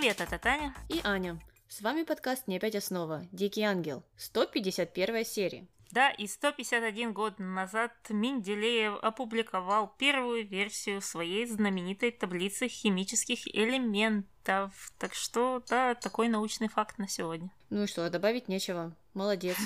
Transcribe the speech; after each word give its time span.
Привет, 0.00 0.22
это 0.22 0.38
Таня. 0.38 0.74
И 0.88 0.98
Аня. 1.04 1.38
С 1.68 1.82
вами 1.82 2.04
подкаст 2.04 2.46
«Не 2.46 2.56
опять 2.56 2.74
основа. 2.74 3.26
Дикий 3.32 3.60
ангел». 3.60 4.02
151 4.16 5.26
серия. 5.26 5.66
Да, 5.90 6.10
и 6.10 6.26
151 6.26 7.12
год 7.12 7.38
назад 7.38 7.92
Менделеев 8.08 8.94
опубликовал 9.02 9.94
первую 9.98 10.48
версию 10.48 11.02
своей 11.02 11.44
знаменитой 11.44 12.12
таблицы 12.12 12.66
химических 12.66 13.46
элементов. 13.54 14.72
Так 14.98 15.12
что, 15.12 15.62
да, 15.68 15.94
такой 15.94 16.28
научный 16.28 16.68
факт 16.68 16.96
на 16.96 17.06
сегодня. 17.06 17.50
Ну 17.68 17.82
и 17.82 17.86
что, 17.86 18.08
добавить 18.08 18.48
нечего. 18.48 18.96
Молодец. 19.12 19.58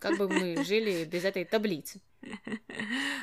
Как 0.00 0.18
бы 0.18 0.28
мы 0.28 0.64
жили 0.66 1.06
без 1.06 1.24
этой 1.24 1.46
таблицы. 1.46 2.02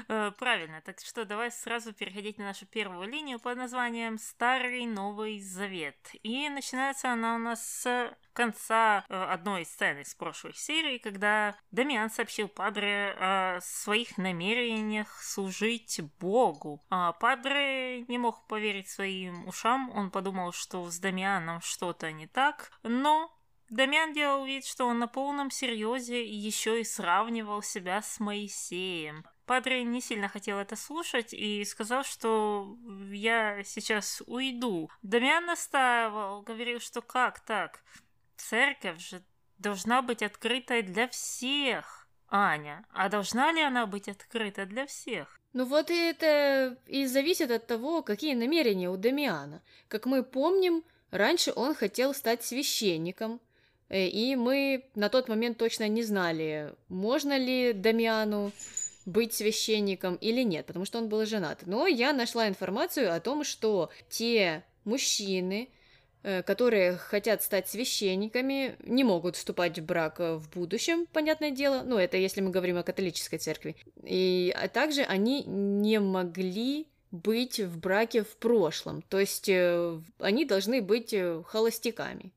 Э, 0.08 0.32
правильно, 0.38 0.82
так 0.82 1.00
что 1.00 1.26
давай 1.26 1.52
сразу 1.52 1.91
переходить 1.91 2.38
на 2.38 2.45
нашу 2.45 2.68
первую 2.68 3.09
линию 3.09 3.40
под 3.40 3.58
названием 3.58 4.20
«Старый 4.20 4.86
Новый 4.86 5.40
Завет». 5.40 5.98
И 6.22 6.48
начинается 6.50 7.12
она 7.12 7.36
у 7.36 7.38
нас 7.40 7.66
с 7.66 8.16
конца 8.34 9.04
э, 9.09 9.16
одной 9.16 9.64
из 9.64 9.70
сцен 9.70 10.00
из 10.00 10.14
прошлой 10.14 10.54
серии, 10.54 11.00
когда 11.00 11.55
Дамиан 11.72 12.12
сообщил 12.12 12.48
Падре 12.48 13.16
о 13.18 13.59
своих 13.62 14.18
намерениях 14.18 15.22
служить 15.23 16.00
Богу. 16.20 16.84
А 16.90 17.14
Падре 17.14 18.03
не 18.03 18.20
мог 18.20 18.45
поверить 18.48 18.90
своим 18.90 19.48
ушам, 19.48 19.90
он 19.95 20.12
подумал, 20.12 20.52
что 20.52 20.90
с 20.92 21.00
Дамианом 21.00 21.62
что-то 21.62 22.12
не 22.12 22.28
так, 22.28 22.72
но 22.84 23.36
Дамиан 23.69 24.13
делал 24.13 24.45
вид, 24.45 24.65
что 24.65 24.85
он 24.85 24.99
на 24.99 25.07
полном 25.07 25.49
серьезе 25.49 26.23
еще 26.23 26.81
и 26.81 26.83
сравнивал 26.83 27.61
себя 27.61 28.01
с 28.01 28.19
Моисеем. 28.19 29.25
Падре 29.45 29.83
не 29.83 30.01
сильно 30.01 30.27
хотел 30.27 30.57
это 30.57 30.75
слушать 30.75 31.33
и 31.33 31.63
сказал, 31.66 32.03
что 32.03 32.77
я 33.11 33.63
сейчас 33.63 34.23
уйду. 34.25 34.89
Дамиан 35.03 35.45
настаивал, 35.45 36.41
говорил, 36.41 36.80
что 36.80 37.02
как 37.02 37.39
так? 37.41 37.83
Церковь 38.38 38.99
же 38.99 39.23
должна 39.57 40.02
быть 40.02 40.23
открытой 40.23 40.81
для 40.81 41.07
всех. 41.07 42.07
Аня, 42.27 42.85
а 42.91 43.07
должна 43.07 43.52
ли 43.52 43.61
она 43.61 43.85
быть 43.85 44.09
открыта 44.09 44.66
для 44.66 44.88
всех? 44.88 45.39
Ну 45.53 45.66
вот 45.66 45.91
и 45.91 45.95
это 45.95 46.77
и 46.88 47.05
зависит 47.05 47.52
от 47.52 47.67
того, 47.67 48.02
какие 48.02 48.33
намерения 48.33 48.89
у 48.89 48.97
Дамиана. 48.97 49.61
Как 49.88 50.05
мы 50.05 50.23
помним, 50.23 50.83
раньше 51.11 51.53
он 51.55 51.75
хотел 51.75 52.13
стать 52.13 52.44
священником, 52.44 53.39
и 53.89 54.36
мы 54.36 54.86
на 54.95 55.09
тот 55.09 55.30
момент 55.30 55.58
точно 55.58 55.88
не 55.88 56.03
знали, 56.03 56.73
можно 56.89 57.38
ли 57.38 57.73
Дамиану 57.73 58.52
быть 59.05 59.33
священником 59.33 60.16
или 60.16 60.41
нет, 60.41 60.66
потому 60.66 60.86
что 60.86 60.97
он 60.97 61.09
был 61.09 61.25
женат. 61.25 61.61
Но 61.66 61.88
я 61.88 62.13
нашла 62.13 62.47
информацию 62.47 63.13
о 63.13 63.19
том, 63.19 63.44
что 63.44 63.91
те 64.09 64.63
мужчины, 64.83 65.69
э, 66.23 66.41
которые 66.41 66.97
хотят 66.97 67.44
стать 67.44 67.69
священниками, 67.69 68.75
не 68.83 69.03
могут 69.03 69.36
вступать 69.36 69.78
в 69.78 69.86
брак 69.86 70.19
э, 70.19 70.36
в 70.36 70.50
будущем, 70.50 71.06
понятное 71.13 71.52
дело. 71.52 71.83
Ну, 71.86 71.97
это 71.97 72.17
если 72.17 72.41
мы 72.41 72.50
говорим 72.50 72.78
о 72.78 72.83
католической 72.83 73.38
церкви. 73.38 73.75
И 74.03 74.53
а 74.59 74.67
также 74.67 75.03
они 75.03 75.44
не 75.44 76.00
могли 76.00 76.88
быть 77.11 77.59
в 77.59 77.78
браке 77.78 78.23
в 78.23 78.36
прошлом. 78.38 79.03
То 79.03 79.19
есть 79.19 79.47
они 79.47 80.45
должны 80.45 80.81
быть 80.81 81.16
холостяками. 81.45 82.33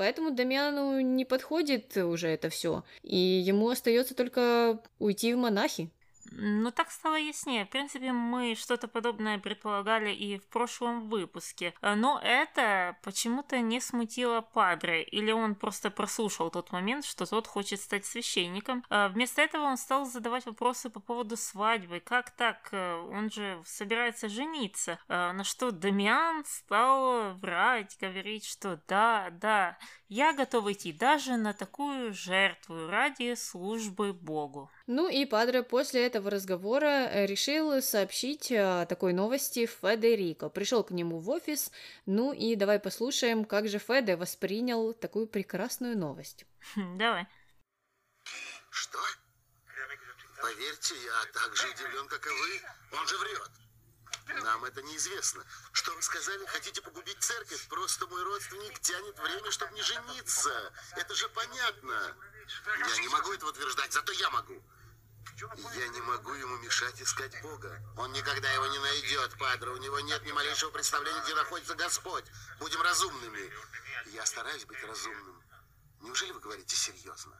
Поэтому 0.00 0.30
Дамиану 0.30 0.98
не 1.00 1.26
подходит 1.26 1.94
уже 1.98 2.28
это 2.28 2.48
все, 2.48 2.84
и 3.02 3.18
ему 3.18 3.68
остается 3.68 4.14
только 4.14 4.80
уйти 4.98 5.34
в 5.34 5.36
монахи. 5.36 5.90
Ну, 6.32 6.70
так 6.70 6.90
стало 6.90 7.16
яснее. 7.16 7.64
В 7.64 7.70
принципе, 7.70 8.12
мы 8.12 8.54
что-то 8.54 8.88
подобное 8.88 9.38
предполагали 9.38 10.12
и 10.12 10.38
в 10.38 10.46
прошлом 10.46 11.08
выпуске. 11.08 11.74
А, 11.80 11.94
но 11.96 12.20
это 12.22 12.96
почему-то 13.02 13.58
не 13.60 13.80
смутило 13.80 14.40
Падре, 14.40 15.02
или 15.02 15.32
он 15.32 15.54
просто 15.54 15.90
прослушал 15.90 16.50
тот 16.50 16.72
момент, 16.72 17.04
что 17.04 17.26
тот 17.26 17.46
хочет 17.46 17.80
стать 17.80 18.06
священником. 18.06 18.84
А, 18.90 19.08
вместо 19.08 19.42
этого 19.42 19.64
он 19.64 19.76
стал 19.76 20.04
задавать 20.06 20.46
вопросы 20.46 20.90
по 20.90 21.00
поводу 21.00 21.36
свадьбы. 21.36 22.00
Как 22.00 22.30
так? 22.30 22.68
А, 22.72 23.02
он 23.10 23.30
же 23.30 23.60
собирается 23.64 24.28
жениться. 24.28 24.98
На 25.08 25.44
что 25.44 25.70
Дамиан 25.70 26.44
стал 26.46 27.34
врать, 27.34 27.96
говорить, 28.00 28.46
что 28.46 28.80
да, 28.86 29.30
да, 29.30 29.78
я 30.10 30.32
готов 30.32 30.68
идти 30.68 30.92
даже 30.92 31.36
на 31.36 31.54
такую 31.54 32.12
жертву 32.12 32.88
ради 32.88 33.34
службы 33.36 34.12
Богу. 34.12 34.68
Ну 34.88 35.08
и 35.08 35.24
Падре 35.24 35.62
после 35.62 36.04
этого 36.04 36.30
разговора 36.30 37.06
э, 37.06 37.26
решил 37.26 37.80
сообщить 37.80 38.50
о 38.50 38.86
такой 38.86 39.12
новости 39.12 39.66
Федерико. 39.66 40.48
Пришел 40.48 40.82
к 40.82 40.90
нему 40.90 41.20
в 41.20 41.30
офис, 41.30 41.70
ну 42.06 42.32
и 42.32 42.56
давай 42.56 42.80
послушаем, 42.80 43.44
как 43.44 43.68
же 43.68 43.78
Феде 43.78 44.16
воспринял 44.16 44.92
такую 44.94 45.28
прекрасную 45.28 45.96
новость. 45.96 46.44
Давай. 46.76 47.28
Что? 48.70 48.98
Поверьте, 50.42 50.94
я 51.04 51.32
так 51.32 51.54
же 51.54 51.68
удивлен, 51.68 52.08
как 52.08 52.26
и 52.26 52.30
вы. 52.30 52.98
Он 52.98 53.06
же 53.06 53.16
врет. 53.16 53.50
Нам 54.42 54.64
это 54.64 54.82
неизвестно. 54.82 55.44
Что 55.72 55.94
вы 55.94 56.02
сказали? 56.02 56.44
Хотите 56.46 56.80
погубить 56.82 57.20
церковь? 57.20 57.66
Просто 57.68 58.06
мой 58.06 58.22
родственник 58.22 58.78
тянет 58.80 59.18
время, 59.18 59.50
чтобы 59.50 59.72
не 59.74 59.82
жениться. 59.82 60.72
Это 60.96 61.14
же 61.14 61.28
понятно. 61.30 62.16
Я 62.88 63.00
не 63.00 63.08
могу 63.08 63.32
это 63.32 63.46
утверждать, 63.46 63.92
зато 63.92 64.12
я 64.12 64.30
могу. 64.30 64.62
Я 65.74 65.88
не 65.88 66.00
могу 66.02 66.34
ему 66.34 66.56
мешать 66.58 67.00
искать 67.00 67.40
Бога. 67.42 67.80
Он 67.96 68.12
никогда 68.12 68.50
его 68.52 68.66
не 68.66 68.78
найдет, 68.78 69.36
Падре. 69.38 69.70
У 69.70 69.76
него 69.78 70.00
нет 70.00 70.22
ни 70.24 70.32
малейшего 70.32 70.70
представления, 70.70 71.22
где 71.22 71.34
находится 71.34 71.74
Господь. 71.74 72.24
Будем 72.58 72.80
разумными. 72.82 73.50
Я 74.12 74.26
стараюсь 74.26 74.64
быть 74.64 74.82
разумным. 74.84 75.42
Неужели 76.00 76.32
вы 76.32 76.40
говорите 76.40 76.76
серьезно? 76.76 77.36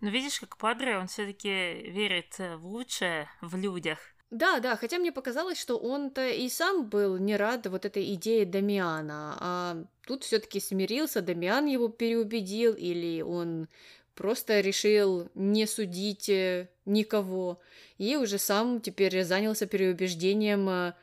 Ну, 0.00 0.10
видишь, 0.10 0.40
как 0.40 0.56
Падре, 0.56 0.98
он 0.98 1.08
все-таки 1.08 1.48
верит 1.48 2.36
в 2.38 2.64
лучшее 2.66 3.30
в 3.40 3.56
людях. 3.56 3.98
Да, 4.32 4.60
да, 4.60 4.76
хотя 4.76 4.98
мне 4.98 5.12
показалось, 5.12 5.60
что 5.60 5.76
он-то 5.76 6.26
и 6.30 6.48
сам 6.48 6.88
был 6.88 7.18
не 7.18 7.36
рад 7.36 7.66
вот 7.66 7.84
этой 7.84 8.14
идее 8.14 8.46
Дамиана, 8.46 9.36
а 9.38 9.84
тут 10.06 10.24
все-таки 10.24 10.58
смирился, 10.58 11.20
Дамиан 11.20 11.66
его 11.66 11.88
переубедил, 11.88 12.72
или 12.72 13.20
он 13.20 13.68
просто 14.14 14.60
решил 14.60 15.28
не 15.34 15.66
судить 15.66 16.30
э, 16.30 16.70
никого, 16.86 17.60
и 17.98 18.16
уже 18.16 18.38
сам 18.38 18.80
теперь 18.80 19.22
занялся 19.22 19.66
переубеждением 19.66 20.66
э, 20.66 20.94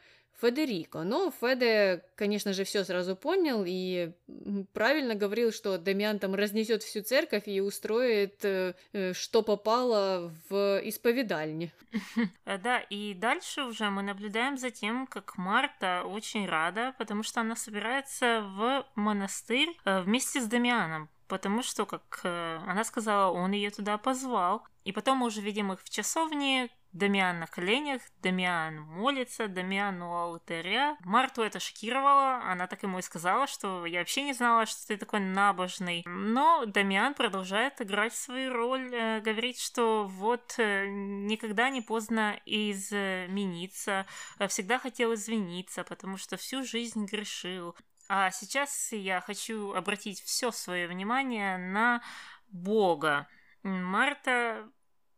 Федерико. 0.42 1.04
Но 1.04 1.32
Феде, 1.32 2.04
конечно 2.16 2.54
же, 2.54 2.64
все 2.64 2.84
сразу 2.84 3.16
понял 3.16 3.64
и 3.66 4.12
правильно 4.74 5.16
говорил, 5.16 5.52
что 5.52 5.78
Дамиан 5.78 6.20
там 6.20 6.36
разнесет 6.36 6.84
всю 6.84 7.02
церковь 7.02 7.48
и 7.48 7.62
устроит, 7.62 8.44
э, 8.44 8.74
что 9.14 9.42
попало 9.42 10.34
в 10.50 10.82
исповедальне. 10.84 11.72
Да, 12.46 12.80
и 12.80 13.14
дальше 13.14 13.64
уже 13.64 13.90
мы 13.90 14.02
наблюдаем 14.02 14.58
за 14.58 14.70
тем, 14.70 15.08
как 15.08 15.38
Марта 15.38 16.04
очень 16.06 16.48
рада, 16.48 16.94
потому 16.98 17.24
что 17.24 17.42
она 17.42 17.56
собирается 17.56 18.42
в 18.42 18.86
монастырь 18.96 19.70
вместе 19.86 20.42
с 20.42 20.46
Дамианом 20.46 21.10
потому 21.30 21.62
что, 21.62 21.86
как 21.86 22.22
э, 22.24 22.60
она 22.68 22.84
сказала, 22.84 23.32
он 23.32 23.52
ее 23.52 23.70
туда 23.70 23.98
позвал. 23.98 24.66
И 24.84 24.92
потом 24.92 25.20
мы 25.20 25.28
уже 25.28 25.42
видим 25.42 25.72
их 25.72 25.82
в 25.82 25.90
часовне, 25.90 26.70
Дамиан 26.92 27.40
на 27.40 27.48
коленях, 27.48 28.02
Дамиан 28.22 28.82
молится, 28.82 29.48
Дамиан 29.48 30.02
у 30.02 30.12
алтаря. 30.12 30.98
Марту 31.02 31.44
это 31.44 31.60
шокировало, 31.60 32.42
она 32.44 32.66
так 32.66 32.82
ему 32.82 32.98
и 33.00 33.04
сказала, 33.04 33.46
что 33.46 33.86
я 33.86 34.00
вообще 34.00 34.24
не 34.24 34.34
знала, 34.34 34.66
что 34.66 34.88
ты 34.88 34.98
такой 34.98 35.20
набожный. 35.20 36.04
Но 36.08 36.66
Дамиан 36.66 37.14
продолжает 37.14 37.80
играть 37.80 38.16
свою 38.16 38.52
роль, 38.54 38.94
э, 38.94 39.22
говорит, 39.22 39.60
что 39.60 40.06
вот 40.06 40.56
э, 40.58 40.88
никогда 40.88 41.70
не 41.70 41.82
поздно 41.82 42.40
измениться, 42.46 44.08
всегда 44.48 44.80
хотел 44.80 45.14
извиниться, 45.14 45.84
потому 45.84 46.18
что 46.18 46.38
всю 46.38 46.64
жизнь 46.64 47.06
грешил. 47.06 47.76
А 48.08 48.32
сейчас 48.32 48.92
я 48.92 49.22
хочу 49.22 49.74
обратить 49.74 50.22
все 50.22 50.52
свое 50.52 50.88
внимание 50.88 51.60
на 51.60 52.02
Бога. 52.48 53.28
Марта 53.62 54.68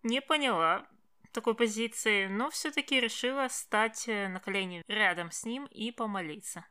не 0.03 0.19
поняла 0.19 0.85
такой 1.31 1.56
позиции, 1.56 2.28
но 2.28 2.50
все-таки 2.50 3.00
решила 3.00 3.48
стать 3.50 4.07
э, 4.07 4.28
на 4.28 4.39
колени 4.39 4.83
рядом 4.88 5.31
с 5.31 5.44
ним 5.44 5.66
и 5.66 5.92
помолиться. 5.92 6.66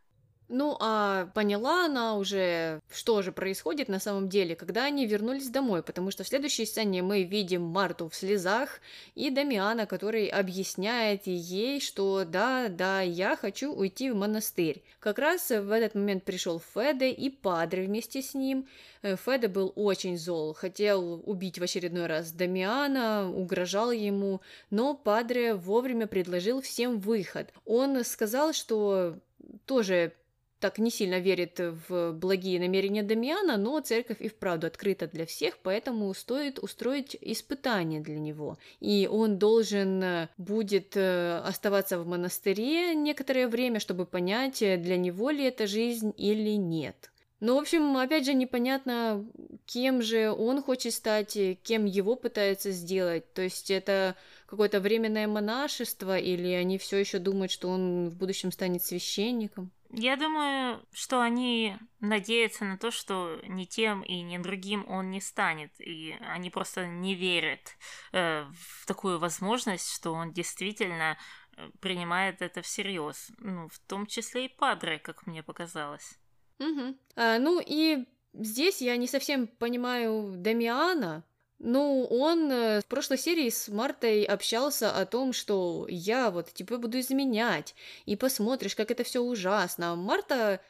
Ну, 0.52 0.76
а 0.80 1.26
поняла 1.26 1.84
она 1.84 2.16
уже, 2.16 2.80
что 2.90 3.22
же 3.22 3.30
происходит 3.30 3.88
на 3.88 4.00
самом 4.00 4.28
деле, 4.28 4.56
когда 4.56 4.84
они 4.84 5.06
вернулись 5.06 5.48
домой, 5.48 5.80
потому 5.84 6.10
что 6.10 6.24
в 6.24 6.28
следующей 6.28 6.66
сцене 6.66 7.02
мы 7.02 7.22
видим 7.22 7.62
Марту 7.62 8.08
в 8.08 8.16
слезах 8.16 8.80
и 9.14 9.30
Дамиана, 9.30 9.86
который 9.86 10.26
объясняет 10.26 11.28
ей, 11.28 11.80
что 11.80 12.24
да, 12.24 12.66
да, 12.66 13.00
я 13.00 13.36
хочу 13.36 13.72
уйти 13.72 14.10
в 14.10 14.16
монастырь. 14.16 14.82
Как 14.98 15.20
раз 15.20 15.50
в 15.50 15.70
этот 15.70 15.94
момент 15.94 16.24
пришел 16.24 16.60
Феде 16.74 17.12
и 17.12 17.30
Падре 17.30 17.86
вместе 17.86 18.20
с 18.20 18.34
ним. 18.34 18.66
Э, 19.02 19.14
Феде 19.14 19.46
был 19.46 19.72
очень 19.76 20.18
зол, 20.18 20.52
хотел 20.52 21.22
убить 21.26 21.60
в 21.60 21.62
очередной 21.62 22.06
раз 22.06 22.32
Дамиана, 22.32 23.30
угрожал 23.32 23.92
ему, 23.92 24.40
но 24.70 24.94
Падре 24.94 25.54
вовремя 25.54 26.08
предложил 26.08 26.60
всем 26.60 26.98
выход. 26.98 27.52
Он 27.64 28.02
сказал, 28.02 28.52
что 28.52 29.16
тоже 29.64 30.12
так 30.60 30.78
не 30.78 30.90
сильно 30.90 31.18
верит 31.18 31.58
в 31.88 32.12
благие 32.12 32.60
намерения 32.60 33.02
Дамиана, 33.02 33.56
но 33.56 33.80
церковь 33.80 34.20
и 34.20 34.28
вправду 34.28 34.66
открыта 34.66 35.08
для 35.08 35.26
всех, 35.26 35.58
поэтому 35.58 36.12
стоит 36.14 36.58
устроить 36.58 37.16
испытание 37.20 38.00
для 38.00 38.18
него. 38.18 38.58
И 38.78 39.08
он 39.10 39.38
должен 39.38 40.02
э, 40.02 40.28
будет 40.36 40.96
э, 40.96 41.38
оставаться 41.38 41.98
в 41.98 42.06
монастыре 42.06 42.94
некоторое 42.94 43.48
время, 43.48 43.80
чтобы 43.80 44.06
понять, 44.06 44.62
э, 44.62 44.76
для 44.76 44.96
него 44.96 45.30
ли 45.30 45.44
это 45.44 45.66
жизнь 45.66 46.12
или 46.16 46.56
нет. 46.56 47.10
Ну, 47.40 47.54
в 47.54 47.58
общем, 47.58 47.96
опять 47.96 48.26
же, 48.26 48.34
непонятно, 48.34 49.24
кем 49.64 50.02
же 50.02 50.30
он 50.30 50.62
хочет 50.62 50.92
стать, 50.92 51.38
кем 51.62 51.86
его 51.86 52.14
пытаются 52.14 52.70
сделать. 52.70 53.32
То 53.32 53.40
есть 53.40 53.70
это 53.70 54.14
какое-то 54.44 54.78
временное 54.78 55.26
монашество, 55.26 56.18
или 56.18 56.48
они 56.48 56.76
все 56.76 56.98
еще 56.98 57.18
думают, 57.18 57.50
что 57.50 57.70
он 57.70 58.10
в 58.10 58.16
будущем 58.16 58.52
станет 58.52 58.84
священником? 58.84 59.70
Я 59.92 60.16
думаю, 60.16 60.86
что 60.92 61.20
они 61.20 61.76
надеются 61.98 62.64
на 62.64 62.78
то, 62.78 62.92
что 62.92 63.40
ни 63.42 63.64
тем 63.64 64.02
и 64.02 64.20
ни 64.22 64.38
другим 64.38 64.84
он 64.88 65.10
не 65.10 65.20
станет, 65.20 65.72
и 65.80 66.16
они 66.20 66.48
просто 66.50 66.86
не 66.86 67.14
верят 67.16 67.76
э, 68.12 68.44
в 68.52 68.86
такую 68.86 69.18
возможность, 69.18 69.92
что 69.92 70.12
он 70.12 70.32
действительно 70.32 71.18
э, 71.56 71.70
принимает 71.80 72.40
это 72.40 72.62
всерьез, 72.62 73.32
ну, 73.38 73.68
в 73.68 73.78
том 73.80 74.06
числе 74.06 74.46
и 74.46 74.48
Падре, 74.48 75.00
как 75.00 75.26
мне 75.26 75.42
показалось. 75.42 76.18
Угу. 76.60 76.96
А, 77.16 77.38
ну 77.38 77.60
и 77.64 78.06
здесь 78.32 78.80
я 78.80 78.96
не 78.96 79.08
совсем 79.08 79.48
понимаю 79.48 80.34
Дамиана, 80.36 81.24
ну, 81.62 82.06
он 82.06 82.50
э, 82.50 82.80
в 82.80 82.86
прошлой 82.86 83.18
серии 83.18 83.50
с 83.50 83.68
Мартой 83.68 84.24
общался 84.24 84.96
о 84.96 85.04
том, 85.04 85.34
что 85.34 85.86
я 85.90 86.30
вот 86.30 86.52
тебя 86.54 86.78
буду 86.78 86.98
изменять, 86.98 87.74
и 88.06 88.16
посмотришь, 88.16 88.74
как 88.74 88.90
это 88.90 89.04
все 89.04 89.20
ужасно. 89.20 89.94
Марта 89.94 90.62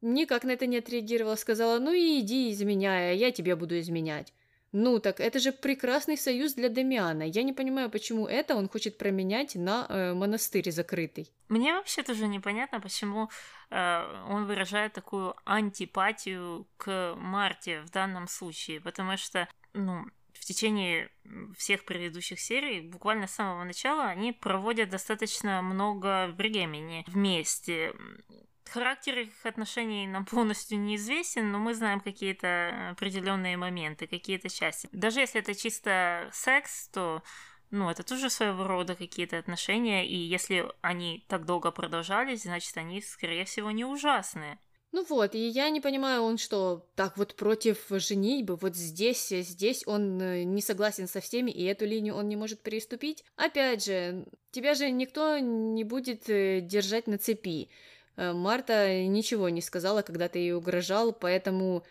никак 0.00 0.44
на 0.44 0.52
это 0.52 0.66
не 0.66 0.78
отреагировала, 0.78 1.34
сказала, 1.34 1.80
ну 1.80 1.92
и 1.92 2.20
иди 2.20 2.52
изменяй, 2.52 3.10
а 3.10 3.12
я 3.12 3.32
тебя 3.32 3.56
буду 3.56 3.78
изменять. 3.80 4.32
Ну 4.70 5.00
так 5.00 5.18
это 5.18 5.40
же 5.40 5.50
прекрасный 5.50 6.16
союз 6.16 6.54
для 6.54 6.68
Дамиана. 6.68 7.24
Я 7.24 7.42
не 7.42 7.52
понимаю, 7.52 7.90
почему 7.90 8.28
это 8.28 8.54
он 8.54 8.68
хочет 8.68 8.98
променять 8.98 9.56
на 9.56 9.86
э, 9.88 10.14
монастырь 10.14 10.70
закрытый. 10.70 11.28
Мне 11.48 11.74
вообще 11.74 12.04
тоже 12.04 12.28
непонятно, 12.28 12.80
почему 12.80 13.30
э, 13.70 14.24
он 14.28 14.46
выражает 14.46 14.92
такую 14.92 15.34
антипатию 15.44 16.68
к 16.76 17.16
Марте 17.16 17.80
в 17.80 17.90
данном 17.90 18.28
случае, 18.28 18.80
потому 18.80 19.16
что, 19.16 19.48
ну, 19.72 20.04
течение 20.50 21.10
всех 21.56 21.84
предыдущих 21.84 22.40
серий, 22.40 22.80
буквально 22.80 23.26
с 23.26 23.34
самого 23.34 23.62
начала, 23.64 24.06
они 24.06 24.32
проводят 24.32 24.90
достаточно 24.90 25.62
много 25.62 26.28
времени 26.36 27.04
вместе. 27.06 27.94
Характер 28.68 29.20
их 29.20 29.46
отношений 29.46 30.06
нам 30.06 30.24
полностью 30.30 30.80
неизвестен, 30.80 31.52
но 31.52 31.58
мы 31.58 31.74
знаем 31.74 32.00
какие-то 32.00 32.90
определенные 32.90 33.56
моменты, 33.56 34.06
какие-то 34.06 34.48
части. 34.48 34.88
Даже 34.92 35.20
если 35.20 35.40
это 35.40 35.54
чисто 35.54 36.28
секс, 36.32 36.88
то 36.88 37.22
ну, 37.70 37.88
это 37.88 38.02
тоже 38.02 38.30
своего 38.30 38.66
рода 38.66 38.96
какие-то 38.96 39.38
отношения, 39.38 40.04
и 40.04 40.16
если 40.16 40.68
они 40.80 41.24
так 41.28 41.46
долго 41.46 41.70
продолжались, 41.70 42.42
значит, 42.42 42.76
они, 42.76 43.00
скорее 43.00 43.44
всего, 43.44 43.70
не 43.70 43.84
ужасные. 43.84 44.58
Ну 44.92 45.04
вот, 45.08 45.36
и 45.36 45.46
я 45.46 45.70
не 45.70 45.80
понимаю, 45.80 46.22
он 46.22 46.36
что, 46.36 46.84
так 46.96 47.16
вот 47.16 47.36
против 47.36 47.78
женитьбы, 47.90 48.56
вот 48.56 48.74
здесь, 48.74 49.28
здесь 49.28 49.86
он 49.86 50.20
э, 50.20 50.42
не 50.42 50.60
согласен 50.60 51.06
со 51.06 51.20
всеми, 51.20 51.52
и 51.52 51.62
эту 51.62 51.86
линию 51.86 52.16
он 52.16 52.28
не 52.28 52.34
может 52.34 52.60
переступить? 52.60 53.24
Опять 53.36 53.84
же, 53.84 54.24
тебя 54.50 54.74
же 54.74 54.90
никто 54.90 55.38
не 55.38 55.84
будет 55.84 56.28
э, 56.28 56.60
держать 56.60 57.06
на 57.06 57.18
цепи. 57.18 57.68
Э, 58.16 58.32
Марта 58.32 59.04
ничего 59.06 59.48
не 59.48 59.60
сказала, 59.60 60.02
когда 60.02 60.28
ты 60.28 60.40
ей 60.40 60.54
угрожал, 60.54 61.12
поэтому 61.12 61.84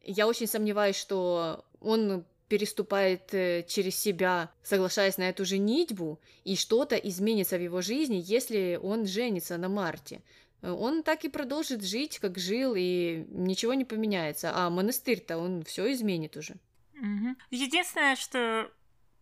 я 0.00 0.26
очень 0.26 0.46
сомневаюсь, 0.46 0.96
что 0.96 1.66
он 1.80 2.24
переступает 2.48 3.30
через 3.68 3.96
себя, 3.96 4.50
соглашаясь 4.62 5.18
на 5.18 5.28
эту 5.28 5.44
женитьбу, 5.44 6.20
и 6.44 6.56
что-то 6.56 6.94
изменится 6.96 7.56
в 7.56 7.62
его 7.62 7.82
жизни, 7.82 8.22
если 8.24 8.78
он 8.82 9.06
женится 9.06 9.58
на 9.58 9.68
Марте 9.68 10.22
он 10.72 11.02
так 11.02 11.24
и 11.24 11.28
продолжит 11.28 11.82
жить, 11.82 12.18
как 12.18 12.38
жил, 12.38 12.74
и 12.76 13.26
ничего 13.28 13.74
не 13.74 13.84
поменяется. 13.84 14.52
А 14.54 14.70
монастырь-то 14.70 15.38
он 15.38 15.62
все 15.64 15.92
изменит 15.92 16.36
уже. 16.36 16.56
Угу. 16.94 17.36
Единственное, 17.50 18.16
что 18.16 18.70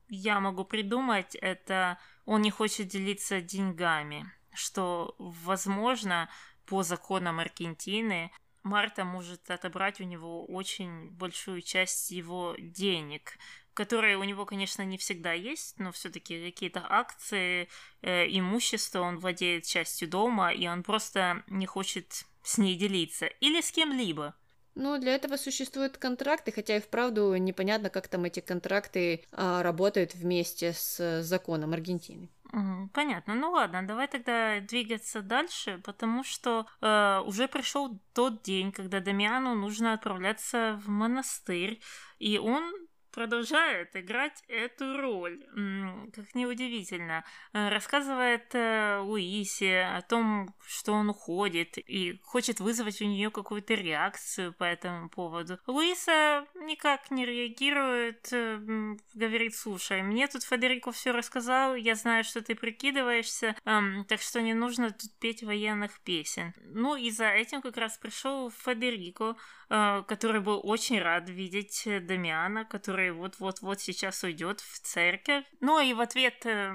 я 0.08 0.40
могу 0.40 0.64
придумать, 0.64 1.34
это 1.34 1.98
он 2.26 2.42
не 2.42 2.50
хочет 2.50 2.88
делиться 2.88 3.40
деньгами, 3.40 4.30
что, 4.52 5.14
возможно, 5.18 6.28
по 6.66 6.82
законам 6.82 7.40
Аргентины 7.40 8.30
Марта 8.62 9.04
может 9.04 9.50
отобрать 9.50 10.00
у 10.00 10.04
него 10.04 10.44
очень 10.44 11.10
большую 11.10 11.62
часть 11.62 12.10
его 12.10 12.54
денег, 12.58 13.38
которые 13.74 14.16
у 14.16 14.24
него, 14.24 14.44
конечно, 14.44 14.82
не 14.82 14.98
всегда 14.98 15.32
есть, 15.32 15.78
но 15.78 15.92
все-таки 15.92 16.50
какие-то 16.50 16.84
акции, 16.88 17.68
э, 18.02 18.26
имущество, 18.28 19.00
он 19.00 19.18
владеет 19.18 19.64
частью 19.64 20.08
дома, 20.08 20.52
и 20.52 20.66
он 20.66 20.82
просто 20.82 21.42
не 21.48 21.66
хочет 21.66 22.24
с 22.42 22.58
ней 22.58 22.76
делиться. 22.76 23.26
Или 23.26 23.60
с 23.60 23.70
кем-либо. 23.72 24.34
Ну, 24.74 24.98
для 24.98 25.14
этого 25.14 25.36
существуют 25.36 25.98
контракты, 25.98 26.50
хотя 26.50 26.76
и 26.76 26.80
вправду 26.80 27.36
непонятно, 27.36 27.90
как 27.90 28.08
там 28.08 28.24
эти 28.24 28.40
контракты 28.40 29.24
а, 29.30 29.62
работают 29.62 30.14
вместе 30.14 30.72
с 30.72 31.22
законом 31.22 31.74
Аргентины. 31.74 32.30
Понятно. 32.92 33.34
Ну 33.34 33.50
ладно, 33.50 33.86
давай 33.86 34.08
тогда 34.08 34.60
двигаться 34.60 35.22
дальше, 35.22 35.80
потому 35.84 36.22
что 36.22 36.66
э, 36.82 37.22
уже 37.24 37.48
пришел 37.48 37.98
тот 38.12 38.42
день, 38.42 38.72
когда 38.72 39.00
Дамиану 39.00 39.54
нужно 39.54 39.94
отправляться 39.94 40.78
в 40.84 40.90
монастырь, 40.90 41.80
и 42.18 42.36
он 42.36 42.70
продолжает 43.12 43.94
играть 43.94 44.42
эту 44.48 44.96
роль. 44.96 45.44
Как 46.14 46.34
неудивительно. 46.34 47.24
Э, 47.52 47.68
рассказывает 47.68 48.54
э, 48.54 48.98
Луисе 48.98 49.82
о 49.82 50.02
том, 50.02 50.54
что 50.66 50.92
он 50.92 51.10
уходит 51.10 51.78
и 51.78 52.18
хочет 52.24 52.60
вызвать 52.60 53.00
у 53.02 53.04
нее 53.04 53.30
какую-то 53.30 53.74
реакцию 53.74 54.52
по 54.52 54.64
этому 54.64 55.08
поводу. 55.08 55.58
Луиса 55.66 56.46
никак 56.54 57.10
не 57.10 57.24
реагирует, 57.24 58.28
э, 58.32 58.96
говорит, 59.14 59.54
слушай, 59.54 60.02
мне 60.02 60.26
тут 60.26 60.42
Федерико 60.42 60.92
все 60.92 61.12
рассказал, 61.12 61.74
я 61.74 61.94
знаю, 61.94 62.24
что 62.24 62.42
ты 62.42 62.54
прикидываешься, 62.54 63.54
так 63.64 64.20
что 64.20 64.40
не 64.40 64.54
нужно 64.54 64.90
тут 64.90 65.10
петь 65.20 65.42
военных 65.42 66.00
песен. 66.00 66.54
Ну 66.64 66.96
и 66.96 67.10
за 67.10 67.28
этим 67.28 67.62
как 67.62 67.76
раз 67.76 67.98
пришел 67.98 68.50
Федерико, 68.50 69.36
который 70.06 70.40
был 70.40 70.60
очень 70.62 71.00
рад 71.00 71.28
видеть 71.28 71.86
Дамиана, 71.86 72.64
который 72.64 72.92
который 72.92 73.12
вот-вот-вот 73.12 73.80
сейчас 73.80 74.22
уйдет 74.22 74.60
в 74.60 74.80
церковь. 74.80 75.44
Ну 75.60 75.80
и 75.80 75.94
в 75.94 76.00
ответ 76.00 76.44
э, 76.44 76.74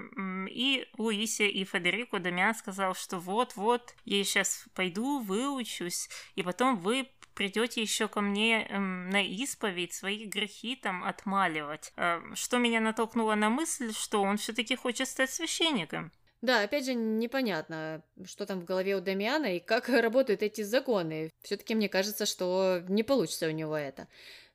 и 0.49 0.87
Луисе, 0.97 1.47
и 1.47 1.63
Федерико 1.63 2.19
Дамиан 2.19 2.55
сказал, 2.55 2.95
что 2.95 3.19
вот-вот, 3.19 3.95
я 4.05 4.23
сейчас 4.23 4.65
пойду, 4.73 5.19
выучусь, 5.19 6.09
и 6.35 6.43
потом 6.43 6.77
вы 6.77 7.07
придете 7.35 7.81
еще 7.81 8.07
ко 8.07 8.21
мне 8.21 8.65
эм, 8.65 9.09
на 9.09 9.23
исповедь 9.23 9.93
свои 9.93 10.25
грехи 10.25 10.75
там 10.75 11.03
отмаливать. 11.03 11.93
Э, 11.97 12.21
что 12.33 12.57
меня 12.57 12.79
натолкнуло 12.79 13.35
на 13.35 13.49
мысль, 13.49 13.93
что 13.93 14.21
он 14.21 14.37
все-таки 14.37 14.75
хочет 14.75 15.07
стать 15.07 15.29
священником. 15.29 16.11
Да, 16.41 16.61
опять 16.61 16.85
же, 16.85 16.93
непонятно, 16.93 18.03
что 18.25 18.45
там 18.45 18.59
в 18.59 18.65
голове 18.65 18.95
у 18.95 19.01
Дамиана 19.01 19.55
и 19.55 19.59
как 19.59 19.89
работают 19.89 20.43
эти 20.43 20.61
законы. 20.61 21.31
Все-таки 21.41 21.75
мне 21.75 21.89
кажется, 21.89 22.25
что 22.25 22.83
не 22.87 23.03
получится 23.03 23.47
у 23.47 23.51
него 23.51 23.75
это. 23.75 24.07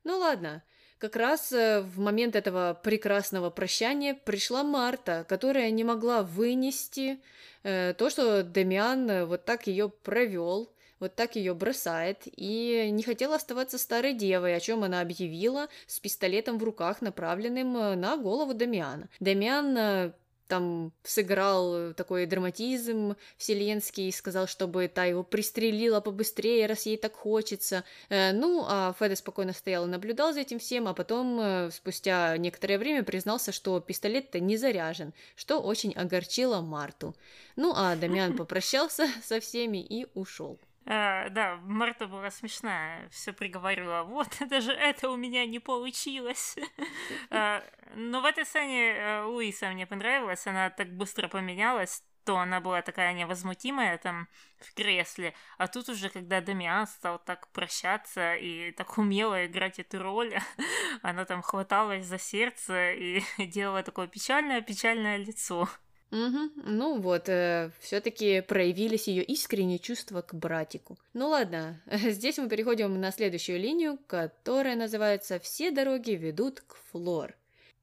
Ну 0.04 0.18
ладно, 0.18 0.62
как 1.02 1.16
раз 1.16 1.52
э, 1.52 1.80
в 1.80 1.98
момент 1.98 2.36
этого 2.36 2.78
прекрасного 2.80 3.50
прощания 3.50 4.14
пришла 4.14 4.62
Марта, 4.62 5.24
которая 5.28 5.70
не 5.72 5.82
могла 5.82 6.22
вынести 6.22 7.20
э, 7.64 7.94
то, 7.94 8.08
что 8.08 8.44
Демиан 8.44 9.10
э, 9.10 9.24
вот 9.24 9.44
так 9.44 9.66
ее 9.66 9.88
провел, 9.88 10.72
вот 11.00 11.16
так 11.16 11.34
ее 11.34 11.54
бросает, 11.54 12.22
и 12.26 12.88
не 12.92 13.02
хотела 13.02 13.34
оставаться 13.34 13.78
старой 13.78 14.14
девой, 14.14 14.54
о 14.54 14.60
чем 14.60 14.84
она 14.84 15.00
объявила 15.00 15.66
с 15.88 15.98
пистолетом 15.98 16.58
в 16.58 16.62
руках, 16.62 17.02
направленным 17.02 17.72
на 17.72 18.16
голову 18.16 18.54
Дамиана. 18.54 19.08
Дамиан 19.18 20.12
там 20.52 20.92
сыграл 21.02 21.94
такой 21.94 22.26
драматизм 22.26 23.16
вселенский, 23.38 24.12
сказал, 24.12 24.46
чтобы 24.46 24.86
та 24.86 25.06
его 25.06 25.22
пристрелила 25.22 26.00
побыстрее, 26.00 26.66
раз 26.66 26.84
ей 26.84 26.98
так 26.98 27.14
хочется. 27.14 27.84
Э, 28.10 28.32
ну, 28.32 28.66
а 28.68 28.94
Феда 28.98 29.16
спокойно 29.16 29.54
стоял 29.54 29.86
и 29.86 29.88
наблюдал 29.88 30.34
за 30.34 30.40
этим 30.40 30.58
всем, 30.58 30.88
а 30.88 30.92
потом, 30.92 31.40
э, 31.40 31.70
спустя 31.70 32.36
некоторое 32.36 32.76
время, 32.76 33.02
признался, 33.02 33.50
что 33.50 33.80
пистолет-то 33.80 34.40
не 34.40 34.58
заряжен, 34.58 35.14
что 35.36 35.58
очень 35.58 35.94
огорчило 35.94 36.60
Марту. 36.60 37.16
Ну, 37.56 37.72
а 37.74 37.96
Дамиан 37.96 38.36
попрощался 38.36 39.08
со 39.24 39.40
всеми 39.40 39.78
и 39.78 40.06
ушел. 40.12 40.58
А, 40.84 41.28
да, 41.28 41.56
Марта 41.62 42.08
была 42.08 42.30
смешная, 42.30 43.08
все 43.10 43.32
приговорила, 43.32 44.02
вот, 44.02 44.28
даже 44.48 44.72
это 44.72 45.10
у 45.10 45.16
меня 45.16 45.46
не 45.46 45.60
получилось. 45.60 46.56
а, 47.30 47.62
но 47.94 48.20
в 48.20 48.24
этой 48.24 48.44
сцене 48.44 48.92
э, 48.92 49.24
Луиса 49.24 49.70
мне 49.70 49.86
понравилась, 49.86 50.46
она 50.46 50.70
так 50.70 50.92
быстро 50.92 51.28
поменялась, 51.28 52.02
то 52.24 52.38
она 52.38 52.60
была 52.60 52.82
такая 52.82 53.12
невозмутимая 53.12 53.98
там 53.98 54.28
в 54.58 54.74
кресле, 54.74 55.34
а 55.58 55.66
тут 55.68 55.88
уже, 55.88 56.08
когда 56.08 56.40
Дамиан 56.40 56.86
стал 56.86 57.18
так 57.18 57.48
прощаться 57.48 58.34
и 58.34 58.72
так 58.72 58.96
умело 58.98 59.46
играть 59.46 59.78
эту 59.78 60.02
роль, 60.02 60.34
она 61.02 61.24
там 61.24 61.42
хваталась 61.42 62.06
за 62.06 62.18
сердце 62.18 62.92
и 62.92 63.22
делала 63.38 63.82
такое 63.82 64.08
печальное-печальное 64.08 65.16
лицо. 65.16 65.68
Угу. 66.12 66.50
Ну 66.66 67.00
вот, 67.00 67.30
э, 67.30 67.70
все-таки 67.80 68.42
проявились 68.42 69.08
ее 69.08 69.24
искренние 69.24 69.78
чувства 69.78 70.20
к 70.20 70.34
братику. 70.34 70.98
Ну 71.14 71.28
ладно, 71.28 71.80
здесь 71.90 72.36
мы 72.36 72.50
переходим 72.50 73.00
на 73.00 73.10
следующую 73.12 73.58
линию, 73.58 73.98
которая 74.06 74.76
называется 74.76 75.38
«Все 75.38 75.70
дороги 75.70 76.10
ведут 76.10 76.60
к 76.60 76.76
Флор». 76.90 77.34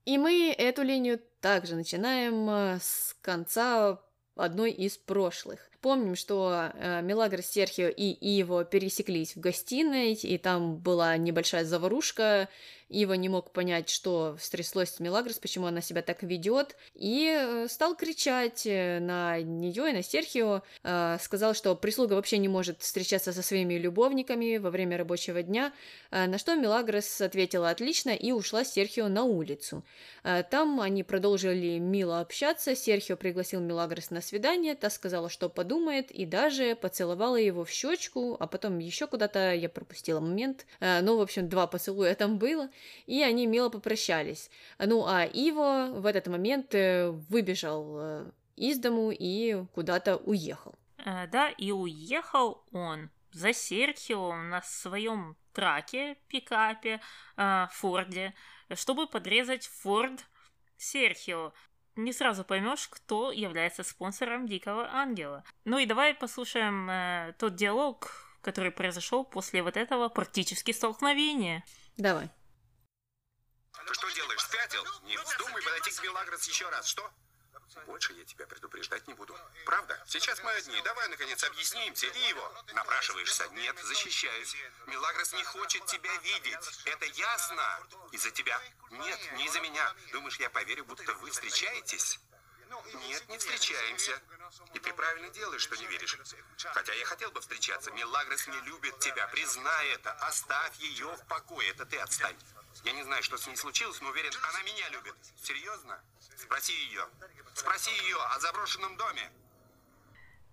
И 0.06 0.20
мы 0.20 0.54
эту 0.56 0.84
линию 0.84 1.20
также 1.42 1.76
начинаем 1.76 2.48
э, 2.50 2.80
с 2.80 3.18
конца 3.22 4.00
одной 4.36 4.72
из 4.72 4.98
прошлых. 4.98 5.68
Помним, 5.82 6.16
что 6.16 6.72
э, 6.74 7.02
Мелагрос, 7.02 7.46
Серхио 7.46 7.88
и 7.88 8.12
Иво 8.12 8.66
пересеклись 8.66 9.36
в 9.36 9.40
гостиной, 9.40 10.14
и 10.14 10.38
там 10.38 10.78
была 10.78 11.16
небольшая 11.16 11.64
заварушка, 11.64 12.50
Ива 12.90 13.14
не 13.14 13.30
мог 13.30 13.52
понять, 13.52 13.90
что 13.90 14.36
стряслось 14.40 14.90
с 14.90 15.00
Мелагрос, 15.00 15.38
почему 15.38 15.68
она 15.68 15.80
себя 15.82 16.02
так 16.02 16.24
ведет, 16.24 16.76
и 16.96 17.30
э, 17.40 17.68
стал 17.70 17.96
кричать 17.96 18.66
э, 18.66 19.00
на 19.00 19.40
нее 19.42 19.92
и 19.92 19.94
на 19.94 20.02
Серхио, 20.02 20.64
э, 20.84 21.18
сказал, 21.22 21.54
что 21.54 21.76
прислуга 21.76 22.14
вообще 22.14 22.40
не 22.40 22.48
может 22.48 22.82
встречаться 22.82 23.32
со 23.32 23.44
своими 23.44 23.76
любовниками 23.76 24.58
во 24.58 24.72
время 24.72 24.98
рабочего 24.98 25.44
дня, 25.44 25.72
на 26.10 26.38
что 26.40 26.56
Мелагрос 26.56 27.22
ответила 27.22 27.70
отлично 27.70 28.10
и 28.10 28.32
ушла 28.32 28.66
с 28.66 28.74
Серхио 28.74 29.08
на 29.08 29.24
улицу. 29.24 29.84
Там 30.50 30.82
они 30.82 31.04
продолжили 31.04 31.78
мило 31.78 32.20
общаться, 32.20 32.76
Серхио 32.76 33.16
пригласил 33.16 33.60
Мелагрос 33.62 34.10
на 34.10 34.22
свидание, 34.22 34.76
та 34.76 34.90
сказала, 34.90 35.30
что 35.30 35.50
подумает, 35.70 36.10
и 36.10 36.26
даже 36.26 36.76
поцеловала 36.76 37.36
его 37.36 37.64
в 37.64 37.70
щечку, 37.70 38.36
а 38.40 38.48
потом 38.48 38.80
еще 38.80 39.06
куда-то, 39.06 39.54
я 39.54 39.70
пропустила 39.70 40.20
момент, 40.20 40.66
ну, 40.80 41.18
в 41.18 41.22
общем, 41.22 41.48
два 41.48 41.68
поцелуя 41.68 42.16
там 42.16 42.40
было, 42.40 42.70
и 43.06 43.22
они 43.22 43.46
мило 43.46 43.70
попрощались. 43.70 44.50
Ну, 44.80 45.06
а 45.06 45.26
Иво 45.26 45.92
в 45.94 46.08
этот 46.08 46.28
момент 46.28 46.74
э, 46.74 47.12
выбежал 47.30 47.98
э, 48.00 48.32
из 48.56 48.80
дому 48.80 49.12
и 49.12 49.64
куда-то 49.76 50.18
уехал. 50.18 50.74
Э, 51.06 51.28
да, 51.28 51.50
и 51.50 51.72
уехал 51.72 52.64
он 52.72 53.12
за 53.32 53.54
Серхио 53.54 54.34
на 54.34 54.64
своем 54.64 55.38
траке, 55.54 56.18
пикапе, 56.30 57.00
Форде, 57.74 58.34
чтобы 58.74 59.08
подрезать 59.08 59.68
Форд 59.68 60.26
Серхио. 60.78 61.54
Не 62.00 62.14
сразу 62.14 62.46
поймешь, 62.46 62.88
кто 62.88 63.30
является 63.30 63.84
спонсором 63.84 64.48
Дикого 64.48 64.90
Ангела. 64.90 65.44
Ну 65.66 65.80
и 65.80 65.86
давай 65.86 66.14
послушаем 66.14 66.90
э, 66.90 67.34
тот 67.38 67.56
диалог, 67.56 68.38
который 68.42 68.72
произошел 68.72 69.26
после 69.26 69.62
вот 69.62 69.76
этого 69.76 70.08
практически 70.08 70.72
столкновения. 70.72 71.62
Давай. 71.98 72.30
Ты 73.86 73.94
что 73.94 74.10
делаешь, 74.12 74.40
спятил? 74.40 74.82
Не 75.08 75.18
вздумай 75.18 75.62
подойти 75.62 75.92
к 75.92 76.02
Мелагрос 76.02 76.48
еще 76.48 76.70
раз, 76.70 76.88
что? 76.88 77.04
Больше 77.86 78.14
я 78.14 78.26
тебя 78.26 78.46
предупреждать 78.48 79.08
не 79.08 79.14
буду. 79.14 79.38
Правда? 79.66 80.02
Сейчас 80.08 80.42
мы 80.44 80.52
одни. 80.52 80.82
Давай, 80.82 81.08
наконец, 81.10 81.44
объяснимся. 81.44 82.08
И 82.08 82.20
его. 82.30 82.54
Напрашиваешься? 82.74 83.48
Нет, 83.50 83.78
защищаюсь. 83.84 84.56
Мелагрос 84.88 85.34
не 85.34 85.44
хочет 85.44 85.86
тебя 85.86 86.16
видеть. 86.18 86.86
Это 86.86 87.06
ясно? 87.06 87.88
Из-за 88.12 88.32
тебя? 88.32 88.60
Нет, 88.92 89.20
не 89.34 89.46
из-за 89.46 89.60
меня. 89.62 89.94
Думаешь, 90.12 90.38
я 90.38 90.50
поверю, 90.50 90.86
будто 90.86 91.14
вы 91.16 91.32
встречаетесь? 91.32 92.20
Нет, 92.94 93.28
не 93.30 93.38
встречаемся. 93.38 94.22
И 94.74 94.80
ты 94.80 94.94
правильно 94.94 95.30
делаешь, 95.30 95.62
что 95.62 95.76
не 95.76 95.86
веришь. 95.88 96.18
Хотя 96.74 96.94
я 96.94 97.06
хотел 97.06 97.32
бы 97.32 97.42
встречаться. 97.42 97.92
Мелагрос 97.92 98.48
не 98.48 98.60
любит 98.62 99.00
тебя. 99.00 99.28
Признай 99.28 99.90
это. 99.90 100.12
Оставь 100.14 100.76
ее 100.78 101.08
в 101.08 101.26
покое. 101.28 101.70
Это 101.70 101.86
ты 101.86 101.98
отстань. 101.98 102.38
Я 102.84 102.94
не 102.94 103.04
знаю, 103.04 103.22
что 103.24 103.38
с 103.38 103.46
ней 103.48 103.56
случилось, 103.56 104.00
но 104.02 104.10
уверен, 104.10 104.32
она 104.50 104.64
меня 104.64 104.90
любит. 104.90 105.16
Серьезно? 105.42 106.02
Спроси 106.38 106.74
ее. 106.74 107.06
Спроси 107.54 107.92
ее 108.04 108.18
о 108.18 108.40
заброшенном 108.40 108.96
доме. 108.98 109.30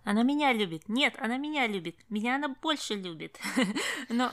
Она 0.03 0.23
меня 0.23 0.53
любит. 0.53 0.87
Нет, 0.87 1.15
она 1.19 1.37
меня 1.37 1.67
любит. 1.67 1.97
Меня 2.09 2.35
она 2.35 2.47
больше 2.47 2.95
любит. 2.95 3.37
Но 4.09 4.31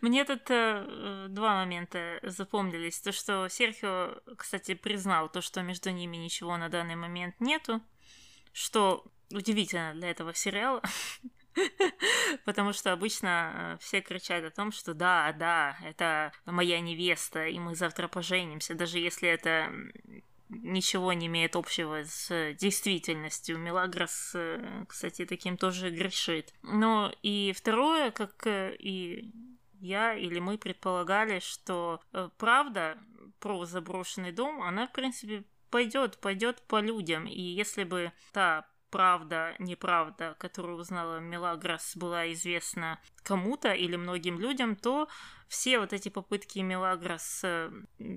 мне 0.00 0.24
тут 0.24 0.42
э, 0.48 1.26
два 1.28 1.56
момента 1.56 2.18
запомнились. 2.22 2.98
То, 3.00 3.12
что 3.12 3.48
Серхио, 3.48 4.20
кстати, 4.38 4.74
признал 4.74 5.28
то, 5.28 5.42
что 5.42 5.60
между 5.62 5.90
ними 5.90 6.16
ничего 6.16 6.56
на 6.56 6.70
данный 6.70 6.96
момент 6.96 7.40
нету. 7.40 7.82
Что 8.52 9.04
удивительно 9.30 9.92
для 9.94 10.10
этого 10.10 10.32
сериала. 10.32 10.82
Потому 12.44 12.72
что 12.72 12.92
обычно 12.92 13.52
э, 13.54 13.76
все 13.80 14.00
кричат 14.00 14.44
о 14.44 14.50
том, 14.50 14.72
что 14.72 14.94
да, 14.94 15.32
да, 15.32 15.76
это 15.84 16.32
моя 16.46 16.80
невеста, 16.80 17.46
и 17.46 17.58
мы 17.58 17.74
завтра 17.74 18.08
поженимся, 18.08 18.74
даже 18.74 18.98
если 18.98 19.28
это 19.28 19.72
ничего 20.48 21.12
не 21.12 21.26
имеет 21.26 21.56
общего 21.56 22.04
с 22.04 22.54
действительностью. 22.54 23.58
Мелагрос, 23.58 24.32
э, 24.34 24.84
кстати, 24.88 25.24
таким 25.24 25.56
тоже 25.56 25.90
грешит. 25.90 26.52
Но 26.62 27.12
и 27.22 27.52
второе, 27.56 28.10
как 28.10 28.46
э, 28.46 28.74
и 28.78 29.30
я 29.80 30.14
или 30.14 30.38
мы 30.38 30.58
предполагали, 30.58 31.40
что 31.40 32.00
правда 32.38 32.98
про 33.38 33.66
заброшенный 33.66 34.32
дом, 34.32 34.62
она, 34.62 34.86
в 34.86 34.92
принципе, 34.92 35.44
пойдет, 35.70 36.18
пойдет 36.18 36.62
по 36.62 36.80
людям. 36.80 37.26
И 37.26 37.40
если 37.40 37.84
бы 37.84 38.12
та 38.32 38.66
правда, 38.94 39.56
неправда, 39.58 40.36
которую 40.38 40.78
узнала 40.78 41.18
Мелагрос, 41.18 41.96
была 41.96 42.32
известна 42.32 43.00
кому-то 43.24 43.72
или 43.72 43.96
многим 43.96 44.38
людям, 44.38 44.76
то 44.76 45.08
все 45.48 45.80
вот 45.80 45.92
эти 45.92 46.10
попытки 46.10 46.60
Мелагрос 46.60 47.40
э, 47.42 47.72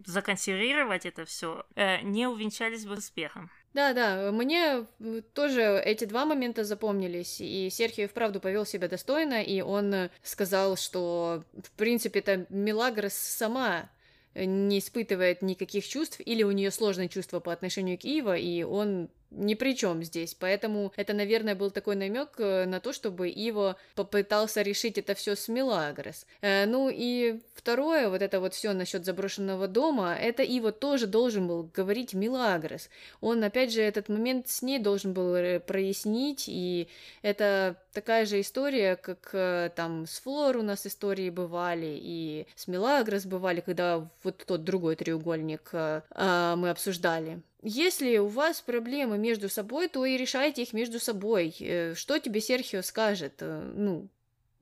законсервировать 0.06 1.08
это 1.08 1.26
все 1.26 1.66
э, 1.74 2.02
не 2.04 2.28
увенчались 2.28 2.86
бы 2.86 2.94
успехом. 2.94 3.50
Да, 3.74 3.94
да, 3.94 4.32
мне 4.32 4.86
тоже 5.34 5.82
эти 5.84 6.06
два 6.06 6.26
момента 6.26 6.64
запомнились, 6.64 7.42
и 7.42 7.72
Серхио 7.72 8.08
вправду 8.08 8.40
повел 8.40 8.64
себя 8.64 8.88
достойно, 8.88 9.42
и 9.42 9.62
он 9.62 10.12
сказал, 10.22 10.78
что, 10.78 11.44
в 11.54 11.72
принципе, 11.72 12.20
это 12.20 12.46
Мелагрос 12.50 13.14
сама 13.14 13.90
не 14.36 14.78
испытывает 14.78 15.42
никаких 15.42 15.88
чувств, 15.88 16.22
или 16.24 16.44
у 16.44 16.52
нее 16.52 16.70
сложные 16.70 17.10
чувства 17.10 17.40
по 17.40 17.52
отношению 17.52 17.98
к 17.98 18.04
Ива, 18.04 18.38
и 18.38 18.62
он 18.62 19.10
ни 19.32 19.56
при 19.56 19.76
чем 19.76 20.04
здесь. 20.04 20.34
Поэтому 20.34 20.94
это, 20.96 21.14
наверное, 21.14 21.56
был 21.56 21.72
такой 21.72 21.96
намек 21.96 22.30
э, 22.38 22.66
на 22.66 22.80
то, 22.80 22.94
чтобы 22.94 23.30
Иво 23.30 23.76
попытался 23.96 24.62
решить 24.62 24.98
это 24.98 25.16
все 25.16 25.36
с 25.36 25.48
Мелагрос. 25.48 26.26
Э, 26.42 26.66
ну 26.66 26.90
и 26.92 27.42
второе, 27.54 28.10
вот 28.10 28.22
это 28.22 28.40
вот 28.40 28.54
все 28.54 28.74
насчет 28.74 29.06
заброшенного 29.06 29.68
дома, 29.68 30.16
это 30.16 30.44
Иво 30.44 30.72
тоже 30.72 31.08
должен 31.08 31.48
был 31.48 31.70
говорить 31.74 32.14
Мелагрос. 32.14 32.90
Он, 33.22 33.44
опять 33.44 33.74
же, 33.74 33.82
этот 33.82 34.10
момент 34.10 34.48
с 34.48 34.62
ней 34.62 34.80
должен 34.80 35.14
был 35.14 35.36
э, 35.36 35.60
прояснить, 35.60 36.46
и 36.48 36.88
это 37.22 37.76
такая 37.94 38.26
же 38.26 38.40
история, 38.40 38.96
как 38.96 39.74
там 39.76 40.06
с 40.06 40.20
Флор 40.20 40.58
у 40.58 40.62
нас 40.62 40.86
истории 40.86 41.30
бывали, 41.30 41.98
и 42.00 42.48
с 42.56 42.68
Мелагрос 42.68 43.26
бывали, 43.26 43.62
когда 43.62 44.08
вот 44.24 44.44
тот 44.46 44.64
другой 44.64 44.96
треугольник 44.96 45.70
а, 45.74 46.56
мы 46.56 46.70
обсуждали. 46.70 47.42
Если 47.64 48.18
у 48.18 48.28
вас 48.28 48.62
проблемы 48.62 49.18
между 49.18 49.50
собой, 49.50 49.88
то 49.88 50.06
и 50.06 50.18
решайте 50.18 50.62
их 50.62 50.74
между 50.74 51.00
собой. 51.00 51.56
Э, 51.60 51.96
что 51.96 52.20
тебе 52.20 52.40
Серхио 52.40 52.82
скажет? 52.84 53.36
Э, 53.40 53.72
ну, 53.76 54.08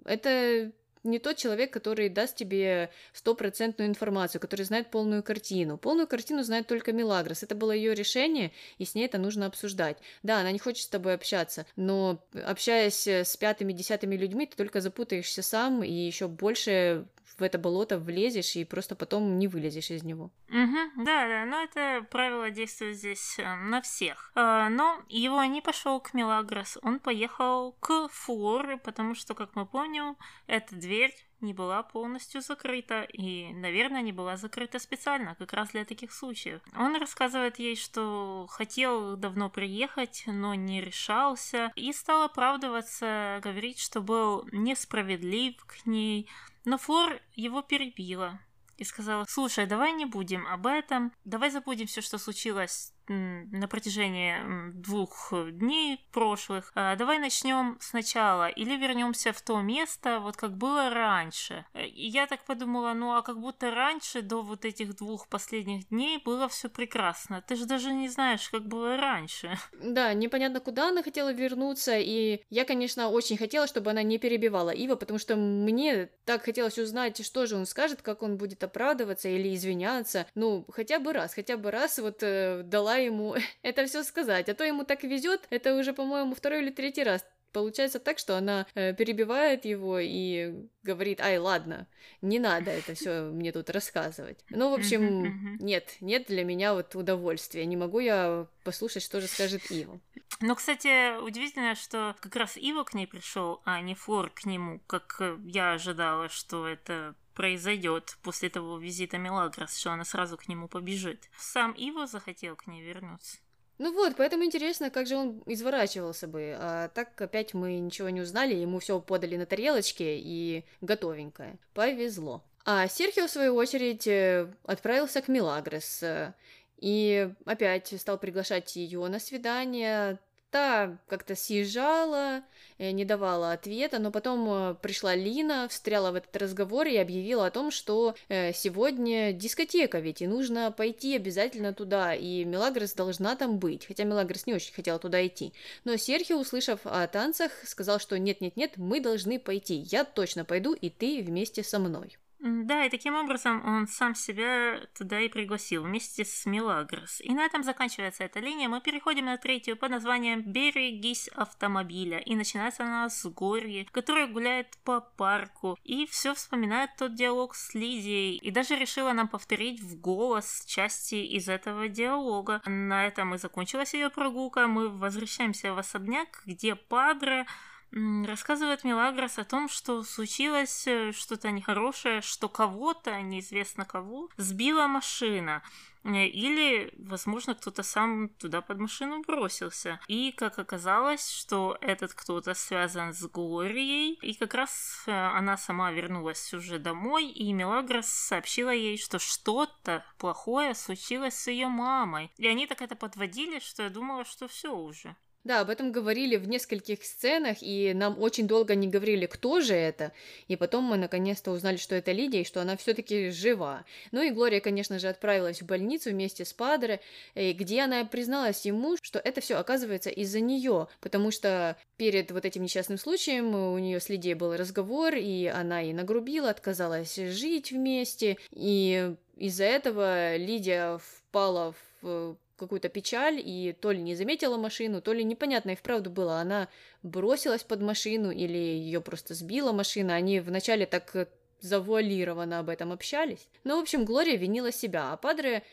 это 0.05 0.71
не 1.03 1.19
тот 1.19 1.37
человек, 1.37 1.71
который 1.71 2.09
даст 2.09 2.35
тебе 2.35 2.89
стопроцентную 3.13 3.89
информацию, 3.89 4.41
который 4.41 4.63
знает 4.63 4.91
полную 4.91 5.23
картину. 5.23 5.77
Полную 5.77 6.07
картину 6.07 6.43
знает 6.43 6.67
только 6.67 6.93
Милагрос. 6.93 7.43
Это 7.43 7.53
было 7.53 7.71
ее 7.71 7.93
решение, 7.93 8.51
и 8.77 8.85
с 8.85 8.95
ней 8.95 9.05
это 9.05 9.17
нужно 9.17 9.45
обсуждать. 9.45 9.97
Да, 10.23 10.39
она 10.39 10.51
не 10.51 10.59
хочет 10.59 10.85
с 10.85 10.89
тобой 10.89 11.13
общаться, 11.13 11.65
но 11.75 12.23
общаясь 12.33 13.07
с 13.07 13.37
пятыми, 13.37 13.73
десятыми 13.73 14.15
людьми, 14.15 14.47
ты 14.47 14.55
только 14.55 14.81
запутаешься 14.81 15.43
сам 15.43 15.83
и 15.83 15.91
еще 15.91 16.27
больше 16.27 17.05
в 17.37 17.43
это 17.43 17.57
болото 17.57 17.99
влезешь 17.99 18.55
и 18.55 18.65
просто 18.65 18.95
потом 18.95 19.37
не 19.37 19.47
вылезешь 19.47 19.91
из 19.91 20.03
него. 20.03 20.31
Угу, 20.49 21.03
да, 21.03 21.27
да, 21.27 21.45
но 21.45 21.61
это 21.61 22.05
правило 22.09 22.49
действует 22.49 22.97
здесь 22.97 23.37
э, 23.39 23.55
на 23.55 23.81
всех. 23.81 24.31
Э, 24.35 24.67
но 24.69 25.01
его 25.09 25.43
не 25.43 25.61
пошел 25.61 25.99
к 25.99 26.13
Мелагрос, 26.13 26.77
он 26.81 26.99
поехал 26.99 27.73
к 27.79 28.07
Флор, 28.09 28.77
потому 28.77 29.15
что, 29.15 29.33
как 29.33 29.55
мы 29.55 29.65
помним, 29.65 30.15
эта 30.47 30.75
дверь 30.75 31.13
не 31.41 31.53
была 31.53 31.83
полностью 31.83 32.41
закрыта, 32.41 33.03
и, 33.03 33.53
наверное, 33.53 34.01
не 34.01 34.11
была 34.11 34.37
закрыта 34.37 34.79
специально, 34.79 35.35
как 35.35 35.53
раз 35.53 35.69
для 35.69 35.85
таких 35.85 36.11
случаев. 36.11 36.61
Он 36.75 36.95
рассказывает 36.95 37.59
ей, 37.59 37.75
что 37.75 38.47
хотел 38.49 39.15
давно 39.17 39.49
приехать, 39.49 40.23
но 40.27 40.55
не 40.55 40.81
решался, 40.81 41.71
и 41.75 41.91
стал 41.93 42.23
оправдываться, 42.23 43.39
говорить, 43.43 43.79
что 43.79 44.01
был 44.01 44.47
несправедлив 44.51 45.55
к 45.65 45.85
ней, 45.85 46.29
но 46.63 46.77
Флор 46.77 47.19
его 47.35 47.61
перебила 47.61 48.39
и 48.77 48.83
сказала, 48.83 49.25
слушай, 49.27 49.65
давай 49.65 49.93
не 49.93 50.05
будем 50.05 50.47
об 50.47 50.67
этом, 50.67 51.13
давай 51.23 51.49
забудем 51.49 51.87
все, 51.87 52.01
что 52.01 52.17
случилось 52.17 52.94
на 53.07 53.67
протяжении 53.67 54.71
двух 54.73 55.33
дней 55.51 56.05
прошлых. 56.11 56.71
А, 56.75 56.95
давай 56.95 57.19
начнем 57.19 57.77
сначала 57.79 58.47
или 58.47 58.75
вернемся 58.77 59.33
в 59.33 59.41
то 59.41 59.61
место, 59.61 60.19
вот 60.19 60.37
как 60.37 60.57
было 60.57 60.89
раньше. 60.89 61.65
И 61.73 62.07
я 62.07 62.27
так 62.27 62.45
подумала, 62.45 62.93
ну 62.93 63.15
а 63.15 63.21
как 63.21 63.39
будто 63.39 63.71
раньше, 63.71 64.21
до 64.21 64.41
вот 64.41 64.65
этих 64.65 64.95
двух 64.95 65.27
последних 65.27 65.87
дней, 65.89 66.21
было 66.23 66.47
все 66.47 66.69
прекрасно. 66.69 67.43
Ты 67.47 67.55
же 67.55 67.65
даже 67.65 67.93
не 67.93 68.09
знаешь, 68.09 68.49
как 68.49 68.67
было 68.67 68.97
раньше. 68.97 69.57
Да, 69.95 70.13
непонятно, 70.13 70.59
куда 70.59 70.89
она 70.89 71.03
хотела 71.03 71.31
вернуться, 71.31 71.97
и 71.97 72.41
я, 72.49 72.65
конечно, 72.65 73.09
очень 73.09 73.37
хотела, 73.37 73.67
чтобы 73.67 73.91
она 73.91 74.03
не 74.03 74.17
перебивала 74.17 74.71
Ива, 74.71 74.95
потому 74.95 75.19
что 75.19 75.35
мне 75.35 76.09
так 76.25 76.43
хотелось 76.43 76.77
узнать, 76.77 77.23
что 77.25 77.45
же 77.45 77.55
он 77.55 77.65
скажет, 77.65 78.01
как 78.01 78.23
он 78.23 78.37
будет 78.37 78.63
оправдываться 78.63 79.29
или 79.29 79.53
извиняться. 79.53 80.25
Ну, 80.35 80.65
хотя 80.71 80.99
бы 80.99 81.13
раз, 81.13 81.33
хотя 81.33 81.55
бы 81.57 81.71
раз 81.71 81.99
вот 81.99 82.23
э, 82.23 82.63
дала 82.63 82.94
ему 82.97 83.35
это 83.61 83.85
все 83.85 84.03
сказать. 84.03 84.49
А 84.49 84.53
то 84.53 84.63
ему 84.63 84.85
так 84.85 85.03
везет, 85.03 85.41
это 85.49 85.75
уже, 85.75 85.93
по-моему, 85.93 86.35
второй 86.35 86.61
или 86.61 86.71
третий 86.71 87.03
раз 87.03 87.25
получается 87.55 87.99
так, 87.99 88.19
что 88.19 88.37
она 88.37 88.67
э, 88.75 88.93
перебивает 88.93 89.63
его 89.63 89.97
и 89.97 90.67
говорит, 90.83 91.21
ай, 91.21 91.37
ладно, 91.37 91.87
не 92.21 92.37
надо 92.37 92.69
это 92.69 92.95
все 92.95 93.31
мне 93.31 93.53
тут 93.53 93.69
рассказывать. 93.69 94.43
Ну, 94.49 94.71
в 94.71 94.73
общем, 94.73 95.57
нет, 95.61 95.95
нет 96.01 96.25
для 96.27 96.43
меня 96.43 96.73
вот 96.73 96.93
удовольствия. 96.95 97.65
Не 97.65 97.77
могу 97.77 97.99
я 97.99 98.47
послушать, 98.65 99.03
что 99.03 99.21
же 99.21 99.27
скажет 99.27 99.71
Ива. 99.71 100.01
Но, 100.41 100.55
кстати, 100.55 101.17
удивительно, 101.21 101.75
что 101.75 102.17
как 102.19 102.35
раз 102.35 102.57
Ива 102.57 102.83
к 102.83 102.93
ней 102.93 103.07
пришел, 103.07 103.61
а 103.63 103.79
не 103.79 103.95
Флор 103.95 104.31
к 104.31 104.45
нему, 104.45 104.81
как 104.85 105.21
я 105.45 105.73
ожидала, 105.73 106.27
что 106.27 106.67
это 106.67 107.15
произойдет 107.35 108.17
после 108.23 108.49
того 108.49 108.77
визита 108.77 109.17
Мелагрос, 109.17 109.77
что 109.77 109.91
она 109.91 110.05
сразу 110.05 110.37
к 110.37 110.47
нему 110.47 110.67
побежит. 110.67 111.29
Сам 111.37 111.73
Иво 111.73 112.07
захотел 112.07 112.55
к 112.55 112.65
ней 112.67 112.81
вернуться. 112.81 113.37
Ну 113.77 113.93
вот, 113.93 114.15
поэтому 114.15 114.45
интересно, 114.45 114.89
как 114.89 115.05
же 115.05 115.17
он 115.17 115.43
изворачивался 115.45 116.27
бы. 116.27 116.55
А 116.57 116.87
так 116.89 117.19
опять 117.21 117.53
мы 117.53 117.77
ничего 117.79 118.09
не 118.09 118.21
узнали, 118.21 118.55
ему 118.55 118.79
все 118.79 118.99
подали 119.01 119.35
на 119.35 119.45
тарелочке 119.45 120.17
и 120.17 120.63
готовенькое. 120.81 121.59
Повезло. 121.73 122.43
А 122.63 122.87
Серхио, 122.87 123.27
в 123.27 123.31
свою 123.31 123.55
очередь, 123.55 124.07
э, 124.07 124.51
отправился 124.63 125.21
к 125.21 125.27
Милагрос. 125.27 126.01
Э, 126.03 126.33
и 126.77 127.29
опять 127.45 127.93
стал 127.99 128.17
приглашать 128.17 128.75
ее 128.75 129.05
на 129.07 129.19
свидание, 129.19 130.19
Та 130.49 130.97
как-то 131.07 131.35
съезжала, 131.35 132.43
э, 132.77 132.91
не 132.91 133.03
давала 133.03 133.51
ответа, 133.51 133.99
но 133.99 134.11
потом 134.11 134.47
э, 134.49 134.75
пришла 134.75 135.15
Лина, 135.15 135.67
встряла 135.67 136.11
в 136.11 136.15
этот 136.15 136.35
разговор 136.37 136.87
и 136.87 136.95
объявила 136.95 137.47
о 137.47 137.51
том, 137.51 137.71
что 137.71 138.15
э, 138.29 138.53
сегодня 138.53 139.33
дискотека 139.33 139.99
ведь, 139.99 140.21
и 140.21 140.27
нужно 140.27 140.71
пойти 140.71 141.15
обязательно 141.15 141.73
туда, 141.73 142.13
и 142.15 142.45
Мелагрос 142.45 142.93
должна 142.93 143.35
там 143.35 143.59
быть, 143.59 143.85
хотя 143.85 144.03
Мелагрос 144.03 144.45
не 144.45 144.53
очень 144.53 144.73
хотела 144.73 144.99
туда 144.99 145.25
идти. 145.25 145.53
Но 145.83 145.97
Серхио, 145.97 146.39
услышав 146.39 146.81
о 146.83 147.05
танцах, 147.07 147.51
сказал, 147.65 147.99
что 147.99 148.17
нет-нет-нет, 148.17 148.77
мы 148.77 149.01
должны 149.01 149.39
пойти, 149.39 149.75
я 149.75 150.05
точно 150.05 150.45
пойду, 150.45 150.73
и 150.73 150.89
ты 150.89 151.21
вместе 151.21 151.63
со 151.63 151.79
мной. 151.79 152.17
Да, 152.47 152.85
и 152.85 152.89
таким 152.91 153.15
образом 153.15 153.65
он 153.65 153.87
сам 153.87 154.13
себя 154.13 154.79
туда 154.95 155.19
и 155.19 155.29
пригласил 155.29 155.83
вместе 155.83 156.23
с 156.23 156.45
Милагрос. 156.45 157.19
И 157.21 157.33
на 157.33 157.43
этом 157.43 157.63
заканчивается 157.63 158.23
эта 158.23 158.39
линия. 158.39 158.69
Мы 158.69 158.81
переходим 158.81 159.25
на 159.25 159.37
третью 159.37 159.75
под 159.75 159.89
названием 159.89 160.43
«Берегись 160.43 161.27
автомобиля». 161.29 162.19
И 162.19 162.35
начинается 162.35 162.83
она 162.83 163.09
с 163.09 163.27
Горьи, 163.27 163.87
которая 163.91 164.27
гуляет 164.27 164.77
по 164.83 165.01
парку 165.01 165.75
и 165.83 166.05
все 166.05 166.35
вспоминает 166.35 166.91
тот 166.99 167.15
диалог 167.15 167.55
с 167.55 167.73
Лидией. 167.73 168.37
И 168.37 168.51
даже 168.51 168.75
решила 168.75 169.11
нам 169.13 169.27
повторить 169.27 169.81
в 169.81 169.99
голос 169.99 170.65
части 170.67 171.15
из 171.15 171.49
этого 171.49 171.87
диалога. 171.87 172.61
На 172.67 173.07
этом 173.07 173.33
и 173.33 173.39
закончилась 173.39 173.95
ее 173.95 174.11
прогулка. 174.11 174.67
Мы 174.67 174.89
возвращаемся 174.89 175.73
в 175.73 175.79
особняк, 175.79 176.43
где 176.45 176.75
Падре 176.75 177.47
рассказывает 177.91 178.83
Мелагрос 178.83 179.37
о 179.39 179.45
том, 179.45 179.69
что 179.69 180.03
случилось 180.03 180.87
э, 180.87 181.11
что-то 181.11 181.51
нехорошее, 181.51 182.21
что 182.21 182.49
кого-то, 182.49 183.21
неизвестно 183.21 183.85
кого, 183.85 184.29
сбила 184.37 184.87
машина. 184.87 185.63
Э, 186.05 186.27
или, 186.27 186.93
возможно, 186.97 187.55
кто-то 187.55 187.83
сам 187.83 188.29
туда 188.29 188.61
под 188.61 188.79
машину 188.79 189.21
бросился. 189.21 189.99
И, 190.07 190.31
как 190.31 190.59
оказалось, 190.59 191.29
что 191.29 191.77
этот 191.81 192.13
кто-то 192.13 192.53
связан 192.53 193.13
с 193.13 193.25
Глорией. 193.27 194.13
И 194.21 194.35
как 194.35 194.53
раз 194.53 195.03
э, 195.07 195.11
она 195.11 195.57
сама 195.57 195.91
вернулась 195.91 196.53
уже 196.53 196.79
домой, 196.79 197.27
и 197.27 197.51
Мелагрос 197.53 198.07
сообщила 198.07 198.69
ей, 198.69 198.97
что 198.97 199.19
что-то 199.19 200.05
плохое 200.17 200.75
случилось 200.75 201.35
с 201.35 201.47
ее 201.47 201.67
мамой. 201.67 202.31
И 202.37 202.47
они 202.47 202.67
так 202.67 202.81
это 202.81 202.95
подводили, 202.95 203.59
что 203.59 203.83
я 203.83 203.89
думала, 203.89 204.25
что 204.25 204.47
все 204.47 204.75
уже. 204.75 205.15
Да, 205.45 205.61
об 205.61 205.69
этом 205.69 205.91
говорили 205.91 206.37
в 206.37 206.47
нескольких 206.47 207.05
сценах, 207.05 207.57
и 207.61 207.93
нам 207.93 208.19
очень 208.19 208.47
долго 208.47 208.73
не 208.73 208.87
говорили, 208.87 209.27
кто 209.27 209.61
же 209.61 209.75
это. 209.75 210.11
И 210.47 210.55
потом 210.55 210.85
мы 210.85 210.97
наконец-то 210.97 211.51
узнали, 211.51 211.77
что 211.77 211.93
это 211.93 212.11
Лидия, 212.11 212.41
и 212.41 212.45
что 212.45 212.61
она 212.61 212.75
все-таки 212.75 213.29
жива. 213.29 213.85
Ну 214.11 214.23
и 214.23 214.31
Глория, 214.31 214.59
конечно 214.59 214.97
же, 214.97 215.07
отправилась 215.07 215.61
в 215.61 215.65
больницу 215.67 216.09
вместе 216.09 216.45
с 216.45 216.51
Падре, 216.51 216.99
где 217.35 217.81
она 217.81 218.05
призналась 218.05 218.65
ему, 218.65 218.97
что 218.99 219.19
это 219.19 219.39
все 219.39 219.57
оказывается 219.57 220.09
из-за 220.09 220.39
нее, 220.39 220.87
потому 220.99 221.29
что 221.29 221.77
перед 221.95 222.31
вот 222.31 222.43
этим 222.43 222.63
несчастным 222.63 222.97
случаем 222.97 223.53
у 223.53 223.77
нее 223.77 223.99
с 223.99 224.09
Лидией 224.09 224.33
был 224.33 224.55
разговор, 224.55 225.13
и 225.13 225.45
она 225.45 225.79
ей 225.79 225.93
нагрубила, 225.93 226.49
отказалась 226.49 227.15
жить 227.15 227.71
вместе, 227.71 228.37
и 228.51 229.13
из-за 229.37 229.65
этого 229.65 230.37
Лидия 230.37 230.97
впала 230.97 231.75
в 232.01 232.35
какую-то 232.57 232.89
печаль 232.89 233.41
и 233.43 233.75
то 233.79 233.91
ли 233.91 234.01
не 234.01 234.15
заметила 234.15 234.57
машину, 234.57 235.01
то 235.01 235.13
ли 235.13 235.23
непонятно 235.23 235.71
и 235.71 235.75
вправду 235.75 236.09
было, 236.09 236.39
она 236.39 236.69
бросилась 237.03 237.63
под 237.63 237.81
машину 237.81 238.31
или 238.31 238.57
ее 238.57 239.01
просто 239.01 239.33
сбила 239.33 239.71
машина. 239.71 240.15
Они 240.15 240.39
вначале 240.39 240.85
так 240.85 241.29
завуалированно 241.61 242.59
об 242.59 242.69
этом 242.69 242.91
общались. 242.91 243.47
Но, 243.63 243.77
в 243.77 243.81
общем, 243.81 244.05
Глория 244.05 244.37
винила 244.37 244.71
себя, 244.71 245.11
а 245.11 245.17
Падре 245.17 245.63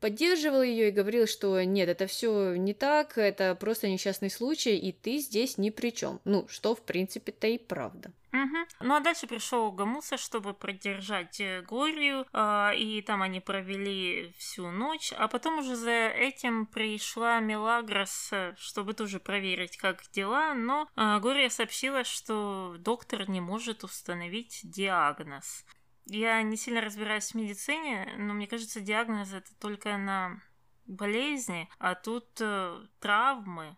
поддерживал 0.00 0.62
ее 0.62 0.88
и 0.88 0.92
говорил, 0.92 1.26
что 1.26 1.62
нет, 1.62 1.88
это 1.88 2.06
все 2.06 2.54
не 2.54 2.74
так, 2.74 3.18
это 3.18 3.54
просто 3.54 3.88
несчастный 3.88 4.30
случай, 4.30 4.76
и 4.76 4.92
ты 4.92 5.18
здесь 5.18 5.58
ни 5.58 5.70
при 5.70 5.90
чем. 5.90 6.20
Ну, 6.24 6.46
что, 6.48 6.74
в 6.74 6.82
принципе-то 6.82 7.46
и 7.46 7.58
правда. 7.58 8.12
Угу. 8.32 8.56
Ну 8.80 8.94
а 8.94 9.00
дальше 9.00 9.26
пришел 9.26 9.72
Гамуса, 9.72 10.18
чтобы 10.18 10.52
поддержать 10.52 11.40
э, 11.40 11.62
Глорию, 11.62 12.26
э, 12.32 12.76
и 12.76 13.00
там 13.02 13.22
они 13.22 13.40
провели 13.40 14.34
всю 14.38 14.70
ночь, 14.70 15.12
а 15.16 15.28
потом 15.28 15.58
уже 15.58 15.76
за 15.76 16.08
этим 16.08 16.66
пришла 16.66 17.40
Мелагрос, 17.40 18.28
э, 18.32 18.54
чтобы 18.58 18.92
тоже 18.92 19.18
проверить, 19.18 19.78
как 19.78 20.02
дела, 20.12 20.52
но 20.54 20.88
э, 20.94 21.18
Глория 21.20 21.48
сообщила, 21.48 22.04
что 22.04 22.76
доктор 22.78 23.28
не 23.30 23.40
может 23.40 23.82
установить 23.82 24.60
диагноз. 24.62 25.64
Я 26.04 26.42
не 26.42 26.56
сильно 26.56 26.80
разбираюсь 26.80 27.32
в 27.32 27.34
медицине, 27.34 28.14
но 28.18 28.34
мне 28.34 28.46
кажется, 28.46 28.80
диагноз 28.80 29.32
это 29.32 29.54
только 29.58 29.96
на 29.96 30.40
болезни, 30.86 31.68
а 31.78 31.94
тут 31.94 32.26
э, 32.40 32.78
травмы. 32.98 33.76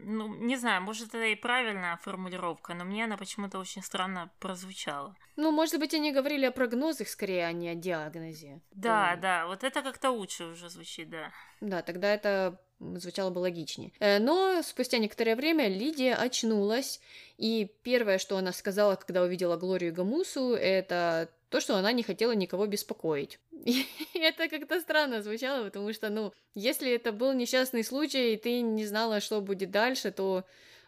Ну, 0.00 0.34
не 0.34 0.56
знаю, 0.56 0.82
может, 0.82 1.08
это 1.08 1.24
и 1.24 1.34
правильная 1.34 1.96
формулировка, 1.96 2.74
но 2.74 2.84
мне 2.84 3.04
она 3.04 3.16
почему-то 3.16 3.58
очень 3.58 3.82
странно 3.82 4.30
прозвучала. 4.38 5.14
Ну, 5.36 5.50
может 5.50 5.78
быть, 5.78 5.94
они 5.94 6.12
говорили 6.12 6.46
о 6.46 6.52
прогнозах 6.52 7.08
скорее, 7.08 7.46
а 7.46 7.52
не 7.52 7.68
о 7.68 7.74
диагнозе. 7.74 8.60
Да, 8.70 9.14
То... 9.14 9.20
да, 9.20 9.46
вот 9.46 9.64
это 9.64 9.82
как-то 9.82 10.10
лучше 10.10 10.44
уже 10.44 10.68
звучит, 10.68 11.10
да. 11.10 11.30
Да, 11.60 11.82
тогда 11.82 12.12
это 12.12 12.60
звучало 12.80 13.30
бы 13.30 13.40
логичнее. 13.40 13.92
Э, 13.98 14.18
но 14.18 14.62
спустя 14.62 14.98
некоторое 14.98 15.36
время 15.36 15.68
Лидия 15.68 16.14
очнулась, 16.14 17.00
и 17.36 17.70
первое, 17.82 18.18
что 18.18 18.36
она 18.36 18.52
сказала, 18.52 18.96
когда 18.96 19.22
увидела 19.22 19.56
Глорию 19.56 19.92
Гамусу, 19.92 20.54
это 20.54 21.30
то, 21.48 21.60
что 21.60 21.76
она 21.76 21.92
не 21.92 22.02
хотела 22.02 22.32
никого 22.32 22.66
беспокоить. 22.66 23.38
И 23.64 23.86
это 24.14 24.48
как-то 24.48 24.80
странно 24.80 25.22
звучало, 25.22 25.64
потому 25.64 25.92
что, 25.92 26.10
ну, 26.10 26.32
если 26.54 26.92
это 26.92 27.12
был 27.12 27.32
несчастный 27.32 27.84
случай, 27.84 28.34
и 28.34 28.36
ты 28.36 28.60
не 28.60 28.86
знала, 28.86 29.20
что 29.20 29.40
будет 29.40 29.70
дальше, 29.70 30.10
то, 30.10 30.44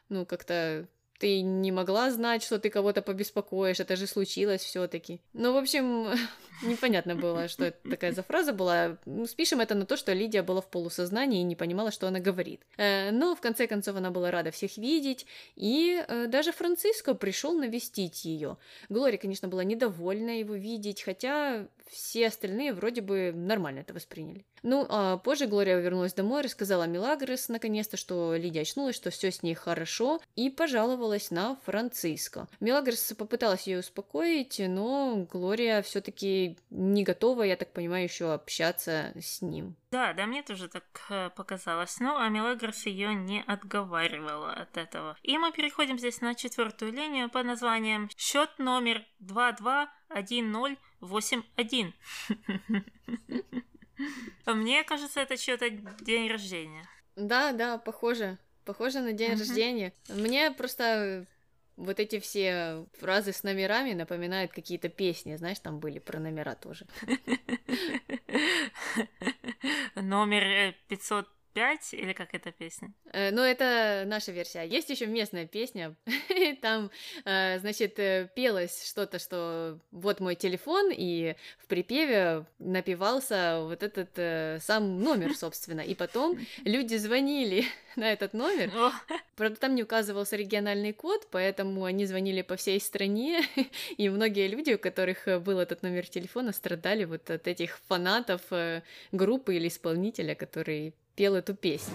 ну, 0.08 0.26
как-то 0.26 0.86
ты 1.18 1.42
не 1.42 1.70
могла 1.70 2.10
знать, 2.10 2.42
что 2.42 2.58
ты 2.58 2.70
кого-то 2.70 3.02
побеспокоишь, 3.02 3.80
это 3.80 3.94
же 3.96 4.06
случилось 4.06 4.62
все 4.62 4.86
таки 4.88 5.20
Ну, 5.34 5.52
в 5.52 5.56
общем, 5.56 6.08
непонятно 6.62 7.14
было, 7.14 7.48
что 7.48 7.66
это 7.66 7.90
такая 7.90 8.12
за 8.12 8.22
фраза 8.22 8.52
была. 8.52 8.96
Ну, 9.06 9.26
спишем 9.26 9.60
это 9.60 9.74
на 9.74 9.86
то, 9.86 9.96
что 9.96 10.12
Лидия 10.12 10.42
была 10.42 10.60
в 10.60 10.68
полусознании 10.68 11.40
и 11.40 11.44
не 11.44 11.56
понимала, 11.56 11.90
что 11.90 12.08
она 12.08 12.20
говорит. 12.20 12.62
Э, 12.76 13.10
но, 13.10 13.34
в 13.34 13.40
конце 13.40 13.66
концов, 13.66 13.96
она 13.96 14.10
была 14.10 14.30
рада 14.30 14.50
всех 14.50 14.76
видеть, 14.76 15.26
и 15.56 16.04
э, 16.06 16.26
даже 16.26 16.52
Франциско 16.52 17.14
пришел 17.14 17.54
навестить 17.54 18.24
ее. 18.24 18.56
Глория, 18.88 19.18
конечно, 19.18 19.48
была 19.48 19.64
недовольна 19.64 20.38
его 20.38 20.54
видеть, 20.54 21.02
хотя 21.02 21.66
все 21.90 22.28
остальные 22.28 22.72
вроде 22.72 23.00
бы 23.00 23.32
нормально 23.34 23.80
это 23.80 23.92
восприняли. 23.92 24.44
Ну, 24.62 24.86
а 24.88 25.16
позже 25.16 25.46
Глория 25.46 25.78
вернулась 25.78 26.12
домой, 26.12 26.42
рассказала 26.42 26.86
Милагрос 26.86 27.48
наконец-то, 27.48 27.96
что 27.96 28.34
Лидия 28.36 28.60
очнулась, 28.60 28.94
что 28.94 29.10
все 29.10 29.30
с 29.30 29.42
ней 29.42 29.54
хорошо, 29.54 30.20
и 30.36 30.50
пожаловалась 30.50 31.30
на 31.30 31.56
Франциско. 31.64 32.46
Милагрос 32.60 33.14
попыталась 33.16 33.66
ее 33.66 33.80
успокоить, 33.80 34.60
но 34.60 35.26
Глория 35.30 35.82
все-таки 35.82 36.49
и 36.50 36.56
не 36.70 37.04
готова, 37.04 37.42
я 37.42 37.56
так 37.56 37.72
понимаю, 37.72 38.04
еще 38.04 38.32
общаться 38.32 39.12
с 39.20 39.42
ним. 39.42 39.74
Да, 39.90 40.12
да, 40.12 40.26
мне 40.26 40.42
тоже 40.42 40.68
так 40.68 40.84
э, 41.08 41.30
показалось. 41.30 41.98
Но 42.00 42.18
а 42.18 42.28
Мелагрос 42.28 42.86
ее 42.86 43.14
не 43.14 43.42
отговаривала 43.42 44.52
от 44.52 44.76
этого. 44.76 45.16
И 45.22 45.38
мы 45.38 45.52
переходим 45.52 45.98
здесь 45.98 46.20
на 46.20 46.34
четвертую 46.34 46.92
линию 46.92 47.30
под 47.30 47.46
названием 47.46 48.10
счет 48.16 48.50
номер 48.58 49.04
221081. 49.20 51.94
Мне 54.46 54.84
кажется, 54.84 55.20
это 55.20 55.36
чьё-то 55.36 55.68
день 55.70 56.30
рождения. 56.30 56.88
Да, 57.16 57.52
да, 57.52 57.76
похоже. 57.78 58.38
Похоже 58.64 59.00
на 59.00 59.12
день 59.12 59.32
рождения. 59.32 59.92
Мне 60.08 60.50
просто 60.50 61.26
вот 61.80 61.98
эти 61.98 62.20
все 62.20 62.86
фразы 62.98 63.32
с 63.32 63.42
номерами 63.42 63.92
напоминают 63.94 64.52
какие-то 64.52 64.88
песни, 64.88 65.36
знаешь, 65.36 65.58
там 65.58 65.80
были 65.80 65.98
про 65.98 66.20
номера 66.20 66.54
тоже. 66.54 66.86
Номер 69.94 70.74
500 70.88 71.26
э, 71.26 71.28
5 71.52 71.94
или 71.94 72.12
как 72.12 72.34
эта 72.34 72.52
песня? 72.52 72.92
Э, 73.12 73.30
ну, 73.30 73.42
это 73.42 74.04
наша 74.06 74.32
версия. 74.32 74.62
Есть 74.64 74.90
еще 74.90 75.06
местная 75.06 75.46
песня. 75.46 75.94
Там, 76.62 76.90
э, 77.24 77.58
значит, 77.58 77.98
э, 77.98 78.28
пелось 78.34 78.88
что-то, 78.88 79.18
что 79.18 79.78
вот 79.90 80.20
мой 80.20 80.34
телефон, 80.34 80.90
и 80.92 81.34
в 81.58 81.66
припеве 81.66 82.44
напивался 82.58 83.60
вот 83.62 83.82
этот 83.82 84.10
э, 84.16 84.58
сам 84.60 85.02
номер, 85.02 85.34
собственно. 85.36 85.80
И 85.80 85.94
потом 85.94 86.38
люди 86.64 86.96
звонили 86.96 87.64
на 87.96 88.12
этот 88.12 88.32
номер. 88.32 88.70
Правда, 89.36 89.56
там 89.56 89.74
не 89.74 89.82
указывался 89.82 90.36
региональный 90.36 90.92
код, 90.92 91.26
поэтому 91.30 91.84
они 91.84 92.06
звонили 92.06 92.42
по 92.42 92.56
всей 92.56 92.80
стране, 92.80 93.42
и 93.96 94.08
многие 94.08 94.48
люди, 94.48 94.72
у 94.72 94.78
которых 94.78 95.26
был 95.42 95.58
этот 95.58 95.82
номер 95.82 96.06
телефона, 96.06 96.52
страдали 96.52 97.04
вот 97.04 97.30
от 97.30 97.46
этих 97.48 97.78
фанатов 97.88 98.42
э, 98.50 98.82
группы 99.12 99.56
или 99.56 99.68
исполнителя, 99.68 100.34
который 100.34 100.94
пел 101.20 101.34
эту 101.34 101.54
песню. 101.54 101.92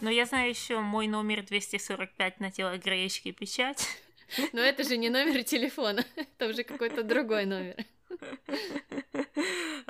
Но 0.00 0.08
я 0.08 0.24
знаю 0.24 0.48
еще 0.48 0.80
мой 0.80 1.06
номер 1.08 1.44
245 1.44 2.40
на 2.40 2.50
телогреечке 2.50 3.32
печать. 3.32 3.86
Но 4.54 4.62
это 4.62 4.82
же 4.82 4.96
не 4.96 5.10
номер 5.10 5.44
телефона, 5.44 6.06
это 6.16 6.48
уже 6.48 6.62
какой-то 6.64 7.02
другой 7.02 7.44
номер. 7.44 7.76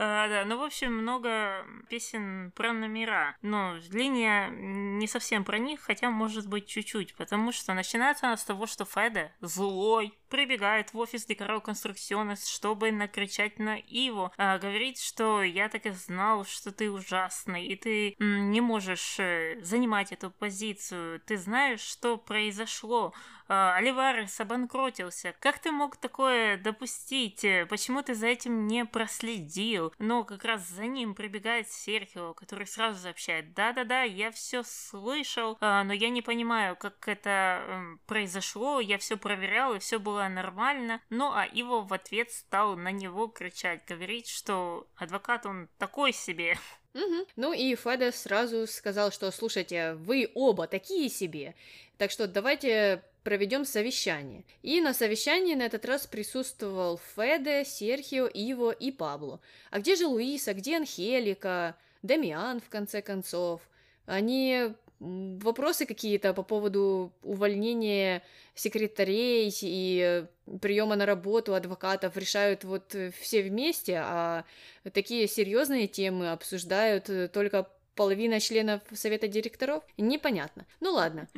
А, 0.04 0.26
да, 0.26 0.44
ну, 0.44 0.58
в 0.58 0.64
общем, 0.64 0.92
много 0.96 1.64
песен 1.88 2.50
про 2.56 2.72
номера. 2.72 3.36
Но 3.40 3.76
линия 3.92 4.48
не 4.50 5.06
совсем 5.06 5.44
про 5.44 5.58
них, 5.58 5.80
хотя, 5.80 6.10
может 6.10 6.48
быть, 6.48 6.66
чуть-чуть, 6.66 7.14
потому 7.14 7.52
что 7.52 7.72
начинается 7.72 8.26
она 8.26 8.36
с 8.36 8.44
того, 8.44 8.66
что 8.66 8.84
Феда 8.84 9.30
злой, 9.40 10.12
прибегает 10.28 10.94
в 10.94 10.98
офис 10.98 11.26
Декоро 11.26 11.60
Конструкционес, 11.60 12.46
чтобы 12.46 12.90
накричать 12.90 13.58
на 13.58 13.76
Иву, 13.76 14.32
а, 14.38 14.58
говорит, 14.58 14.98
что 14.98 15.42
я 15.42 15.68
так 15.68 15.84
и 15.84 15.90
знал, 15.90 16.46
что 16.46 16.72
ты 16.72 16.90
ужасный, 16.90 17.66
и 17.66 17.76
ты 17.76 18.16
не 18.18 18.62
можешь 18.62 19.20
э, 19.20 19.60
занимать 19.60 20.10
эту 20.10 20.30
позицию. 20.30 21.20
Ты 21.20 21.36
знаешь, 21.36 21.80
что 21.80 22.16
произошло? 22.16 23.12
А, 23.48 23.76
Оливарес 23.76 24.40
обанкротился. 24.40 25.34
Как 25.40 25.58
ты 25.58 25.70
мог 25.70 25.96
такое 25.96 26.56
допустить? 26.56 27.44
Почему 27.68 28.02
ты 28.02 28.14
за 28.14 28.28
этим 28.28 28.66
не 28.66 28.84
проследил? 28.84 29.92
Но 29.98 30.24
как 30.24 30.44
раз 30.44 30.68
за 30.68 30.86
ним 30.86 31.14
прибегает 31.14 31.68
Серхио, 31.70 32.34
который 32.34 32.66
сразу 32.66 33.00
сообщает, 33.00 33.54
да-да-да, 33.54 34.02
я 34.02 34.30
все 34.30 34.62
слышал, 34.62 35.56
а, 35.60 35.84
но 35.84 35.92
я 35.92 36.08
не 36.08 36.22
понимаю, 36.22 36.76
как 36.76 37.08
это 37.08 37.64
эм, 37.66 38.00
произошло, 38.06 38.80
я 38.80 38.98
все 38.98 39.16
проверял, 39.16 39.74
и 39.74 39.78
все 39.78 39.98
было 39.98 40.28
нормально. 40.28 41.00
Ну, 41.10 41.32
а 41.32 41.44
Иво 41.44 41.82
в 41.82 41.92
ответ 41.92 42.30
стал 42.30 42.76
на 42.76 42.90
него 42.90 43.28
кричать, 43.28 43.84
говорить, 43.86 44.28
что 44.28 44.86
адвокат 44.96 45.46
он 45.46 45.68
такой 45.78 46.12
себе. 46.12 46.58
Угу. 46.94 47.26
Ну 47.36 47.52
и 47.52 47.74
Феда 47.74 48.12
сразу 48.12 48.66
сказал, 48.66 49.10
что 49.12 49.30
слушайте, 49.30 49.94
вы 49.94 50.30
оба 50.34 50.66
такие 50.66 51.08
себе, 51.08 51.54
так 51.96 52.10
что 52.10 52.26
давайте 52.26 53.02
проведем 53.22 53.64
совещание. 53.64 54.44
И 54.62 54.80
на 54.80 54.94
совещании 54.94 55.54
на 55.54 55.62
этот 55.62 55.84
раз 55.84 56.06
присутствовал 56.06 57.00
Феде, 57.14 57.64
Серхио, 57.64 58.26
Иво 58.26 58.70
и 58.70 58.90
Пабло. 58.90 59.40
А 59.70 59.78
где 59.78 59.96
же 59.96 60.06
Луиса, 60.06 60.54
где 60.54 60.76
Анхелика, 60.76 61.76
Дамиан, 62.02 62.60
в 62.60 62.68
конце 62.68 63.02
концов? 63.02 63.60
Они 64.06 64.74
вопросы 64.98 65.84
какие-то 65.84 66.32
по 66.32 66.42
поводу 66.42 67.12
увольнения 67.22 68.22
секретарей 68.54 69.52
и 69.60 70.24
приема 70.60 70.94
на 70.94 71.06
работу 71.06 71.54
адвокатов 71.54 72.16
решают 72.16 72.62
вот 72.64 72.94
все 73.20 73.42
вместе, 73.42 74.00
а 74.00 74.44
такие 74.92 75.26
серьезные 75.26 75.88
темы 75.88 76.30
обсуждают 76.30 77.10
только 77.32 77.68
половина 77.96 78.38
членов 78.38 78.80
совета 78.94 79.26
директоров? 79.26 79.82
Непонятно. 79.96 80.66
Ну 80.80 80.92
ладно. 80.92 81.28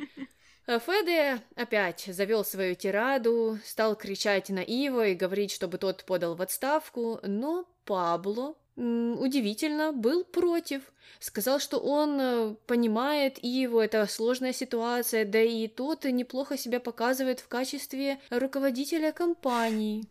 Феде 0.67 1.41
опять 1.55 2.05
завел 2.07 2.43
свою 2.43 2.75
тираду, 2.75 3.59
стал 3.63 3.95
кричать 3.95 4.49
на 4.49 4.61
Иво 4.61 5.07
и 5.07 5.15
говорить, 5.15 5.51
чтобы 5.51 5.77
тот 5.77 6.03
подал 6.05 6.35
в 6.35 6.41
отставку, 6.41 7.19
но 7.21 7.67
Пабло, 7.85 8.55
удивительно, 8.75 9.93
был 9.93 10.23
против. 10.23 10.81
Сказал, 11.19 11.59
что 11.59 11.77
он 11.77 12.19
э, 12.19 12.55
понимает 12.65 13.37
Иво, 13.43 13.81
это 13.81 14.07
сложная 14.07 14.53
ситуация, 14.53 15.23
да 15.23 15.39
и 15.39 15.67
тот 15.67 16.03
неплохо 16.05 16.57
себя 16.57 16.79
показывает 16.79 17.39
в 17.39 17.47
качестве 17.47 18.19
руководителя 18.31 19.11
компании. 19.11 20.05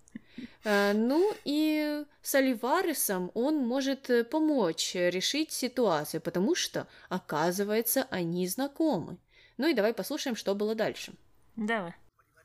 Э, 0.62 0.92
ну 0.94 1.32
и 1.44 2.04
с 2.22 2.34
Оливаресом 2.36 3.32
он 3.34 3.58
может 3.58 4.08
э, 4.08 4.22
помочь 4.22 4.94
решить 4.94 5.50
ситуацию, 5.50 6.20
потому 6.20 6.54
что, 6.54 6.86
оказывается, 7.08 8.06
они 8.10 8.46
знакомы. 8.46 9.18
Ну 9.56 9.68
и 9.68 9.74
давай 9.74 9.94
послушаем, 9.94 10.36
что 10.36 10.54
было 10.54 10.74
дальше. 10.74 11.14
Давай. 11.56 11.94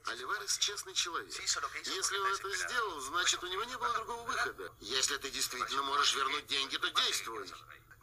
Оливарес 0.06 0.58
честный 0.58 0.93
человек. 0.93 1.32
Если 1.32 2.17
он 2.17 2.34
это 2.34 2.58
сделал, 2.58 3.00
значит, 3.02 3.43
у 3.43 3.48
него 3.48 3.63
не 3.63 3.78
было 3.78 3.93
другого 3.93 4.24
выхода. 4.24 4.72
Если 4.80 5.17
ты 5.17 5.30
действительно 5.30 5.84
можешь 5.84 6.15
вернуть 6.15 6.48
деньги, 6.48 6.78
то 6.78 6.89
действуй. 6.89 7.52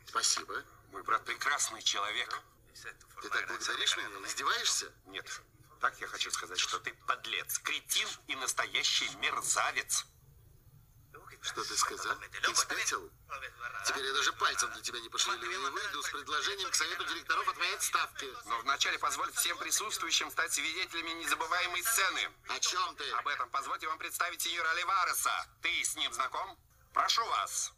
Спасибо. 0.07 0.63
Мой 0.93 1.03
брат 1.03 1.25
прекрасный 1.25 1.83
человек. 1.83 2.43
Ты 3.23 3.29
так 3.29 3.49
благодаришь 3.49 3.97
меня? 3.97 4.09
Издеваешься? 4.27 4.93
Нет. 5.07 5.27
Так 5.81 6.01
я 6.01 6.07
хочу 6.07 6.31
сказать, 6.31 6.59
что 6.59 6.79
ты 6.79 6.93
подлец, 7.07 7.59
кретин 7.59 8.09
и 8.29 8.37
настоящий 8.37 9.09
мерзавец. 9.17 10.07
Что 11.47 11.63
ты 11.63 11.77
сказал? 11.77 12.17
Ты 12.43 12.55
спятил? 12.57 13.09
Теперь 13.87 14.05
я 14.05 14.13
даже 14.13 14.33
пальцем 14.33 14.69
для 14.73 14.83
тебя 14.83 14.99
не 14.99 15.09
пошевелю 15.09 15.49
и 15.49 15.57
выйду 15.71 16.03
с 16.03 16.11
предложением 16.11 16.71
к 16.71 16.75
совету 16.75 17.05
директоров 17.05 17.49
о 17.49 17.53
твоей 17.53 17.75
отставке. 17.77 18.27
Но 18.47 18.59
вначале 18.63 18.99
позволь 18.99 19.31
всем 19.33 19.57
присутствующим 19.59 20.29
стать 20.31 20.53
свидетелями 20.53 21.11
незабываемой 21.23 21.83
сцены. 21.85 22.21
О 22.49 22.59
чем 22.59 22.97
ты? 22.97 23.05
Об 23.13 23.29
этом 23.29 23.49
позвольте 23.51 23.87
вам 23.87 23.99
представить 23.99 24.41
сеньора 24.41 24.69
Оливареса. 24.71 25.31
Ты 25.63 25.85
с 25.85 25.95
ним 25.95 26.13
знаком? 26.13 26.59
Прошу 26.93 27.25
вас. 27.27 27.73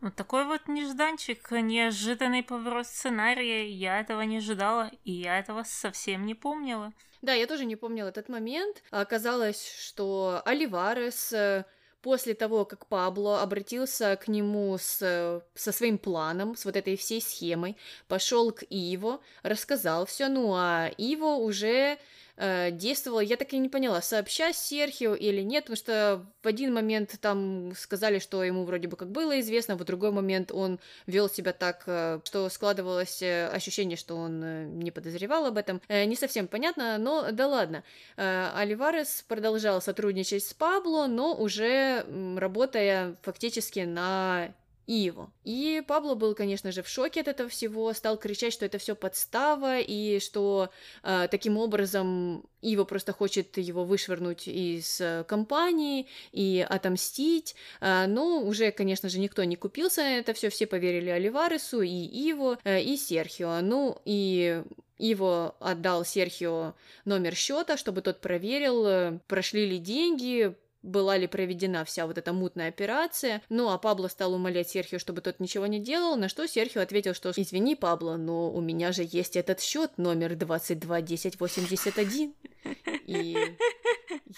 Вот 0.00 0.16
такой 0.16 0.44
вот 0.44 0.66
нежданчик, 0.66 1.52
неожиданный 1.52 2.42
поворот 2.42 2.88
сценария. 2.88 3.68
Я 3.68 4.00
этого 4.00 4.22
не 4.22 4.38
ожидала, 4.38 4.90
и 5.04 5.12
я 5.12 5.38
этого 5.38 5.62
совсем 5.62 6.26
не 6.26 6.34
помнила. 6.34 6.92
Да, 7.22 7.32
я 7.34 7.46
тоже 7.46 7.64
не 7.66 7.76
помнила 7.76 8.08
этот 8.08 8.28
момент. 8.28 8.82
Оказалось, 8.90 9.64
что 9.78 10.42
Оливарес 10.44 11.32
э, 11.32 11.64
после 12.04 12.34
того, 12.34 12.66
как 12.66 12.86
Пабло 12.86 13.40
обратился 13.40 14.16
к 14.16 14.28
нему 14.28 14.76
с, 14.78 15.42
со 15.54 15.72
своим 15.72 15.96
планом, 15.96 16.54
с 16.54 16.66
вот 16.66 16.76
этой 16.76 16.98
всей 16.98 17.22
схемой, 17.22 17.78
пошел 18.08 18.52
к 18.52 18.62
Иво, 18.68 19.20
рассказал 19.42 20.04
все, 20.04 20.28
ну 20.28 20.52
а 20.54 20.90
Иво 20.98 21.36
уже 21.36 21.96
э, 22.36 22.70
действовала, 22.70 23.20
я 23.20 23.36
так 23.36 23.52
и 23.52 23.58
не 23.58 23.68
поняла, 23.68 24.00
сообща 24.02 24.52
Серхио 24.52 25.14
или 25.14 25.42
нет, 25.42 25.64
потому 25.64 25.76
что 25.76 26.26
в 26.42 26.46
один 26.46 26.74
момент 26.74 27.16
там 27.20 27.72
сказали, 27.76 28.18
что 28.18 28.42
ему 28.42 28.64
вроде 28.64 28.88
бы 28.88 28.96
как 28.96 29.10
было 29.10 29.40
известно, 29.40 29.76
в 29.76 29.84
другой 29.84 30.10
момент 30.10 30.52
он 30.52 30.80
вел 31.06 31.28
себя 31.28 31.52
так, 31.52 31.84
э, 31.86 32.20
что 32.24 32.48
складывалось 32.48 33.22
э, 33.22 33.48
ощущение, 33.48 33.96
что 33.96 34.16
он 34.16 34.42
э, 34.42 34.64
не 34.66 34.90
подозревал 34.90 35.46
об 35.46 35.58
этом. 35.58 35.80
Не 35.88 36.16
совсем 36.16 36.48
понятно, 36.48 36.98
но 36.98 37.30
да 37.32 37.46
ладно. 37.46 37.84
Э, 38.16 38.50
продолжал 39.28 39.80
сотрудничать 39.80 40.44
с 40.44 40.54
Пабло, 40.54 41.06
но 41.06 41.34
уже 41.34 42.04
работая 42.36 43.16
фактически 43.22 43.80
на 43.80 44.54
Иво. 44.86 45.32
И 45.44 45.82
Пабло 45.86 46.14
был, 46.14 46.34
конечно 46.34 46.72
же, 46.72 46.82
в 46.82 46.88
шоке 46.88 47.20
от 47.20 47.28
этого 47.28 47.48
всего, 47.48 47.92
стал 47.92 48.18
кричать, 48.18 48.52
что 48.52 48.66
это 48.66 48.78
все 48.78 48.94
подстава, 48.94 49.80
и 49.80 50.18
что 50.20 50.70
э, 51.02 51.28
таким 51.30 51.56
образом 51.56 52.44
Иво 52.60 52.84
просто 52.84 53.12
хочет 53.12 53.56
его 53.58 53.84
вышвырнуть 53.84 54.46
из 54.46 55.00
э, 55.00 55.24
компании 55.26 56.06
и 56.32 56.66
отомстить. 56.68 57.54
Э, 57.80 58.06
но 58.06 58.40
уже, 58.42 58.72
конечно 58.72 59.08
же, 59.08 59.18
никто 59.18 59.44
не 59.44 59.56
купился 59.56 60.02
на 60.02 60.18
это 60.18 60.34
все, 60.34 60.50
все 60.50 60.66
поверили 60.66 61.10
Оливаресу, 61.10 61.80
и 61.80 62.04
Иво, 62.28 62.58
э, 62.64 62.82
и 62.82 62.96
Серхио. 62.96 63.60
Ну, 63.62 64.00
и 64.04 64.62
Иво 64.98 65.56
отдал 65.60 66.04
Серхио 66.04 66.74
номер 67.04 67.34
счета, 67.34 67.76
чтобы 67.76 68.02
тот 68.02 68.20
проверил, 68.20 68.86
э, 68.86 69.18
прошли 69.26 69.66
ли 69.66 69.78
деньги, 69.78 70.54
была 70.84 71.16
ли 71.16 71.26
проведена 71.26 71.84
вся 71.84 72.06
вот 72.06 72.18
эта 72.18 72.32
мутная 72.32 72.68
операция. 72.68 73.42
Ну, 73.48 73.70
а 73.70 73.78
Пабло 73.78 74.08
стал 74.08 74.34
умолять 74.34 74.68
Серхио, 74.68 74.98
чтобы 74.98 75.22
тот 75.22 75.40
ничего 75.40 75.66
не 75.66 75.80
делал, 75.80 76.16
на 76.16 76.28
что 76.28 76.46
Серхио 76.46 76.82
ответил, 76.82 77.14
что 77.14 77.32
«Извини, 77.34 77.74
Пабло, 77.74 78.16
но 78.16 78.52
у 78.52 78.60
меня 78.60 78.92
же 78.92 79.02
есть 79.10 79.34
этот 79.36 79.60
счет 79.60 79.96
номер 79.96 80.36
221081, 80.36 82.34
и 83.06 83.56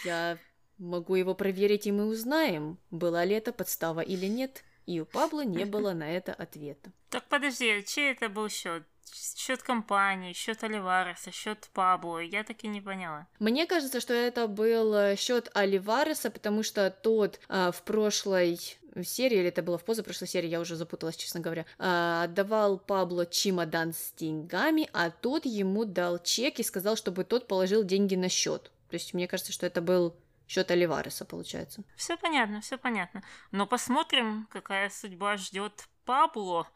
я 0.04 0.38
могу 0.78 1.16
его 1.16 1.34
проверить, 1.34 1.86
и 1.86 1.92
мы 1.92 2.06
узнаем, 2.06 2.78
была 2.90 3.24
ли 3.24 3.34
это 3.34 3.52
подстава 3.52 4.00
или 4.00 4.26
нет». 4.26 4.62
И 4.86 5.00
у 5.00 5.04
Пабло 5.04 5.44
не 5.44 5.64
было 5.64 5.94
на 5.94 6.08
это 6.08 6.32
ответа. 6.32 6.92
Так 7.10 7.24
подожди, 7.28 7.82
чей 7.84 8.12
это 8.12 8.28
был 8.28 8.48
счет? 8.48 8.84
Счет 9.12 9.62
компании, 9.62 10.32
счет 10.32 10.62
Оливареса, 10.64 11.30
счет 11.30 11.68
Пабло. 11.72 12.18
Я 12.18 12.44
так 12.44 12.64
и 12.64 12.68
не 12.68 12.80
поняла. 12.80 13.26
Мне 13.38 13.66
кажется, 13.66 14.00
что 14.00 14.12
это 14.14 14.46
был 14.46 14.94
э, 14.94 15.16
счет 15.16 15.50
Оливареса, 15.54 16.30
потому 16.30 16.62
что 16.62 16.90
тот 16.90 17.40
а, 17.48 17.70
в 17.70 17.82
прошлой 17.82 18.58
серии, 19.04 19.38
или 19.38 19.48
это 19.48 19.62
было 19.62 19.78
в 19.78 19.84
позапрошлой 19.84 20.28
серии, 20.28 20.48
я 20.48 20.60
уже 20.60 20.76
запуталась, 20.76 21.16
честно 21.16 21.40
говоря, 21.40 21.66
а, 21.78 22.24
отдавал 22.24 22.78
Пабло 22.78 23.26
чемодан 23.26 23.92
с 23.92 24.12
деньгами, 24.16 24.88
а 24.92 25.10
тот 25.10 25.44
ему 25.44 25.84
дал 25.84 26.18
чек 26.18 26.58
и 26.58 26.62
сказал, 26.62 26.96
чтобы 26.96 27.24
тот 27.24 27.46
положил 27.46 27.84
деньги 27.84 28.14
на 28.14 28.28
счет. 28.28 28.70
То 28.88 28.94
есть 28.94 29.14
мне 29.14 29.26
кажется, 29.28 29.52
что 29.52 29.66
это 29.66 29.80
был 29.80 30.16
счет 30.48 30.70
Оливареса, 30.70 31.24
получается. 31.24 31.82
Все 31.96 32.16
понятно, 32.16 32.60
все 32.60 32.78
понятно. 32.78 33.22
Но 33.50 33.66
посмотрим, 33.66 34.46
какая 34.50 34.90
судьба 34.90 35.36
ждет 35.36 35.88
Пабло 36.06 36.68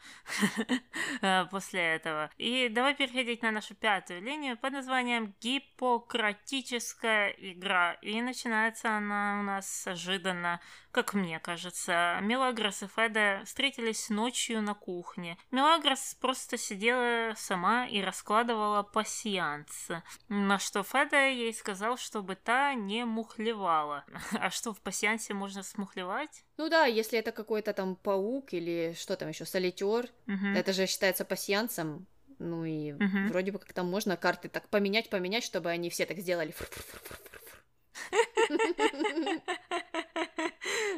э, 1.23 1.47
после 1.47 1.81
этого. 1.81 2.31
И 2.37 2.69
давай 2.69 2.95
переходить 2.95 3.43
на 3.43 3.53
нашу 3.53 3.75
пятую 3.75 4.21
линию 4.23 4.59
под 4.59 4.73
названием 4.73 5.35
«Гиппократическая 5.40 7.29
игра». 7.31 7.95
И 8.03 8.21
начинается 8.21 8.97
она 8.97 9.38
у 9.40 9.45
нас 9.45 9.87
ожиданно 9.87 10.61
как 10.93 11.14
мне 11.14 11.38
кажется. 11.38 12.19
Мелагрос 12.21 12.83
и 12.83 12.87
Феда 12.87 13.43
встретились 13.45 14.11
ночью 14.11 14.61
на 14.62 14.75
кухне. 14.75 15.38
Мелагрос 15.51 16.16
просто 16.21 16.57
сидела 16.57 17.35
сама 17.37 17.87
и 17.87 18.01
раскладывала 18.03 18.83
пассианс. 18.83 19.88
На 20.29 20.59
что 20.59 20.83
Феда 20.83 21.29
ей 21.29 21.55
сказал, 21.55 21.97
чтобы 21.97 22.35
та 22.37 22.75
не 22.75 23.05
мухлевала. 23.05 24.05
А 24.40 24.51
что, 24.51 24.73
в 24.73 24.81
пассиансе 24.81 25.35
можно 25.35 25.62
смухлевать? 25.62 26.45
Ну 26.61 26.68
да, 26.68 26.85
если 26.85 27.18
это 27.18 27.33
какой-то 27.33 27.73
там 27.73 27.96
паук 27.96 28.53
или 28.53 28.92
что 28.94 29.16
там 29.16 29.31
еще, 29.31 29.46
солитер, 29.46 30.11
угу. 30.29 30.46
это 30.55 30.75
же 30.75 30.87
считается 30.87 31.25
пассиансом. 31.25 32.07
Ну 32.38 32.66
и 32.66 32.92
угу. 32.92 33.29
вроде 33.31 33.51
бы 33.51 33.59
как 33.59 33.73
там 33.73 33.88
можно 33.90 34.14
карты 34.18 34.51
так 34.51 34.68
поменять, 34.68 35.09
поменять, 35.09 35.42
чтобы 35.42 35.70
они 35.70 35.88
все 35.88 36.05
так 36.05 36.18
сделали. 36.18 36.55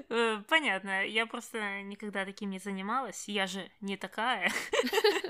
Э, 0.08 0.42
понятно, 0.48 1.06
я 1.06 1.26
просто 1.26 1.82
никогда 1.82 2.24
таким 2.24 2.50
не 2.50 2.58
занималась, 2.58 3.28
я 3.28 3.46
же 3.46 3.70
не 3.80 3.96
такая. 3.96 4.50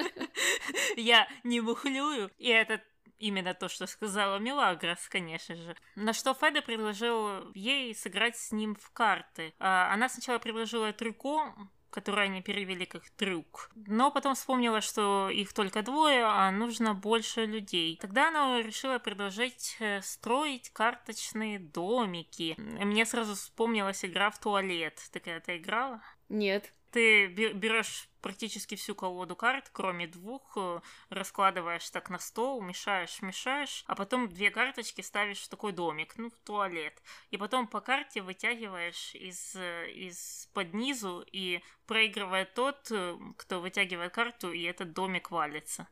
Я 0.96 1.28
не 1.44 1.60
мухлюю, 1.60 2.30
и 2.38 2.48
это 2.48 2.82
именно 3.22 3.54
то, 3.54 3.68
что 3.68 3.86
сказала 3.86 4.38
Мелагрос, 4.38 5.08
конечно 5.08 5.54
же. 5.54 5.76
На 5.94 6.12
что 6.12 6.34
Феда 6.34 6.60
предложил 6.60 7.52
ей 7.54 7.94
сыграть 7.94 8.36
с 8.36 8.52
ним 8.52 8.74
в 8.74 8.90
карты. 8.90 9.54
А, 9.58 9.92
она 9.92 10.08
сначала 10.08 10.38
предложила 10.38 10.92
трюко, 10.92 11.54
который 11.90 12.24
они 12.24 12.42
перевели 12.42 12.84
как 12.84 13.08
трюк. 13.10 13.70
Но 13.74 14.10
потом 14.10 14.34
вспомнила, 14.34 14.80
что 14.80 15.28
их 15.30 15.52
только 15.52 15.82
двое, 15.82 16.24
а 16.24 16.50
нужно 16.50 16.94
больше 16.94 17.46
людей. 17.46 17.96
Тогда 18.00 18.28
она 18.28 18.60
решила 18.60 18.98
предложить 18.98 19.76
э, 19.78 20.00
строить 20.02 20.70
карточные 20.70 21.58
домики. 21.58 22.56
Мне 22.58 23.04
сразу 23.04 23.34
вспомнилась 23.34 24.04
игра 24.04 24.30
в 24.30 24.40
туалет. 24.40 25.00
Ты 25.12 25.20
когда-то 25.20 25.56
играла? 25.56 26.02
Нет. 26.28 26.72
Ты 26.92 27.26
берешь 27.26 28.08
практически 28.20 28.74
всю 28.74 28.94
колоду 28.94 29.34
карт, 29.34 29.70
кроме 29.72 30.06
двух, 30.06 30.52
э, 30.56 30.80
раскладываешь 31.08 31.88
так 31.90 32.10
на 32.10 32.18
стол, 32.18 32.60
мешаешь, 32.60 33.22
мешаешь, 33.22 33.82
а 33.86 33.94
потом 33.94 34.28
две 34.28 34.50
карточки 34.50 35.00
ставишь 35.00 35.40
в 35.40 35.48
такой 35.48 35.72
домик, 35.72 36.14
ну, 36.18 36.30
в 36.30 36.38
туалет. 36.44 37.02
И 37.30 37.38
потом 37.38 37.66
по 37.66 37.80
карте 37.80 38.20
вытягиваешь 38.20 39.14
из, 39.14 39.56
э, 39.56 39.90
из 39.90 40.50
под 40.52 40.74
низу 40.74 41.24
и 41.32 41.62
проигрывает 41.86 42.52
тот, 42.52 42.88
э, 42.90 43.18
кто 43.38 43.60
вытягивает 43.60 44.12
карту, 44.12 44.52
и 44.52 44.62
этот 44.62 44.92
домик 44.92 45.30
валится. 45.30 45.88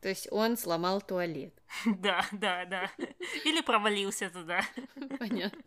То 0.00 0.08
есть 0.08 0.28
он 0.30 0.56
сломал 0.56 1.00
туалет. 1.00 1.54
Да, 1.86 2.24
да, 2.32 2.64
да. 2.64 2.90
Или 3.44 3.60
провалился 3.60 4.30
туда. 4.30 4.62
Понятно. 5.18 5.62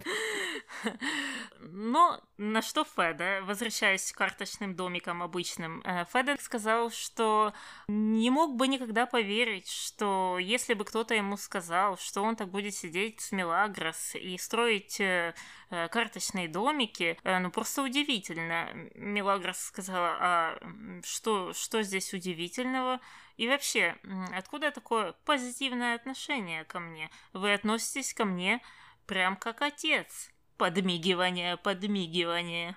Но 1.60 2.22
на 2.38 2.62
что 2.62 2.86
Феда, 2.86 3.42
возвращаясь 3.44 4.12
к 4.12 4.18
карточным 4.18 4.76
домикам 4.76 5.22
обычным, 5.22 5.82
э, 5.84 6.06
Феда 6.12 6.38
сказал, 6.40 6.90
что 6.90 7.54
не 7.88 8.30
мог 8.30 8.56
бы 8.56 8.68
никогда 8.68 9.06
поверить, 9.06 9.70
что 9.70 10.38
если 10.40 10.74
бы 10.74 10.86
кто-то 10.86 11.14
ему 11.14 11.38
сказал, 11.38 11.98
что 11.98 12.22
он 12.22 12.36
так 12.36 12.50
будет 12.50 12.76
сидеть 12.76 13.22
с 13.22 13.32
Мелагрос 13.32 14.16
и 14.16 14.38
строить 14.38 15.00
э, 15.02 15.34
э, 15.70 15.88
карточные 15.90 16.48
домики, 16.48 17.18
ну 17.24 17.52
просто 17.52 17.84
удивительно. 17.84 18.70
Мелагрос 18.96 19.58
сказала, 19.58 20.18
а 20.20 20.60
что, 21.04 21.54
что 21.54 21.82
здесь 21.82 22.14
удивительного? 22.14 23.00
И 23.40 23.48
вообще, 23.48 23.96
откуда 24.36 24.70
такое 24.70 25.14
позитивное 25.24 25.96
отношение 25.96 26.66
ко 26.66 26.82
мне? 26.82 27.10
Вы 27.32 27.54
относитесь 27.54 28.14
ко 28.14 28.26
мне 28.26 28.62
прям 29.06 29.38
как 29.38 29.62
отец. 29.62 30.30
Подмигивание, 30.58 31.56
подмигивание. 31.56 32.76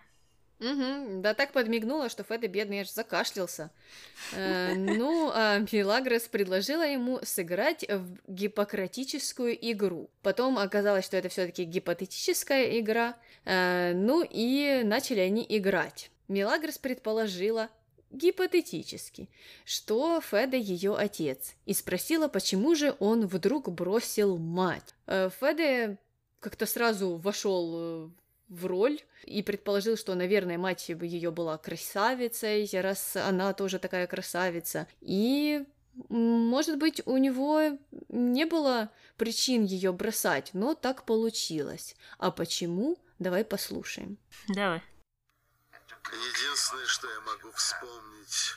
Угу, 0.60 1.20
да 1.20 1.34
так 1.34 1.50
подмигнула, 1.50 2.08
что 2.08 2.22
Феда 2.22 2.46
бедный 2.46 2.82
аж 2.82 2.92
закашлялся. 2.92 3.72
Э, 4.34 4.74
ну, 4.76 5.32
а 5.34 5.58
Милагрос 5.58 6.28
предложила 6.28 6.86
ему 6.86 7.18
сыграть 7.24 7.84
в 7.88 8.18
гипократическую 8.28 9.58
игру. 9.72 10.10
Потом 10.22 10.60
оказалось, 10.60 11.04
что 11.04 11.16
это 11.16 11.28
все-таки 11.28 11.64
гипотетическая 11.64 12.78
игра. 12.78 13.16
Э, 13.44 13.94
ну 13.94 14.22
и 14.22 14.82
начали 14.84 15.18
они 15.18 15.44
играть. 15.48 16.12
Милагрос 16.28 16.78
предположила, 16.78 17.68
гипотетически, 18.12 19.28
что 19.64 20.20
Феда 20.20 20.56
ее 20.56 20.94
отец, 20.96 21.54
и 21.66 21.74
спросила, 21.74 22.28
почему 22.28 22.74
же 22.74 22.94
он 22.98 23.26
вдруг 23.26 23.70
бросил 23.70 24.38
мать. 24.38 24.94
Э, 25.06 25.30
Феда 25.40 25.98
как-то 26.40 26.66
сразу 26.66 27.16
вошел 27.16 27.72
э, 27.74 28.10
в 28.48 28.66
роль 28.66 29.00
и 29.24 29.42
предположил, 29.42 29.96
что, 29.96 30.14
наверное, 30.14 30.58
мать 30.58 30.88
ее 30.88 31.30
была 31.30 31.56
красавицей, 31.56 32.68
раз 32.80 33.16
она 33.16 33.52
тоже 33.54 33.78
такая 33.78 34.06
красавица. 34.06 34.86
И, 35.00 35.64
может 36.08 36.78
быть, 36.78 37.00
у 37.06 37.16
него 37.16 37.78
не 38.08 38.44
было 38.44 38.90
причин 39.16 39.64
ее 39.64 39.92
бросать, 39.92 40.50
но 40.52 40.74
так 40.74 41.04
получилось. 41.04 41.96
А 42.18 42.30
почему? 42.30 42.98
Давай 43.18 43.44
послушаем. 43.44 44.18
Давай. 44.48 44.82
Единственное, 46.10 46.86
что 46.86 47.10
я 47.10 47.20
могу 47.20 47.52
вспомнить, 47.52 48.56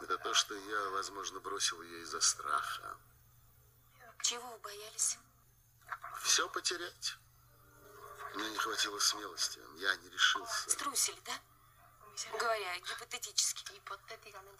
это 0.00 0.18
то, 0.18 0.34
что 0.34 0.54
я, 0.54 0.90
возможно, 0.90 1.40
бросил 1.40 1.80
ее 1.82 2.00
из-за 2.02 2.20
страха. 2.20 2.96
Чего 4.22 4.50
вы 4.52 4.58
боялись? 4.58 5.18
Все 6.22 6.48
потерять. 6.48 7.16
Мне 8.34 8.50
не 8.50 8.58
хватило 8.58 8.98
смелости. 8.98 9.60
Я 9.76 9.94
не 9.96 10.10
решился. 10.10 10.70
Струсили, 10.70 11.20
да? 11.20 11.38
Говоря 12.38 12.78
гипотетически. 12.78 13.80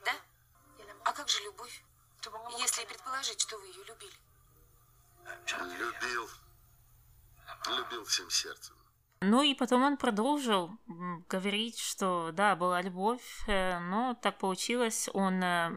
Да? 0.04 0.14
А 1.04 1.12
как 1.12 1.28
же 1.28 1.42
любовь? 1.42 1.82
Если 2.58 2.84
предположить, 2.84 3.40
что 3.40 3.58
вы 3.58 3.66
ее 3.66 3.84
любили. 3.84 4.18
Любил. 5.78 6.30
Любил 7.66 8.04
всем 8.04 8.30
сердцем. 8.30 8.75
Ну 9.20 9.42
и 9.42 9.54
потом 9.54 9.82
он 9.82 9.96
продолжил 9.96 10.70
говорить, 11.28 11.78
что 11.78 12.32
да, 12.32 12.54
была 12.54 12.82
любовь, 12.82 13.22
э, 13.46 13.78
но 13.78 14.14
так 14.14 14.36
получилось, 14.38 15.08
он 15.14 15.42
э, 15.42 15.72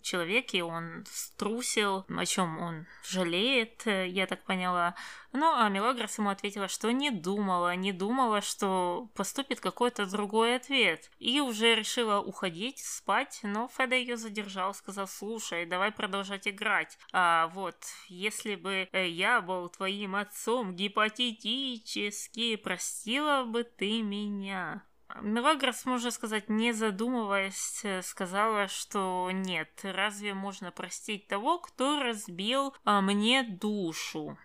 человек, 0.00 0.54
и 0.54 0.62
он 0.62 1.04
струсил, 1.10 2.06
о 2.08 2.24
чем 2.24 2.58
он 2.60 2.86
жалеет, 3.02 3.84
э, 3.86 4.06
я 4.08 4.26
так 4.26 4.44
поняла. 4.44 4.94
Ну, 5.36 5.52
а 5.52 5.68
Мелагрос 5.68 6.18
ему 6.18 6.30
ответила, 6.30 6.68
что 6.68 6.92
не 6.92 7.10
думала, 7.10 7.74
не 7.74 7.90
думала, 7.92 8.40
что 8.40 9.08
поступит 9.16 9.58
какой-то 9.58 10.06
другой 10.06 10.54
ответ. 10.54 11.10
И 11.18 11.40
уже 11.40 11.74
решила 11.74 12.20
уходить, 12.20 12.78
спать, 12.78 13.40
но 13.42 13.68
Феда 13.76 13.96
ее 13.96 14.16
задержал, 14.16 14.72
сказал, 14.74 15.08
слушай, 15.08 15.66
давай 15.66 15.90
продолжать 15.90 16.46
играть. 16.46 16.96
А 17.12 17.48
вот, 17.48 17.74
если 18.06 18.54
бы 18.54 18.88
э, 18.92 19.08
я 19.08 19.40
был 19.40 19.68
твоим 19.68 20.14
отцом 20.14 20.76
гипотетически, 20.76 22.54
простила 22.54 23.42
бы 23.42 23.64
ты 23.64 24.02
меня. 24.02 24.84
Мелагрос, 25.20 25.84
можно 25.84 26.12
сказать, 26.12 26.48
не 26.48 26.70
задумываясь, 26.72 27.80
э, 27.84 28.02
сказала, 28.02 28.68
что 28.68 29.28
нет, 29.32 29.80
разве 29.82 30.32
можно 30.32 30.70
простить 30.70 31.26
того, 31.26 31.58
кто 31.58 32.04
разбил 32.04 32.72
а, 32.84 33.00
мне 33.00 33.42
душу? 33.42 34.38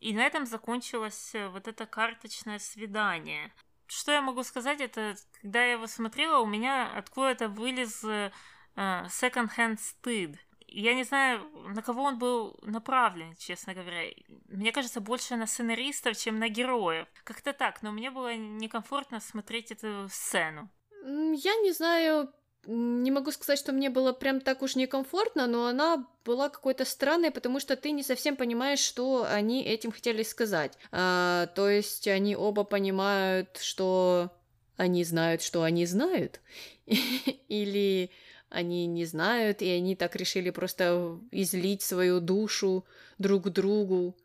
И 0.00 0.12
на 0.12 0.24
этом 0.24 0.46
закончилось 0.46 1.34
э, 1.34 1.48
вот 1.48 1.68
это 1.68 1.86
карточное 1.86 2.58
свидание. 2.58 3.52
Что 3.86 4.12
я 4.12 4.20
могу 4.20 4.42
сказать, 4.42 4.80
это 4.80 5.16
когда 5.40 5.64
я 5.64 5.72
его 5.72 5.86
смотрела, 5.86 6.38
у 6.38 6.46
меня 6.46 6.90
откуда-то 6.96 7.48
вылез 7.48 8.04
э, 8.04 8.30
second-hand 8.76 9.78
стыд. 9.78 10.36
Я 10.68 10.94
не 10.94 11.04
знаю, 11.04 11.48
на 11.68 11.80
кого 11.80 12.02
он 12.02 12.18
был 12.18 12.58
направлен, 12.62 13.34
честно 13.36 13.72
говоря. 13.72 14.10
Мне 14.48 14.72
кажется, 14.72 15.00
больше 15.00 15.36
на 15.36 15.46
сценаристов, 15.46 16.18
чем 16.18 16.38
на 16.38 16.48
героев. 16.48 17.06
Как-то 17.24 17.52
так, 17.52 17.82
но 17.82 17.92
мне 17.92 18.10
было 18.10 18.34
некомфортно 18.34 19.20
смотреть 19.20 19.70
эту 19.70 20.08
сцену. 20.10 20.68
Я 21.02 21.54
не 21.62 21.72
знаю, 21.72 22.32
не 22.66 23.10
могу 23.10 23.30
сказать, 23.30 23.58
что 23.58 23.72
мне 23.72 23.90
было 23.90 24.12
прям 24.12 24.40
так 24.40 24.62
уж 24.62 24.76
некомфортно, 24.76 25.46
но 25.46 25.66
она 25.66 26.06
была 26.24 26.48
какой-то 26.48 26.84
странной, 26.84 27.30
потому 27.30 27.60
что 27.60 27.76
ты 27.76 27.92
не 27.92 28.02
совсем 28.02 28.36
понимаешь, 28.36 28.80
что 28.80 29.26
они 29.28 29.62
этим 29.62 29.92
хотели 29.92 30.22
сказать. 30.22 30.72
А, 30.90 31.46
то 31.54 31.68
есть 31.68 32.08
они 32.08 32.36
оба 32.36 32.64
понимают, 32.64 33.58
что 33.60 34.30
они 34.76 35.04
знают, 35.04 35.42
что 35.42 35.62
они 35.62 35.86
знают, 35.86 36.40
или 36.86 38.10
они 38.48 38.86
не 38.86 39.04
знают, 39.04 39.62
и 39.62 39.70
они 39.70 39.96
так 39.96 40.16
решили 40.16 40.50
просто 40.50 41.18
излить 41.30 41.82
свою 41.82 42.20
душу 42.20 42.84
друг 43.18 43.50
другу 43.50 44.16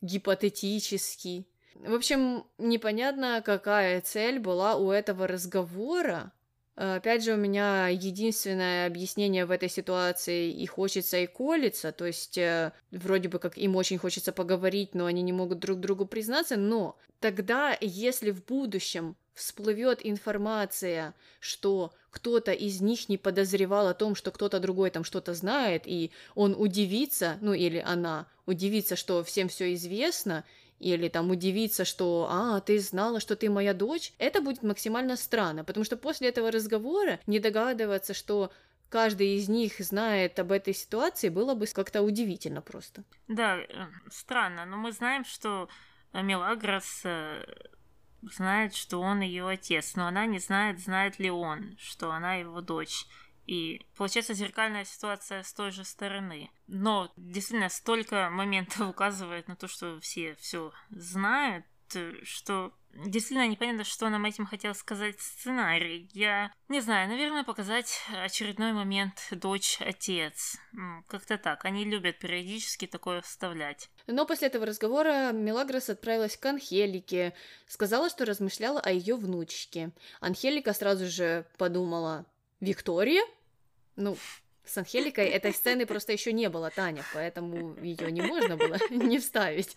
гипотетически. 0.00 1.46
В 1.74 1.94
общем, 1.94 2.44
непонятно, 2.58 3.42
какая 3.44 4.00
цель 4.00 4.38
была 4.38 4.76
у 4.76 4.90
этого 4.90 5.26
разговора. 5.26 6.32
Опять 6.76 7.24
же, 7.24 7.32
у 7.32 7.36
меня 7.38 7.88
единственное 7.88 8.86
объяснение 8.86 9.46
в 9.46 9.50
этой 9.50 9.70
ситуации 9.70 10.52
и 10.52 10.66
хочется, 10.66 11.16
и 11.16 11.26
колется, 11.26 11.90
то 11.90 12.04
есть 12.04 12.36
э, 12.36 12.70
вроде 12.90 13.30
бы 13.30 13.38
как 13.38 13.56
им 13.56 13.76
очень 13.76 13.96
хочется 13.96 14.30
поговорить, 14.30 14.94
но 14.94 15.06
они 15.06 15.22
не 15.22 15.32
могут 15.32 15.58
друг 15.58 15.80
другу 15.80 16.04
признаться, 16.04 16.58
но 16.58 16.98
тогда, 17.18 17.74
если 17.80 18.30
в 18.30 18.44
будущем 18.44 19.16
всплывет 19.32 20.00
информация, 20.02 21.14
что 21.40 21.94
кто-то 22.10 22.52
из 22.52 22.82
них 22.82 23.08
не 23.08 23.16
подозревал 23.16 23.88
о 23.88 23.94
том, 23.94 24.14
что 24.14 24.30
кто-то 24.30 24.60
другой 24.60 24.90
там 24.90 25.02
что-то 25.02 25.32
знает, 25.32 25.84
и 25.86 26.10
он 26.34 26.54
удивится, 26.58 27.38
ну 27.40 27.54
или 27.54 27.78
она 27.78 28.26
удивится, 28.44 28.96
что 28.96 29.24
всем 29.24 29.48
все 29.48 29.72
известно, 29.72 30.44
или 30.78 31.08
там 31.08 31.30
удивиться, 31.30 31.84
что 31.84 32.28
«А, 32.30 32.60
ты 32.60 32.78
знала, 32.78 33.20
что 33.20 33.36
ты 33.36 33.50
моя 33.50 33.74
дочь», 33.74 34.12
это 34.18 34.40
будет 34.40 34.62
максимально 34.62 35.16
странно, 35.16 35.64
потому 35.64 35.84
что 35.84 35.96
после 35.96 36.28
этого 36.28 36.50
разговора 36.50 37.20
не 37.26 37.38
догадываться, 37.38 38.14
что 38.14 38.52
каждый 38.88 39.36
из 39.36 39.48
них 39.48 39.78
знает 39.80 40.38
об 40.38 40.52
этой 40.52 40.74
ситуации, 40.74 41.28
было 41.28 41.54
бы 41.54 41.66
как-то 41.66 42.02
удивительно 42.02 42.60
просто. 42.60 43.04
Да, 43.28 43.58
э, 43.58 43.66
странно, 44.10 44.64
но 44.66 44.76
мы 44.76 44.92
знаем, 44.92 45.24
что 45.24 45.68
Мелагрос 46.12 47.02
э, 47.04 47.44
знает, 48.22 48.74
что 48.74 49.00
он 49.00 49.20
ее 49.20 49.48
отец, 49.48 49.94
но 49.96 50.06
она 50.06 50.26
не 50.26 50.38
знает, 50.38 50.80
знает 50.80 51.18
ли 51.18 51.30
он, 51.30 51.76
что 51.78 52.10
она 52.12 52.34
его 52.34 52.60
дочь. 52.60 53.06
И 53.46 53.86
получается 53.96 54.34
зеркальная 54.34 54.84
ситуация 54.84 55.42
с 55.42 55.52
той 55.52 55.70
же 55.70 55.84
стороны. 55.84 56.50
Но 56.66 57.12
действительно 57.16 57.68
столько 57.68 58.28
моментов 58.30 58.80
указывает 58.88 59.48
на 59.48 59.56
то, 59.56 59.68
что 59.68 60.00
все 60.00 60.34
все 60.36 60.72
знают, 60.90 61.64
что 62.24 62.72
действительно 63.04 63.46
непонятно, 63.46 63.84
что 63.84 64.08
нам 64.08 64.24
этим 64.24 64.46
хотел 64.46 64.74
сказать 64.74 65.20
сценарий. 65.20 66.08
Я 66.12 66.52
не 66.68 66.80
знаю, 66.80 67.08
наверное, 67.08 67.44
показать 67.44 68.02
очередной 68.12 68.72
момент 68.72 69.28
дочь-отец. 69.30 70.56
Как-то 71.06 71.38
так. 71.38 71.64
Они 71.64 71.84
любят 71.84 72.18
периодически 72.18 72.86
такое 72.86 73.20
вставлять. 73.20 73.90
Но 74.06 74.26
после 74.26 74.48
этого 74.48 74.66
разговора 74.66 75.32
Мелагрос 75.32 75.90
отправилась 75.90 76.36
к 76.36 76.46
Анхелике, 76.46 77.34
сказала, 77.66 78.08
что 78.08 78.24
размышляла 78.24 78.80
о 78.80 78.90
ее 78.90 79.16
внучке. 79.16 79.92
Анхелика 80.20 80.72
сразу 80.72 81.06
же 81.06 81.46
подумала, 81.58 82.26
Виктория? 82.60 83.22
Ну, 83.96 84.16
с 84.64 84.76
Анхеликой 84.78 85.28
этой 85.28 85.52
сцены 85.52 85.86
просто 85.86 86.12
еще 86.12 86.32
не 86.32 86.48
было, 86.48 86.70
Таня, 86.70 87.02
поэтому 87.14 87.76
ее 87.82 88.10
не 88.10 88.22
можно 88.22 88.56
было 88.56 88.78
не 88.90 89.18
вставить. 89.18 89.76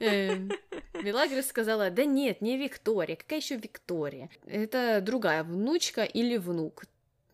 Эм, 0.00 0.50
Мелагрос 0.94 1.46
сказала, 1.46 1.90
да 1.90 2.04
нет, 2.04 2.40
не 2.40 2.56
Виктория, 2.56 3.16
какая 3.16 3.40
еще 3.40 3.56
Виктория? 3.56 4.30
Это 4.46 5.00
другая 5.02 5.44
внучка 5.44 6.04
или 6.04 6.36
внук, 6.36 6.84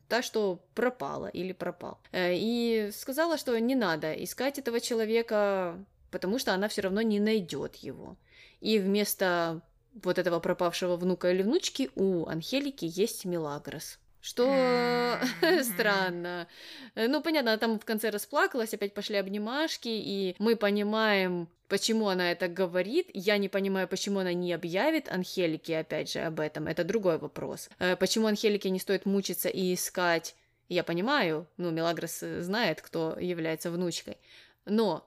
та, 0.08 0.22
что 0.22 0.64
пропала 0.74 1.28
или 1.28 1.52
пропал. 1.52 2.00
Э, 2.12 2.34
и 2.34 2.90
сказала, 2.92 3.38
что 3.38 3.58
не 3.58 3.74
надо 3.74 4.12
искать 4.12 4.58
этого 4.58 4.80
человека, 4.80 5.84
потому 6.10 6.38
что 6.38 6.52
она 6.52 6.68
все 6.68 6.82
равно 6.82 7.02
не 7.02 7.20
найдет 7.20 7.76
его. 7.76 8.16
И 8.60 8.78
вместо 8.78 9.62
вот 10.02 10.18
этого 10.18 10.40
пропавшего 10.40 10.96
внука 10.96 11.30
или 11.30 11.42
внучки 11.42 11.90
у 11.94 12.26
Анхелики 12.26 12.86
есть 12.88 13.24
Мелагрос. 13.24 13.98
Что 14.24 15.20
странно. 15.62 16.48
Э, 16.94 17.08
ну, 17.08 17.20
понятно, 17.20 17.52
она 17.52 17.58
там 17.58 17.78
в 17.78 17.84
конце 17.84 18.08
расплакалась, 18.08 18.72
опять 18.72 18.94
пошли 18.94 19.16
обнимашки, 19.16 19.90
и 19.90 20.34
мы 20.38 20.56
понимаем, 20.56 21.46
почему 21.68 22.08
она 22.08 22.32
это 22.32 22.48
говорит. 22.48 23.10
Я 23.12 23.36
не 23.36 23.50
понимаю, 23.50 23.86
почему 23.86 24.20
она 24.20 24.32
не 24.32 24.54
объявит 24.54 25.10
Анхелике, 25.10 25.76
опять 25.76 26.10
же, 26.10 26.20
об 26.20 26.40
этом. 26.40 26.68
Это 26.68 26.84
другой 26.84 27.18
вопрос. 27.18 27.68
Э, 27.78 27.96
почему 27.96 28.26
Анхелике 28.26 28.70
не 28.70 28.78
стоит 28.78 29.04
мучиться 29.04 29.50
и 29.50 29.74
искать... 29.74 30.34
Я 30.70 30.82
понимаю, 30.84 31.46
ну, 31.58 31.70
Мелагрос 31.70 32.20
знает, 32.20 32.80
кто 32.80 33.18
является 33.20 33.70
внучкой. 33.70 34.16
Но 34.64 35.06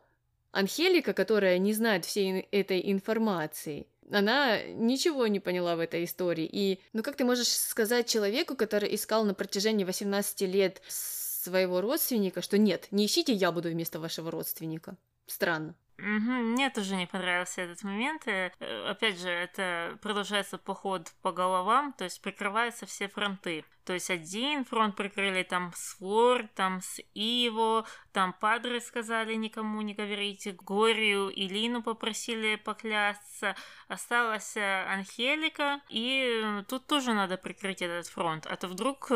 Анхелика, 0.51 1.13
которая 1.13 1.57
не 1.57 1.73
знает 1.73 2.05
всей 2.05 2.41
этой 2.51 2.91
информации, 2.91 3.87
она 4.11 4.61
ничего 4.63 5.27
не 5.27 5.39
поняла 5.39 5.75
в 5.75 5.79
этой 5.79 6.03
истории. 6.03 6.47
И, 6.51 6.81
ну 6.93 7.03
как 7.03 7.15
ты 7.15 7.25
можешь 7.25 7.49
сказать 7.49 8.07
человеку, 8.07 8.55
который 8.55 8.93
искал 8.93 9.25
на 9.25 9.33
протяжении 9.33 9.83
18 9.83 10.41
лет 10.41 10.81
своего 10.87 11.81
родственника, 11.81 12.41
что 12.41 12.57
нет, 12.57 12.87
не 12.91 13.05
ищите, 13.05 13.33
я 13.33 13.51
буду 13.51 13.69
вместо 13.69 13.99
вашего 13.99 14.31
родственника. 14.31 14.97
Странно. 15.25 15.75
Угу, 15.99 16.05
мне 16.05 16.69
тоже 16.69 16.95
не 16.95 17.07
понравился 17.07 17.61
этот 17.61 17.83
момент. 17.83 18.27
Э, 18.27 18.51
опять 18.87 19.19
же, 19.19 19.29
это 19.29 19.97
продолжается 20.01 20.59
поход 20.59 21.11
по 21.23 21.31
головам, 21.31 21.91
то 21.93 22.03
есть 22.03 22.21
прикрываются 22.21 22.85
все 22.85 23.07
фронты. 23.07 23.65
То 23.83 23.93
есть 23.93 24.11
один 24.11 24.63
фронт 24.65 24.95
прикрыли 24.95 25.41
там 25.43 25.71
с 25.73 25.95
Флор, 25.95 26.47
там 26.53 26.81
с 26.81 26.99
Иво, 27.15 27.85
там 28.11 28.33
Падры 28.33 28.79
сказали 28.79 29.33
никому 29.35 29.81
не 29.81 29.95
говорите, 29.95 30.51
Горию 30.51 31.29
и 31.29 31.47
Лину 31.47 31.81
попросили 31.81 32.57
поклясться, 32.57 33.55
осталась 33.87 34.55
э, 34.55 34.83
Анхелика, 34.87 35.81
и 35.89 36.63
тут 36.67 36.85
тоже 36.85 37.13
надо 37.13 37.37
прикрыть 37.37 37.81
этот 37.81 38.07
фронт, 38.07 38.45
а 38.45 38.55
то 38.55 38.67
вдруг 38.67 39.09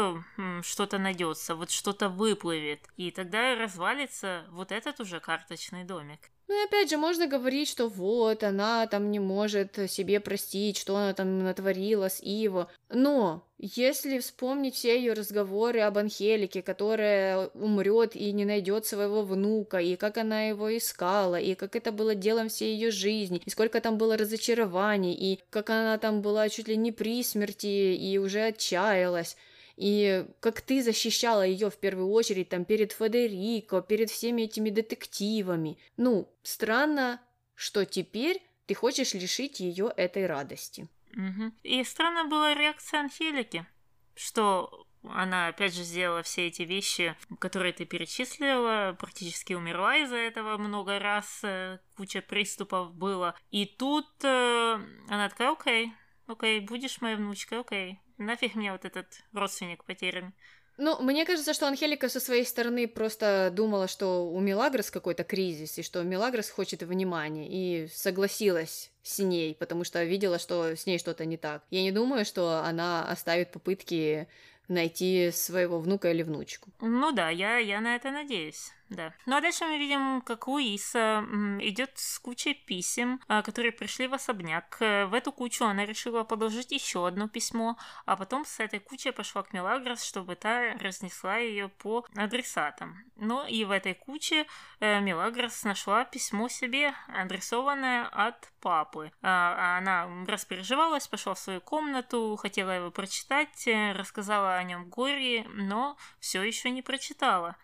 что-то 0.61 0.97
найдется, 0.97 1.53
вот 1.53 1.69
что-то 1.69 2.09
выплывет, 2.09 2.87
и 2.95 3.11
тогда 3.11 3.55
развалится 3.55 4.47
вот 4.49 4.71
этот 4.71 4.99
уже 4.99 5.19
карточный 5.19 5.83
домик. 5.83 6.31
Ну 6.51 6.61
и 6.61 6.65
опять 6.65 6.89
же, 6.89 6.97
можно 6.97 7.27
говорить, 7.27 7.69
что 7.69 7.87
вот, 7.87 8.43
она 8.43 8.85
там 8.87 9.09
не 9.09 9.19
может 9.19 9.89
себе 9.89 10.19
простить, 10.19 10.77
что 10.77 10.97
она 10.97 11.13
там 11.13 11.39
натворила 11.39 12.09
с 12.09 12.21
Иво. 12.21 12.69
Но 12.89 13.47
если 13.57 14.19
вспомнить 14.19 14.75
все 14.75 14.97
ее 14.97 15.13
разговоры 15.13 15.79
об 15.79 15.97
Анхелике, 15.97 16.61
которая 16.61 17.47
умрет 17.53 18.17
и 18.17 18.33
не 18.33 18.43
найдет 18.43 18.85
своего 18.85 19.21
внука, 19.21 19.77
и 19.77 19.95
как 19.95 20.17
она 20.17 20.49
его 20.49 20.75
искала, 20.75 21.39
и 21.39 21.55
как 21.55 21.77
это 21.77 21.93
было 21.93 22.15
делом 22.15 22.49
всей 22.49 22.73
ее 22.73 22.91
жизни, 22.91 23.41
и 23.45 23.49
сколько 23.49 23.79
там 23.79 23.97
было 23.97 24.17
разочарований, 24.17 25.13
и 25.13 25.39
как 25.51 25.69
она 25.69 25.97
там 25.99 26.21
была 26.21 26.49
чуть 26.49 26.67
ли 26.67 26.75
не 26.75 26.91
при 26.91 27.23
смерти 27.23 27.95
и 27.95 28.17
уже 28.17 28.47
отчаялась, 28.47 29.38
и 29.82 30.27
как 30.41 30.61
ты 30.61 30.84
защищала 30.84 31.41
ее 31.41 31.71
в 31.71 31.77
первую 31.77 32.11
очередь 32.11 32.49
там 32.49 32.65
перед 32.65 32.91
Федерико, 32.91 33.82
перед 33.82 34.11
всеми 34.11 34.43
этими 34.43 34.69
детективами. 34.69 35.79
Ну, 35.97 36.32
странно, 36.43 37.19
что 37.55 37.84
теперь 37.84 38.43
ты 38.67 38.75
хочешь 38.75 39.15
лишить 39.15 39.59
ее 39.59 39.91
этой 39.97 40.27
радости. 40.27 40.88
Угу. 41.13 41.53
И 41.63 41.84
странно 41.84 42.25
была 42.25 42.53
реакция 42.53 42.99
Анхелики, 42.99 43.65
что 44.13 44.86
она 45.03 45.47
опять 45.47 45.73
же 45.73 45.82
сделала 45.82 46.21
все 46.21 46.45
эти 46.45 46.61
вещи, 46.61 47.15
которые 47.39 47.73
ты 47.73 47.86
перечислила, 47.86 48.95
практически 48.99 49.53
умерла 49.53 49.97
из-за 49.97 50.17
этого 50.17 50.59
много 50.59 50.99
раз, 50.99 51.39
э, 51.41 51.79
куча 51.97 52.21
приступов 52.21 52.93
было. 52.93 53.34
И 53.49 53.65
тут 53.65 54.07
э, 54.21 54.79
она 55.07 55.27
такая, 55.27 55.53
окей, 55.53 55.91
окей, 56.27 56.59
будешь 56.59 57.01
моей 57.01 57.15
внучкой, 57.15 57.61
окей, 57.61 57.99
нафиг 58.22 58.55
мне 58.55 58.72
вот 58.72 58.86
этот 58.86 59.07
родственник 59.34 59.84
потерян. 59.84 60.34
Ну, 60.78 60.99
мне 61.01 61.26
кажется, 61.26 61.53
что 61.53 61.67
Анхелика 61.67 62.09
со 62.09 62.19
своей 62.19 62.45
стороны 62.45 62.88
просто 62.88 63.51
думала, 63.53 63.88
что 63.88 64.26
у 64.26 64.39
Мелагрос 64.39 64.89
какой-то 64.89 65.24
кризис, 65.24 65.78
и 65.78 65.84
что 65.84 66.01
Мелагрос 66.01 66.49
хочет 66.49 66.82
внимания, 66.82 67.47
и 67.47 67.88
согласилась 67.89 68.89
с 69.03 69.19
ней, 69.19 69.53
потому 69.53 69.84
что 69.84 70.03
видела, 70.03 70.39
что 70.39 70.76
с 70.76 70.86
ней 70.86 70.97
что-то 70.97 71.26
не 71.26 71.38
так. 71.38 71.63
Я 71.69 71.84
не 71.84 71.91
думаю, 71.91 72.26
что 72.26 72.63
она 72.63 73.07
оставит 73.09 73.51
попытки 73.51 74.28
найти 74.67 75.32
своего 75.32 75.80
внука 75.80 76.11
или 76.11 76.24
внучку. 76.24 76.69
Ну 76.80 77.11
да, 77.11 77.30
я, 77.30 77.57
я 77.57 77.82
на 77.82 77.95
это 77.95 78.09
надеюсь. 78.09 78.72
Да. 78.91 79.13
Ну 79.25 79.37
а 79.37 79.41
дальше 79.41 79.63
мы 79.65 79.77
видим, 79.77 80.21
как 80.21 80.47
Луиса 80.47 81.25
идет 81.61 81.91
с 81.95 82.19
кучей 82.19 82.53
писем, 82.53 83.21
а, 83.29 83.41
которые 83.41 83.71
пришли 83.71 84.05
в 84.07 84.13
особняк. 84.13 84.77
В 84.81 85.13
эту 85.13 85.31
кучу 85.31 85.63
она 85.63 85.85
решила 85.85 86.25
подложить 86.25 86.73
еще 86.73 87.07
одно 87.07 87.29
письмо, 87.29 87.77
а 88.05 88.17
потом 88.17 88.45
с 88.45 88.59
этой 88.59 88.79
кучей 88.79 89.11
пошла 89.11 89.43
к 89.43 89.53
Мелагрос, 89.53 90.03
чтобы 90.03 90.35
та 90.35 90.73
разнесла 90.73 91.37
ее 91.37 91.69
по 91.69 92.05
адресатам. 92.17 92.97
Ну 93.15 93.47
и 93.47 93.63
в 93.63 93.71
этой 93.71 93.93
куче 93.93 94.45
э, 94.81 94.99
Мелагрос 94.99 95.63
нашла 95.63 96.03
письмо 96.03 96.49
себе, 96.49 96.93
адресованное 97.07 98.07
от 98.07 98.51
папы. 98.59 99.13
А, 99.21 99.77
она 99.77 100.09
распереживалась, 100.27 101.07
пошла 101.07 101.33
в 101.33 101.39
свою 101.39 101.61
комнату, 101.61 102.35
хотела 102.35 102.71
его 102.71 102.91
прочитать, 102.91 103.67
э, 103.67 103.93
рассказала 103.93 104.55
о 104.55 104.63
нем 104.63 104.89
горе, 104.89 105.45
но 105.53 105.95
все 106.19 106.43
еще 106.43 106.71
не 106.71 106.81
прочитала. 106.81 107.55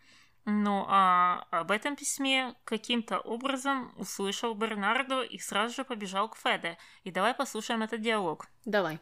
Ну, 0.49 0.85
а 0.87 1.45
об 1.51 1.71
этом 1.71 1.97
письме 1.97 2.55
каким-то 2.63 3.19
образом 3.19 3.93
услышал 3.97 4.53
Бернардо 4.53 5.21
и 5.21 5.37
сразу 5.39 5.75
же 5.75 5.83
побежал 5.83 6.29
к 6.29 6.37
Феде. 6.37 6.77
И 7.03 7.11
давай 7.11 7.33
послушаем 7.33 7.83
этот 7.83 7.99
диалог. 7.99 8.45
Давай. 8.63 8.97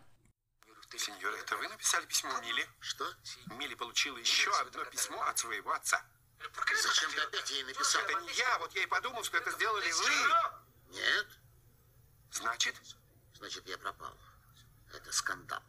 Сеньор, 0.97 1.33
это 1.35 1.55
вы 1.57 1.67
написали 1.67 2.03
письмо 2.07 2.31
Миле? 2.41 2.67
Что? 2.79 3.05
Милли 3.59 3.75
получила 3.75 4.17
еще 4.17 4.49
одно 4.61 4.85
письмо 4.85 5.21
от 5.21 5.37
своего 5.37 5.71
отца. 5.71 6.01
Зачем 6.81 7.11
ты 7.11 7.21
опять 7.21 7.51
ей 7.51 7.63
написал? 7.63 8.01
Это 8.01 8.21
не 8.21 8.33
я, 8.33 8.57
вот 8.57 8.73
я 8.73 8.81
и 8.81 8.87
подумал, 8.87 9.23
что 9.23 9.37
это 9.37 9.51
сделали 9.51 9.91
вы. 9.91 10.95
Нет. 10.95 11.27
Значит? 12.31 12.75
Значит, 13.35 13.67
я 13.67 13.77
пропал. 13.77 14.17
Это 14.91 15.11
скандал. 15.11 15.61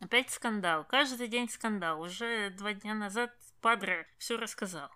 Опять 0.00 0.30
скандал. 0.30 0.84
Каждый 0.84 1.28
день 1.28 1.48
скандал. 1.48 2.02
Уже 2.02 2.50
два 2.50 2.74
дня 2.74 2.92
назад 2.92 3.32
Падре 3.64 4.06
все 4.18 4.36
рассказал. 4.36 4.90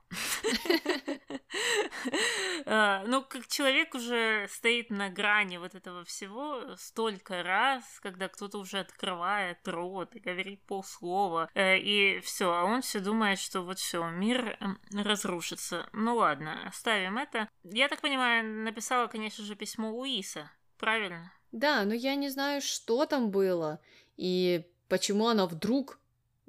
А, 2.67 3.03
ну, 3.07 3.25
как 3.25 3.47
человек 3.47 3.95
уже 3.95 4.47
стоит 4.51 4.91
на 4.91 5.09
грани 5.09 5.57
вот 5.57 5.75
этого 5.75 6.05
всего 6.05 6.77
столько 6.77 7.43
раз, 7.43 7.83
когда 8.03 8.29
кто-то 8.29 8.59
уже 8.59 8.81
открывает 8.81 9.67
рот 9.67 10.15
и 10.15 10.21
говорит 10.21 10.67
полслова, 10.67 11.49
э, 11.55 11.79
и 11.79 12.21
все, 12.21 12.53
а 12.53 12.65
он 12.65 12.83
все 12.83 13.01
думает, 13.01 13.39
что 13.39 13.63
вот 13.63 13.79
все, 13.79 14.07
мир 14.11 14.59
эм, 14.61 14.79
разрушится. 14.93 15.89
Ну 15.95 16.17
ладно, 16.17 16.69
оставим 16.69 17.17
это. 17.17 17.49
Я 17.63 17.89
так 17.89 18.03
понимаю, 18.03 18.45
написала, 18.65 19.07
конечно 19.07 19.45
же, 19.45 19.57
письмо 19.57 19.91
Луиса, 19.91 20.51
правильно? 20.77 21.33
Да, 21.53 21.87
но 21.87 21.95
я 21.95 22.17
не 22.17 22.29
знаю, 22.29 22.61
что 22.61 23.07
там 23.07 23.31
было, 23.31 23.81
и 24.19 24.67
почему 24.91 25.29
она 25.29 25.47
вдруг 25.47 25.99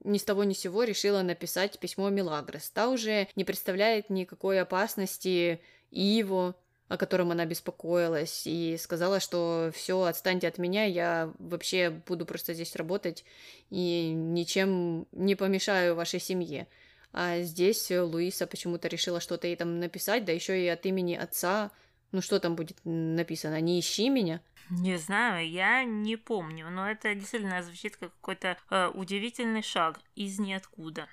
ни 0.03 0.17
с 0.17 0.23
того 0.23 0.43
ни 0.43 0.53
с 0.53 0.59
сего 0.59 0.83
решила 0.83 1.21
написать 1.21 1.79
письмо 1.79 2.09
Милагрос. 2.09 2.69
Та 2.69 2.89
уже 2.89 3.27
не 3.35 3.43
представляет 3.43 4.09
никакой 4.09 4.59
опасности 4.59 5.61
Иво, 5.91 6.55
о 6.87 6.97
котором 6.97 7.31
она 7.31 7.45
беспокоилась, 7.45 8.43
и 8.45 8.75
сказала, 8.79 9.19
что 9.19 9.71
все, 9.75 10.03
отстаньте 10.03 10.47
от 10.47 10.57
меня, 10.57 10.85
я 10.85 11.31
вообще 11.37 11.89
буду 11.89 12.25
просто 12.25 12.53
здесь 12.53 12.75
работать 12.75 13.23
и 13.69 14.11
ничем 14.11 15.07
не 15.11 15.35
помешаю 15.35 15.95
вашей 15.95 16.19
семье. 16.19 16.67
А 17.13 17.41
здесь 17.41 17.89
Луиса 17.91 18.47
почему-то 18.47 18.87
решила 18.87 19.19
что-то 19.19 19.47
ей 19.47 19.55
там 19.55 19.79
написать, 19.79 20.25
да 20.25 20.31
еще 20.31 20.63
и 20.63 20.67
от 20.67 20.85
имени 20.85 21.15
отца. 21.15 21.71
Ну 22.11 22.21
что 22.21 22.39
там 22.39 22.55
будет 22.55 22.77
написано? 22.83 23.61
Не 23.61 23.79
ищи 23.79 24.09
меня. 24.09 24.41
Не 24.69 24.97
знаю, 24.97 25.49
я 25.49 25.83
не 25.83 26.15
помню, 26.15 26.69
но 26.69 26.89
это 26.89 27.15
действительно 27.15 27.63
звучит 27.63 27.97
как 27.97 28.13
какой-то 28.13 28.57
э, 28.69 28.91
удивительный 28.93 29.63
шаг 29.63 29.99
из 30.15 30.39
ниоткуда. 30.39 31.07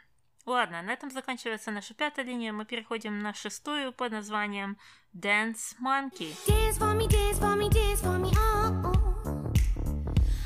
Ладно, 0.45 0.83
на 0.83 0.93
этом 0.93 1.11
заканчивается 1.11 1.71
наша 1.71 1.95
пятая 1.95 2.25
линия. 2.25 2.53
Мы 2.53 2.67
переходим 2.67 3.19
на 3.19 3.35
шестую 3.35 3.93
под 3.93 4.13
названием 4.13 4.77
Dance 5.15 5.75
Monkey. 5.83 6.37
Dance 6.47 6.79
for 6.79 6.95
me, 6.95 7.09
dance 7.09 7.39
for 7.41 7.57
me, 7.57 7.69
dance 7.69 8.01
for 8.01 8.19
me, 8.19 8.31
oh, 8.37 8.83
oh. 8.85 9.53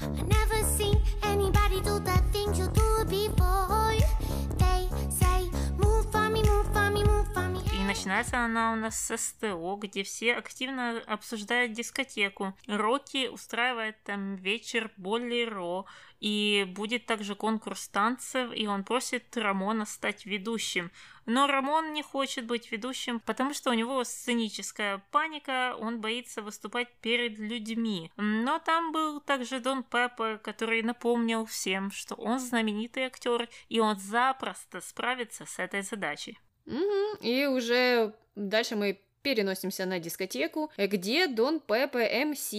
I 0.01 0.23
never 0.23 0.63
seen 0.79 0.99
anybody 1.25 1.81
do 1.83 1.99
the 1.99 2.17
things 2.33 2.59
you 2.59 2.69
do 2.69 2.80
Начинается 8.01 8.39
она 8.39 8.73
у 8.73 8.77
нас 8.77 8.99
с 8.99 9.15
СТО, 9.15 9.77
где 9.77 10.05
все 10.05 10.35
активно 10.35 11.03
обсуждают 11.07 11.73
дискотеку. 11.73 12.55
Рокки 12.67 13.29
устраивает 13.29 14.03
там 14.05 14.37
вечер 14.37 14.91
Болеро, 14.97 15.85
и 16.19 16.65
будет 16.67 17.05
также 17.05 17.35
конкурс 17.35 17.89
танцев, 17.89 18.53
и 18.55 18.67
он 18.67 18.85
просит 18.85 19.37
Рамона 19.37 19.85
стать 19.85 20.25
ведущим. 20.25 20.91
Но 21.27 21.47
Рамон 21.47 21.93
не 21.93 22.03
хочет 22.03 22.47
быть 22.47 22.73
ведущим, 22.73 23.21
потому 23.21 23.53
что 23.53 23.69
у 23.69 23.75
него 23.75 24.03
сценическая 24.05 25.05
паника, 25.11 25.77
он 25.79 26.01
боится 26.01 26.41
выступать 26.41 26.89
перед 27.03 27.39
людьми. 27.39 28.11
Но 28.17 28.61
там 28.61 28.93
был 28.93 29.21
также 29.21 29.61
Дон 29.61 29.83
Пеппа, 29.83 30.41
который 30.43 30.83
напомнил 30.83 31.45
всем, 31.45 31.91
что 31.91 32.15
он 32.15 32.39
знаменитый 32.39 33.05
актер, 33.05 33.51
и 33.69 33.79
он 33.79 33.99
запросто 33.99 34.81
справится 34.81 35.45
с 35.45 35.59
этой 35.59 35.83
задачей. 35.83 36.39
Угу. 36.71 37.27
И 37.27 37.47
уже 37.47 38.13
дальше 38.37 38.77
мы 38.77 38.99
переносимся 39.23 39.87
на 39.87 39.99
дискотеку, 39.99 40.71
где 40.79 41.27
Дон 41.27 41.61
Пепе 41.61 42.25
МС 42.25 42.55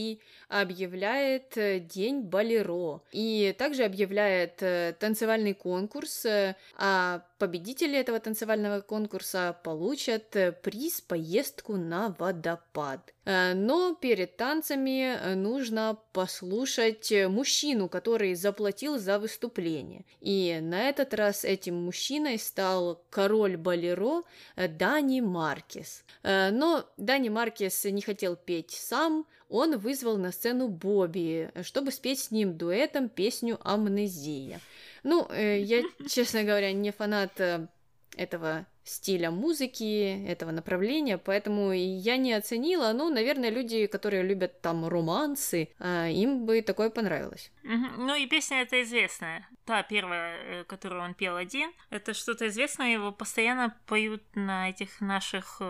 объявляет 0.48 1.58
э, 1.58 1.80
День 1.80 2.22
Болеро 2.22 3.02
и 3.12 3.56
также 3.58 3.84
объявляет 3.84 4.62
э, 4.62 4.94
танцевальный 5.00 5.54
конкурс, 5.54 6.26
э, 6.26 6.56
а 6.78 7.24
победители 7.42 7.98
этого 7.98 8.20
танцевального 8.20 8.82
конкурса 8.82 9.58
получат 9.64 10.30
приз 10.62 11.02
поездку 11.02 11.76
на 11.76 12.16
водопад. 12.20 13.16
Но 13.26 13.96
перед 14.00 14.38
танцами 14.38 15.34
нужно 15.34 15.98
послушать 16.14 17.12
мужчину, 17.30 17.90
который 17.90 18.36
заплатил 18.36 19.00
за 19.00 19.18
выступление. 19.18 20.06
И 20.20 20.60
на 20.62 20.88
этот 20.88 21.16
раз 21.16 21.44
этим 21.44 21.84
мужчиной 21.84 22.38
стал 22.38 23.04
король 23.10 23.58
Болеро 23.58 24.22
Дани 24.56 25.22
Маркес. 25.22 26.04
Но 26.22 26.86
Дани 26.98 27.30
Маркес 27.30 27.86
не 27.86 28.04
хотел 28.04 28.36
петь 28.36 28.70
сам, 28.70 29.26
он 29.50 29.78
вызвал 29.80 30.18
на 30.18 30.32
сцену 30.32 30.70
Бобби, 30.70 31.52
чтобы 31.64 31.92
спеть 31.92 32.20
с 32.20 32.32
ним 32.32 32.56
дуэтом 32.58 33.10
песню 33.10 33.60
«Амнезия». 33.64 34.62
Ну, 35.04 35.28
э, 35.30 35.60
я, 35.60 35.84
честно 36.08 36.44
говоря, 36.44 36.72
не 36.74 36.92
фанат 36.92 37.40
э, 37.40 37.68
этого 38.16 38.66
стиля 38.84 39.32
музыки, 39.32 40.26
этого 40.28 40.52
направления, 40.52 41.18
поэтому 41.18 41.72
я 41.72 42.18
не 42.18 42.34
оценила. 42.34 42.92
Ну, 42.94 43.10
наверное, 43.10 43.50
люди, 43.50 43.88
которые 43.88 44.24
любят 44.24 44.62
там 44.62 44.88
романсы, 44.88 45.70
а, 45.80 46.08
им 46.08 46.46
бы 46.46 46.62
такое 46.62 46.90
понравилось. 46.90 47.52
Ну 47.64 48.16
и 48.16 48.28
песня 48.28 48.62
эта 48.62 48.82
известная. 48.82 49.48
Та 49.66 49.84
первая, 49.84 50.36
э, 50.36 50.64
которую 50.64 51.04
он 51.04 51.14
пел 51.14 51.36
один, 51.36 51.72
это 51.90 52.14
что-то 52.14 52.48
известное, 52.48 52.94
его 52.94 53.12
постоянно 53.12 53.76
поют 53.86 54.24
на 54.36 54.70
этих 54.70 55.00
наших 55.02 55.62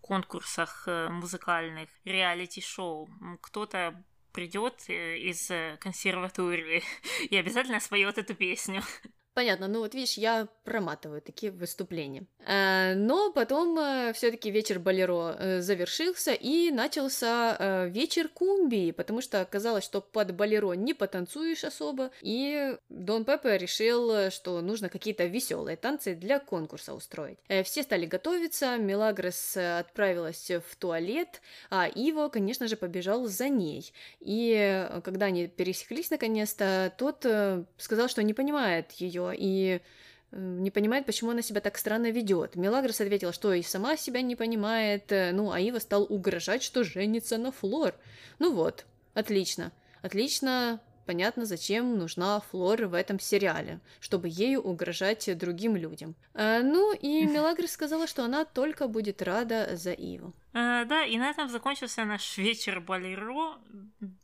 конкурсах 0.00 0.88
музыкальных, 1.10 1.88
реалити-шоу. 2.04 3.08
Кто-то 3.40 4.04
придет 4.36 4.84
э, 4.88 5.16
из 5.18 5.50
консерватории 5.80 6.82
и 7.30 7.36
обязательно 7.36 7.80
споет 7.80 8.18
эту 8.18 8.34
песню. 8.34 8.82
Понятно, 9.36 9.68
ну 9.68 9.80
вот 9.80 9.94
видишь, 9.94 10.16
я 10.16 10.48
проматываю 10.64 11.20
такие 11.20 11.52
выступления. 11.52 12.24
А, 12.46 12.94
но 12.94 13.30
потом 13.30 13.78
э, 13.78 14.14
все-таки 14.14 14.50
вечер 14.50 14.78
Болеро 14.78 15.36
э, 15.38 15.60
завершился 15.60 16.32
и 16.32 16.70
начался 16.70 17.54
э, 17.58 17.88
вечер 17.90 18.30
Кумби, 18.30 18.92
потому 18.92 19.20
что 19.20 19.42
оказалось, 19.42 19.84
что 19.84 20.00
под 20.00 20.34
Болеро 20.34 20.72
не 20.72 20.94
потанцуешь 20.94 21.64
особо, 21.64 22.12
и 22.22 22.78
Дон 22.88 23.26
Пепе 23.26 23.58
решил, 23.58 24.30
что 24.30 24.62
нужно 24.62 24.88
какие-то 24.88 25.26
веселые 25.26 25.76
танцы 25.76 26.14
для 26.14 26.38
конкурса 26.38 26.94
устроить. 26.94 27.38
Все 27.64 27.82
стали 27.82 28.06
готовиться, 28.06 28.78
Мелагрос 28.78 29.58
отправилась 29.58 30.50
в 30.50 30.76
туалет, 30.76 31.42
а 31.68 31.88
Иво, 31.88 32.30
конечно 32.30 32.68
же, 32.68 32.76
побежал 32.76 33.26
за 33.26 33.50
ней. 33.50 33.92
И 34.20 34.88
когда 35.04 35.26
они 35.26 35.46
пересеклись 35.46 36.08
наконец-то, 36.08 36.90
тот 36.96 37.26
сказал, 37.76 38.08
что 38.08 38.22
не 38.22 38.32
понимает 38.32 38.92
ее 38.92 39.25
и 39.34 39.80
не 40.32 40.70
понимает, 40.70 41.06
почему 41.06 41.30
она 41.30 41.42
себя 41.42 41.60
так 41.60 41.78
странно 41.78 42.10
ведет. 42.10 42.56
Мелагрос 42.56 43.00
ответила, 43.00 43.32
что 43.32 43.52
и 43.52 43.62
сама 43.62 43.96
себя 43.96 44.22
не 44.22 44.36
понимает, 44.36 45.10
э, 45.12 45.32
ну, 45.32 45.52
а 45.52 45.60
Ива 45.60 45.78
стал 45.78 46.04
угрожать, 46.08 46.62
что 46.62 46.84
женится 46.84 47.38
на 47.38 47.52
Флор. 47.52 47.94
Ну 48.38 48.52
вот, 48.52 48.86
отлично. 49.14 49.72
Отлично, 50.02 50.80
понятно, 51.06 51.46
зачем 51.46 51.96
нужна 51.96 52.40
Флор 52.50 52.86
в 52.86 52.94
этом 52.94 53.18
сериале, 53.18 53.80
чтобы 54.00 54.28
ею 54.28 54.60
угрожать 54.60 55.30
другим 55.38 55.76
людям. 55.76 56.14
А, 56.34 56.60
ну 56.60 56.94
и 56.94 57.24
Мелагрос 57.26 57.70
сказала, 57.70 58.06
что 58.06 58.24
она 58.24 58.44
только 58.44 58.88
будет 58.88 59.22
рада 59.22 59.76
за 59.76 59.92
Иву. 59.92 60.34
А, 60.58 60.86
да, 60.86 61.04
и 61.04 61.18
на 61.18 61.28
этом 61.28 61.50
закончился 61.50 62.06
наш 62.06 62.38
вечер 62.38 62.80
Болеро, 62.80 63.60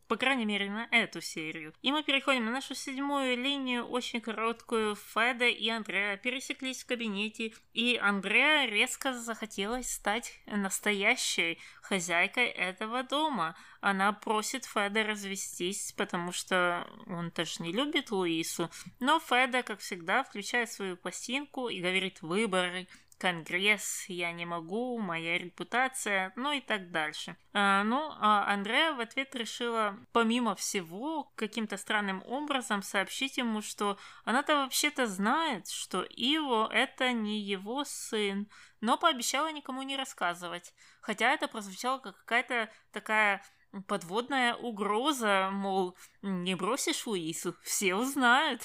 по 0.08 0.16
крайней 0.16 0.46
мере, 0.46 0.70
на 0.70 0.88
эту 0.90 1.20
серию. 1.20 1.74
И 1.82 1.92
мы 1.92 2.02
переходим 2.02 2.46
на 2.46 2.52
нашу 2.52 2.74
седьмую 2.74 3.36
линию, 3.36 3.84
очень 3.84 4.22
короткую. 4.22 4.96
Феда 4.96 5.44
и 5.44 5.68
Андреа 5.68 6.16
пересеклись 6.16 6.84
в 6.84 6.86
кабинете, 6.86 7.52
и 7.74 7.98
Андреа 8.00 8.66
резко 8.66 9.12
захотелось 9.12 9.92
стать 9.92 10.40
настоящей 10.46 11.58
хозяйкой 11.82 12.46
этого 12.46 13.02
дома. 13.02 13.54
Она 13.82 14.14
просит 14.14 14.64
Феда 14.64 15.04
развестись, 15.04 15.92
потому 15.92 16.32
что 16.32 16.88
он 17.08 17.30
тоже 17.30 17.62
не 17.62 17.72
любит 17.72 18.10
Луису. 18.10 18.70
Но 19.00 19.20
Феда, 19.20 19.62
как 19.62 19.80
всегда, 19.80 20.24
включает 20.24 20.72
свою 20.72 20.96
пластинку 20.96 21.68
и 21.68 21.82
говорит 21.82 22.22
«выборы», 22.22 22.88
Конгресс, 23.22 24.06
я 24.08 24.32
не 24.32 24.44
могу, 24.44 24.98
моя 24.98 25.38
репутация, 25.38 26.32
ну 26.34 26.50
и 26.50 26.60
так 26.60 26.90
дальше. 26.90 27.36
А, 27.52 27.84
ну, 27.84 28.10
а 28.18 28.52
Андреа 28.52 28.94
в 28.94 29.00
ответ 29.00 29.32
решила, 29.36 29.96
помимо 30.10 30.56
всего, 30.56 31.32
каким-то 31.36 31.76
странным 31.76 32.24
образом 32.26 32.82
сообщить 32.82 33.36
ему, 33.36 33.62
что 33.62 33.96
она-то 34.24 34.56
вообще-то 34.56 35.06
знает, 35.06 35.68
что 35.68 36.02
Иво 36.02 36.68
это 36.72 37.12
не 37.12 37.38
его 37.38 37.84
сын, 37.84 38.48
но 38.80 38.98
пообещала 38.98 39.52
никому 39.52 39.82
не 39.82 39.96
рассказывать. 39.96 40.74
Хотя 41.00 41.32
это 41.32 41.46
прозвучало 41.46 42.00
как 42.00 42.16
какая-то 42.16 42.72
такая 42.90 43.40
подводная 43.86 44.56
угроза, 44.56 45.48
мол, 45.52 45.96
не 46.22 46.56
бросишь 46.56 47.06
Луису, 47.06 47.54
все 47.62 47.94
узнают. 47.94 48.62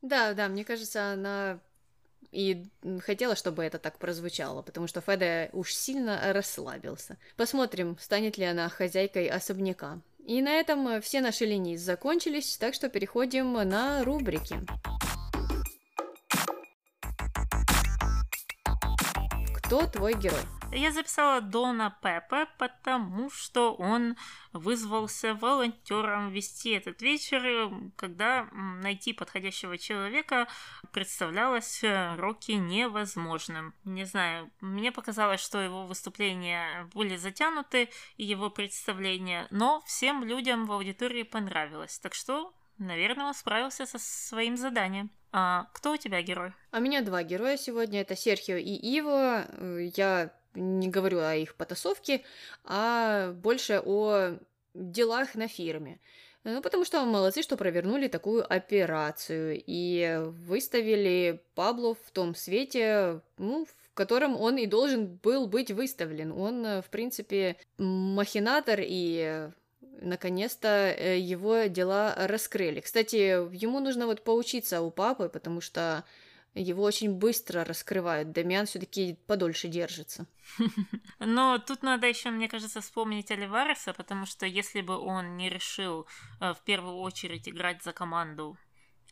Да, 0.00 0.34
да, 0.34 0.48
мне 0.48 0.64
кажется, 0.64 1.12
она 1.12 1.60
и 2.30 2.66
хотела, 3.00 3.36
чтобы 3.36 3.64
это 3.64 3.78
так 3.78 3.98
прозвучало, 3.98 4.62
потому 4.62 4.86
что 4.86 5.00
Феда 5.00 5.50
уж 5.52 5.74
сильно 5.74 6.32
расслабился. 6.32 7.18
Посмотрим, 7.36 7.96
станет 8.00 8.38
ли 8.38 8.44
она 8.44 8.68
хозяйкой 8.68 9.28
особняка. 9.28 10.00
И 10.24 10.40
на 10.40 10.52
этом 10.52 11.02
все 11.02 11.20
наши 11.20 11.44
линии 11.44 11.76
закончились, 11.76 12.56
так 12.56 12.74
что 12.74 12.88
переходим 12.88 13.52
на 13.52 14.04
рубрики. 14.04 14.56
Кто 19.56 19.86
твой 19.86 20.14
герой? 20.14 20.42
Я 20.74 20.90
записала 20.90 21.42
Дона 21.42 21.94
Пеппа, 22.02 22.48
потому 22.56 23.28
что 23.30 23.74
он 23.74 24.16
вызвался 24.54 25.34
волонтером 25.34 26.30
вести 26.30 26.70
этот 26.70 27.02
вечер, 27.02 27.70
когда 27.94 28.48
найти 28.52 29.12
подходящего 29.12 29.76
человека 29.76 30.48
представлялось 30.90 31.84
э, 31.84 32.16
Рокки 32.16 32.52
невозможным. 32.52 33.74
Не 33.84 34.04
знаю, 34.04 34.50
мне 34.62 34.92
показалось, 34.92 35.40
что 35.40 35.60
его 35.60 35.86
выступления 35.86 36.88
были 36.94 37.16
затянуты, 37.16 37.90
и 38.16 38.24
его 38.24 38.48
представления, 38.48 39.48
но 39.50 39.82
всем 39.82 40.24
людям 40.24 40.64
в 40.64 40.72
аудитории 40.72 41.22
понравилось. 41.22 41.98
Так 41.98 42.14
что 42.14 42.54
Наверное, 42.78 43.26
он 43.26 43.34
справился 43.34 43.86
со 43.86 43.98
своим 43.98 44.56
заданием. 44.56 45.10
А 45.30 45.68
кто 45.72 45.92
у 45.92 45.96
тебя 45.96 46.20
герой? 46.22 46.52
А 46.72 46.78
у 46.78 46.80
меня 46.80 47.02
два 47.02 47.22
героя 47.22 47.56
сегодня. 47.56 48.00
Это 48.00 48.16
Серхио 48.16 48.56
и 48.56 48.74
Иво. 48.74 49.46
Я 49.94 50.32
не 50.54 50.88
говорю 50.88 51.20
о 51.20 51.34
их 51.34 51.54
потасовке, 51.54 52.22
а 52.64 53.32
больше 53.32 53.80
о 53.84 54.38
делах 54.74 55.34
на 55.34 55.48
фирме. 55.48 56.00
Ну, 56.44 56.60
потому 56.60 56.84
что 56.84 57.04
молодцы, 57.04 57.42
что 57.42 57.56
провернули 57.56 58.08
такую 58.08 58.44
операцию 58.52 59.62
и 59.64 60.20
выставили 60.24 61.40
Пабло 61.54 61.94
в 61.94 62.10
том 62.10 62.34
свете, 62.34 63.20
ну, 63.38 63.64
в 63.64 63.94
котором 63.94 64.36
он 64.36 64.56
и 64.56 64.66
должен 64.66 65.06
был 65.06 65.46
быть 65.46 65.70
выставлен. 65.70 66.32
Он, 66.32 66.82
в 66.82 66.86
принципе, 66.90 67.56
махинатор 67.78 68.80
и 68.82 69.50
наконец-то 70.00 70.92
э, 70.98 71.18
его 71.18 71.64
дела 71.64 72.14
раскрыли. 72.16 72.80
Кстати, 72.80 73.16
ему 73.54 73.78
нужно 73.78 74.06
вот 74.06 74.22
поучиться 74.22 74.80
у 74.82 74.90
папы, 74.90 75.28
потому 75.28 75.60
что 75.60 76.04
его 76.54 76.82
очень 76.82 77.14
быстро 77.14 77.64
раскрывают. 77.64 78.32
Дамиан 78.32 78.66
все-таки 78.66 79.18
подольше 79.26 79.68
держится. 79.68 80.26
Но 81.18 81.58
тут 81.58 81.82
надо 81.82 82.06
еще, 82.06 82.30
мне 82.30 82.48
кажется, 82.48 82.80
вспомнить 82.80 83.30
Оливареса, 83.30 83.94
потому 83.94 84.26
что 84.26 84.44
если 84.44 84.82
бы 84.82 84.98
он 84.98 85.36
не 85.36 85.48
решил 85.48 86.06
э, 86.40 86.52
в 86.52 86.60
первую 86.60 86.96
очередь 86.96 87.48
играть 87.48 87.82
за 87.82 87.92
команду 87.92 88.58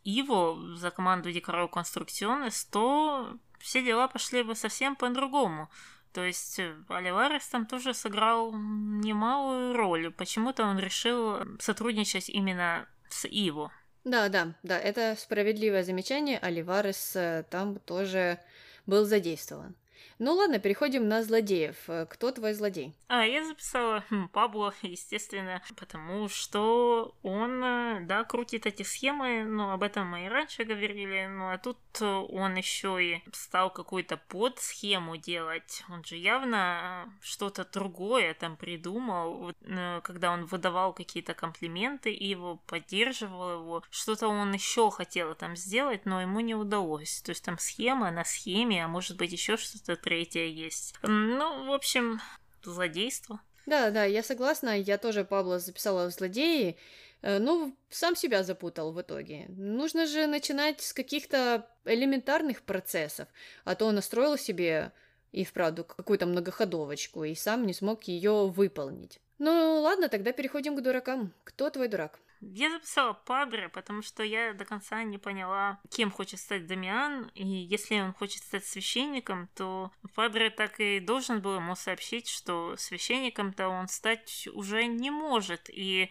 Иво, 0.05 0.77
за 0.77 0.91
команду 0.91 1.33
Декоро 1.33 1.67
Конструкционес, 1.67 2.65
то 2.67 3.39
все 3.59 3.83
дела 3.83 4.09
пошли 4.09 4.43
бы 4.43 4.55
совсем 4.55 4.97
по-другому. 4.97 5.71
То 6.13 6.25
есть 6.25 6.59
э, 6.59 6.77
Оливарес 6.89 7.49
там 7.49 7.67
тоже 7.67 7.95
сыграл 7.95 8.53
немалую 8.53 9.75
роль. 9.75 10.11
Почему-то 10.11 10.65
он 10.65 10.79
решил 10.79 11.39
сотрудничать 11.59 12.29
именно 12.29 12.87
с 13.09 13.27
Иво. 13.27 13.73
Да, 14.05 14.29
да, 14.29 14.55
да, 14.63 14.79
это 14.79 15.15
справедливое 15.19 15.83
замечание. 15.85 16.39
Оливарес 16.39 17.13
э, 17.17 17.45
там 17.51 17.79
тоже 17.81 18.39
был 18.87 19.05
задействован. 19.05 19.75
Ну 20.23 20.35
ладно, 20.35 20.59
переходим 20.59 21.09
на 21.09 21.23
злодеев. 21.23 21.77
Э, 21.89 22.05
кто 22.05 22.31
твой 22.31 22.53
злодей? 22.53 22.95
А, 23.09 23.25
я 23.25 23.43
записала 23.43 24.05
хм, 24.11 24.29
Пабло, 24.29 24.75
естественно, 24.83 25.63
потому 25.79 26.29
что 26.29 27.17
он, 27.23 27.65
э, 27.65 28.01
да, 28.03 28.25
крутит 28.25 28.67
эти 28.67 28.83
схемы, 28.83 29.45
но 29.45 29.73
об 29.73 29.83
этом 29.83 30.09
мы 30.09 30.27
и 30.27 30.29
раньше 30.29 30.65
говорили, 30.65 31.27
ну 31.27 31.49
а 31.49 31.57
тут 31.57 31.79
он 32.03 32.55
еще 32.55 33.03
и 33.03 33.23
стал 33.33 33.71
какую-то 33.71 34.19
подсхему 34.19 35.17
делать. 35.17 35.83
Он 35.89 36.05
же 36.05 36.17
явно 36.17 37.07
э, 37.07 37.11
что-то 37.23 37.65
другое 37.65 38.35
там 38.35 38.59
придумал, 38.59 39.55
когда 40.03 40.33
он 40.33 40.45
выдавал 40.45 40.93
какие-то 40.93 41.33
комплименты 41.33 42.13
и 42.13 42.27
его 42.27 42.57
поддерживал 42.67 43.63
его. 43.63 43.83
Что-то 43.89 44.29
он 44.29 44.53
еще 44.53 44.91
хотел 44.91 45.35
там 45.35 45.57
сделать, 45.57 46.05
но 46.05 46.21
ему 46.21 46.41
не 46.41 46.55
удалось. 46.55 47.23
То 47.23 47.31
есть 47.31 47.43
там 47.43 47.59
схема 47.59 48.11
на 48.11 48.25
схеме, 48.25 48.85
а 48.85 48.89
может 48.89 49.17
быть 49.17 49.33
еще 49.33 49.57
что-то 49.57 49.97
третье 50.11 50.49
есть. 50.49 50.97
Ну, 51.05 51.67
в 51.67 51.73
общем, 51.73 52.21
злодейство. 52.65 53.41
Да, 53.67 53.93
да, 53.93 54.05
я 54.05 54.25
согласна. 54.25 54.77
Я 54.77 54.99
тоже 54.99 55.25
Пабло 55.25 55.61
записала 55.61 56.11
в 56.11 56.13
злодеи. 56.13 56.77
Э, 57.23 57.39
ну, 57.39 57.77
сам 57.91 58.17
себя 58.17 58.43
запутал 58.43 58.93
в 58.93 59.01
итоге. 59.01 59.47
Нужно 59.51 60.07
же 60.07 60.27
начинать 60.27 60.81
с 60.81 60.93
каких-то 60.93 61.65
элементарных 61.85 62.63
процессов, 62.63 63.29
а 63.65 63.77
то 63.77 63.85
он 63.87 63.95
настроил 63.95 64.37
себе 64.37 64.91
и 65.31 65.45
вправду 65.45 65.85
какую-то 65.85 66.27
многоходовочку 66.27 67.23
и 67.23 67.37
сам 67.37 67.65
не 67.65 67.73
смог 67.73 68.03
ее 68.09 68.49
выполнить. 68.49 69.21
Ну 69.41 69.81
ладно, 69.81 70.11
тогда 70.11 70.33
переходим 70.33 70.77
к 70.77 70.83
дуракам. 70.83 71.33
Кто 71.45 71.71
твой 71.71 71.89
дурак? 71.89 72.21
Я 72.43 72.71
записала 72.71 73.15
Падре, 73.15 73.71
потому 73.71 74.03
что 74.03 74.23
я 74.23 74.53
до 74.53 74.67
конца 74.67 75.03
не 75.03 75.17
поняла, 75.17 75.81
кем 75.89 76.11
хочет 76.11 76.41
стать 76.41 76.67
Дамиан, 76.67 77.31
и 77.35 77.47
если 77.47 78.01
он 78.01 78.13
хочет 78.13 78.43
стать 78.43 78.67
священником, 78.67 79.49
то 79.55 79.93
Падре 80.15 80.51
так 80.51 80.79
и 80.79 81.01
должен 81.01 81.41
был 81.41 81.57
ему 81.57 81.75
сообщить, 81.75 82.29
что 82.29 82.77
священником-то 82.77 83.69
он 83.69 83.89
стать 83.89 84.47
уже 84.53 84.85
не 84.85 85.11
может, 85.11 85.71
и 85.71 86.11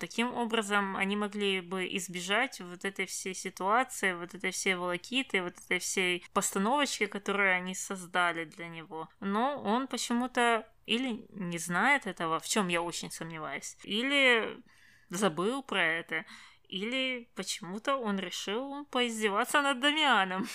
Таким 0.00 0.34
образом, 0.34 0.96
они 0.98 1.16
могли 1.16 1.62
бы 1.62 1.86
избежать 1.96 2.60
вот 2.60 2.84
этой 2.84 3.06
всей 3.06 3.34
ситуации, 3.34 4.12
вот 4.12 4.34
этой 4.34 4.50
всей 4.50 4.74
волокиты, 4.74 5.42
вот 5.42 5.54
этой 5.64 5.78
всей 5.78 6.26
постановочки, 6.34 7.06
которую 7.06 7.56
они 7.56 7.74
создали 7.74 8.44
для 8.44 8.68
него. 8.68 9.08
Но 9.20 9.62
он 9.62 9.86
почему-то 9.86 10.68
или 10.86 11.26
не 11.30 11.58
знает 11.58 12.06
этого, 12.06 12.40
в 12.40 12.48
чем 12.48 12.68
я 12.68 12.82
очень 12.82 13.10
сомневаюсь, 13.10 13.76
или 13.84 14.62
забыл 15.10 15.62
про 15.62 15.84
это, 15.84 16.24
или 16.68 17.28
почему-то 17.34 17.96
он 17.96 18.18
решил 18.18 18.84
поиздеваться 18.86 19.60
над 19.62 19.80
Дамианом. 19.80 20.48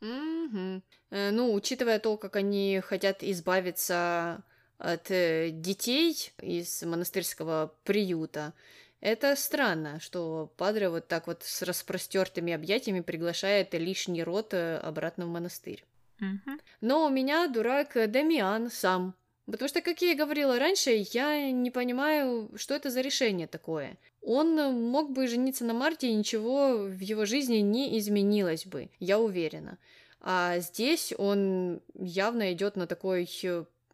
Mm-hmm. 0.00 0.82
Ну, 1.30 1.54
учитывая 1.54 1.98
то, 1.98 2.16
как 2.16 2.36
они 2.36 2.80
хотят 2.84 3.22
избавиться 3.22 4.42
от 4.78 5.10
э, 5.10 5.50
детей 5.50 6.32
из 6.40 6.82
монастырского 6.82 7.72
приюта, 7.84 8.52
это 9.00 9.36
странно, 9.36 10.00
что 10.00 10.52
Падре 10.56 10.88
вот 10.88 11.08
так 11.08 11.26
вот 11.26 11.42
с 11.44 11.62
распростертыми 11.62 12.52
объятиями 12.52 13.00
приглашает 13.00 13.74
лишний 13.74 14.22
род 14.22 14.54
э, 14.54 14.78
обратно 14.78 15.26
в 15.26 15.28
монастырь. 15.28 15.84
Mm-hmm. 16.20 16.60
Но 16.80 17.06
у 17.06 17.10
меня 17.10 17.46
дурак 17.48 17.96
Дамиан 18.10 18.70
сам 18.70 19.14
Потому 19.46 19.68
что, 19.68 19.80
как 19.80 20.00
я 20.00 20.12
и 20.12 20.16
говорила 20.16 20.58
раньше, 20.58 21.04
я 21.12 21.50
не 21.50 21.70
понимаю, 21.70 22.50
что 22.56 22.74
это 22.74 22.90
за 22.90 23.00
решение 23.00 23.48
такое. 23.48 23.98
Он 24.20 24.54
мог 24.54 25.10
бы 25.10 25.26
жениться 25.26 25.64
на 25.64 25.74
Марте, 25.74 26.08
и 26.08 26.14
ничего 26.14 26.84
в 26.84 27.00
его 27.00 27.24
жизни 27.24 27.56
не 27.56 27.98
изменилось 27.98 28.66
бы, 28.66 28.88
я 29.00 29.18
уверена. 29.18 29.78
А 30.20 30.60
здесь 30.60 31.12
он 31.18 31.80
явно 31.94 32.52
идет 32.52 32.76
на 32.76 32.86
такой 32.86 33.28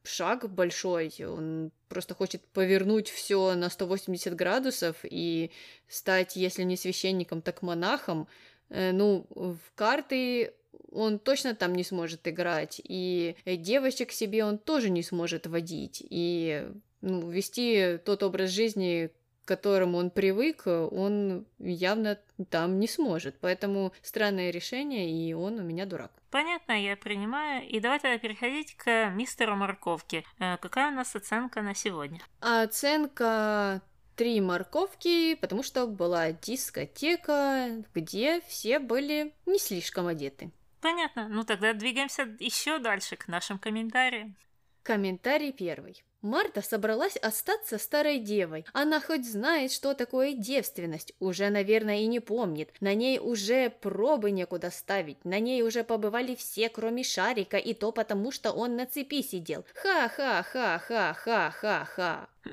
шаг 0.04 0.50
большой, 0.50 1.12
он 1.20 1.70
просто 1.88 2.14
хочет 2.14 2.44
повернуть 2.48 3.08
все 3.08 3.54
на 3.54 3.70
180 3.70 4.34
градусов 4.34 4.96
и 5.02 5.50
стать, 5.88 6.36
если 6.36 6.62
не 6.62 6.76
священником, 6.76 7.40
так 7.40 7.62
монахом. 7.62 8.28
Э, 8.68 8.92
ну, 8.92 9.26
в 9.30 9.58
карты 9.74 10.52
он 10.90 11.18
точно 11.18 11.54
там 11.54 11.74
не 11.74 11.84
сможет 11.84 12.26
играть, 12.26 12.80
и 12.82 13.36
девочек 13.44 14.12
себе 14.12 14.44
он 14.44 14.58
тоже 14.58 14.90
не 14.90 15.02
сможет 15.02 15.46
водить, 15.46 16.04
и 16.08 16.68
ну, 17.00 17.28
вести 17.30 17.98
тот 18.04 18.22
образ 18.22 18.50
жизни, 18.50 19.10
к 19.44 19.48
которому 19.48 19.98
он 19.98 20.10
привык, 20.10 20.66
он 20.66 21.46
явно 21.58 22.18
там 22.50 22.78
не 22.78 22.88
сможет. 22.88 23.38
Поэтому 23.40 23.92
странное 24.02 24.50
решение, 24.50 25.10
и 25.10 25.32
он 25.32 25.58
у 25.58 25.62
меня 25.62 25.86
дурак. 25.86 26.12
Понятно, 26.30 26.72
я 26.72 26.96
принимаю. 26.96 27.66
И 27.66 27.80
давай 27.80 27.98
тогда 27.98 28.18
переходить 28.18 28.76
к 28.76 29.10
мистеру 29.10 29.56
Морковке. 29.56 30.24
Э, 30.38 30.58
какая 30.58 30.90
у 30.90 30.94
нас 30.94 31.16
оценка 31.16 31.62
на 31.62 31.74
сегодня? 31.74 32.20
Оценка 32.40 33.80
три 34.16 34.40
морковки, 34.40 35.36
потому 35.36 35.62
что 35.62 35.86
была 35.86 36.32
дискотека, 36.32 37.84
где 37.94 38.40
все 38.42 38.80
были 38.80 39.32
не 39.46 39.58
слишком 39.58 40.08
одеты. 40.08 40.50
Понятно. 40.80 41.28
Ну 41.28 41.44
тогда 41.44 41.72
двигаемся 41.72 42.22
еще 42.38 42.78
дальше 42.78 43.16
к 43.16 43.26
нашим 43.28 43.58
комментариям. 43.58 44.36
Комментарий 44.82 45.52
первый. 45.52 46.02
Марта 46.22 46.62
собралась 46.62 47.16
остаться 47.16 47.78
старой 47.78 48.18
девой. 48.18 48.64
Она 48.72 49.00
хоть 49.00 49.30
знает, 49.30 49.70
что 49.70 49.94
такое 49.94 50.32
девственность, 50.32 51.12
уже, 51.20 51.50
наверное, 51.50 51.98
и 51.98 52.06
не 52.06 52.20
помнит. 52.20 52.72
На 52.80 52.94
ней 52.94 53.20
уже 53.20 53.70
пробы 53.70 54.32
некуда 54.32 54.70
ставить. 54.70 55.24
На 55.24 55.38
ней 55.38 55.62
уже 55.62 55.84
побывали 55.84 56.34
все, 56.34 56.68
кроме 56.70 57.04
Шарика, 57.04 57.56
и 57.56 57.72
то 57.72 57.92
потому, 57.92 58.32
что 58.32 58.50
он 58.50 58.74
на 58.76 58.86
цепи 58.86 59.22
сидел. 59.22 59.64
Ха-ха-ха-ха-ха-ха-ха. 59.74 62.28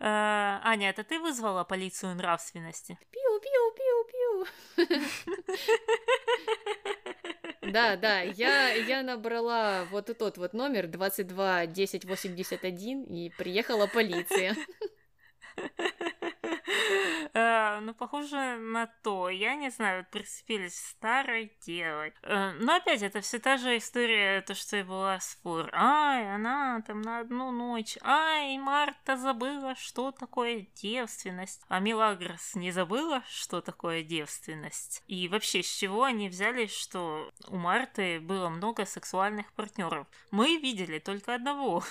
А, 0.00 0.60
Аня, 0.62 0.90
это 0.90 1.02
ты 1.02 1.18
вызвала 1.18 1.64
полицию 1.64 2.14
нравственности? 2.14 2.96
Пиу-пиу-пиу-пиу. 3.10 3.87
Да, 7.60 7.96
да, 7.96 8.20
я, 8.22 8.72
я 8.72 9.02
набрала 9.02 9.84
вот 9.90 10.16
тот 10.18 10.38
вот 10.38 10.54
номер 10.54 10.86
22 10.86 11.66
10 11.66 12.04
81 12.04 13.02
и 13.04 13.30
приехала 13.36 13.86
полиция. 13.86 14.56
Э, 17.78 17.80
ну, 17.80 17.94
похоже 17.94 18.56
на 18.58 18.86
то. 19.02 19.28
Я 19.30 19.54
не 19.54 19.70
знаю, 19.70 20.06
прицепились 20.10 20.78
старой 20.78 21.56
девой. 21.62 22.12
Э, 22.22 22.52
но 22.60 22.76
опять, 22.76 23.02
это 23.02 23.20
все 23.20 23.38
та 23.38 23.56
же 23.56 23.76
история, 23.76 24.42
то, 24.42 24.54
что 24.54 24.76
и 24.76 24.82
была 24.82 25.20
с 25.20 25.38
Фур. 25.42 25.70
Ай, 25.72 26.34
она 26.34 26.82
там 26.86 27.02
на 27.02 27.20
одну 27.20 27.50
ночь. 27.50 27.96
Ай, 28.02 28.58
Марта 28.58 29.16
забыла, 29.16 29.74
что 29.76 30.12
такое 30.12 30.66
девственность. 30.74 31.62
А 31.68 31.80
Милагрос 31.80 32.54
не 32.54 32.70
забыла, 32.70 33.22
что 33.28 33.60
такое 33.60 34.02
девственность. 34.02 35.02
И 35.06 35.28
вообще, 35.28 35.62
с 35.62 35.76
чего 35.76 36.04
они 36.04 36.28
взяли, 36.28 36.66
что 36.66 37.30
у 37.48 37.56
Марты 37.56 38.20
было 38.20 38.48
много 38.48 38.84
сексуальных 38.84 39.52
партнеров? 39.52 40.06
Мы 40.30 40.56
видели 40.58 40.98
только 40.98 41.34
одного. 41.34 41.82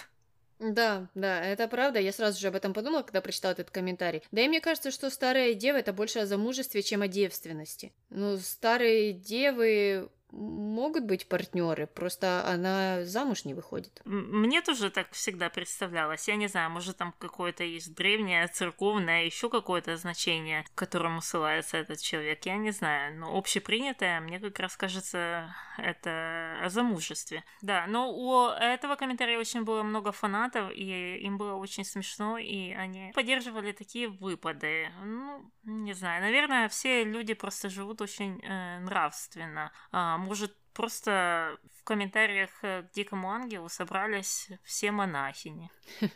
Да, 0.59 1.07
да, 1.13 1.43
это 1.45 1.67
правда. 1.67 1.99
Я 1.99 2.11
сразу 2.11 2.39
же 2.39 2.47
об 2.47 2.55
этом 2.55 2.73
подумала, 2.73 3.03
когда 3.03 3.21
прочитала 3.21 3.51
этот 3.51 3.69
комментарий. 3.69 4.23
Да 4.31 4.41
и 4.41 4.47
мне 4.47 4.59
кажется, 4.59 4.89
что 4.89 5.09
старая 5.11 5.53
дева 5.53 5.77
это 5.77 5.93
больше 5.93 6.19
о 6.19 6.25
замужестве, 6.25 6.81
чем 6.81 7.03
о 7.03 7.07
девственности. 7.07 7.93
Ну, 8.09 8.37
старые 8.37 9.13
девы 9.13 10.09
могут 10.31 11.05
быть 11.05 11.27
партнеры, 11.27 11.87
просто 11.87 12.45
она 12.45 13.05
замуж 13.05 13.45
не 13.45 13.53
выходит. 13.53 14.01
Мне 14.05 14.61
тоже 14.61 14.89
так 14.89 15.11
всегда 15.11 15.49
представлялось. 15.49 16.27
Я 16.27 16.35
не 16.35 16.47
знаю, 16.47 16.69
может 16.69 16.97
там 16.97 17.13
какое-то 17.17 17.63
есть 17.63 17.95
древнее, 17.95 18.47
церковное, 18.47 19.25
еще 19.25 19.49
какое-то 19.49 19.95
значение, 19.97 20.63
к 20.63 20.75
которому 20.75 21.21
ссылается 21.21 21.77
этот 21.77 22.01
человек. 22.01 22.45
Я 22.45 22.57
не 22.57 22.71
знаю, 22.71 23.17
но 23.19 23.37
общепринятое, 23.37 24.19
мне 24.19 24.39
как 24.39 24.59
раз 24.59 24.75
кажется, 24.75 25.55
это 25.77 26.57
о 26.61 26.69
замужестве. 26.69 27.43
Да, 27.61 27.85
но 27.87 28.11
у 28.11 28.49
этого 28.49 28.95
комментария 28.95 29.39
очень 29.39 29.63
было 29.63 29.83
много 29.83 30.11
фанатов, 30.11 30.71
и 30.73 31.17
им 31.17 31.37
было 31.37 31.55
очень 31.55 31.85
смешно, 31.85 32.37
и 32.37 32.71
они 32.71 33.11
поддерживали 33.13 33.71
такие 33.71 34.09
выпады. 34.09 34.89
Ну, 35.03 35.51
не 35.63 35.93
знаю, 35.93 36.21
наверное, 36.21 36.69
все 36.69 37.03
люди 37.03 37.33
просто 37.33 37.69
живут 37.69 38.01
очень 38.01 38.41
э, 38.43 38.79
нравственно. 38.79 39.71
А, 40.17 40.19
может, 40.19 40.55
просто 40.73 41.59
в 41.79 41.83
комментариях 41.83 42.49
к 42.59 42.89
Дикому 42.93 43.29
Ангелу 43.29 43.69
собрались 43.69 44.49
все 44.63 44.91
монахини. 44.91 45.69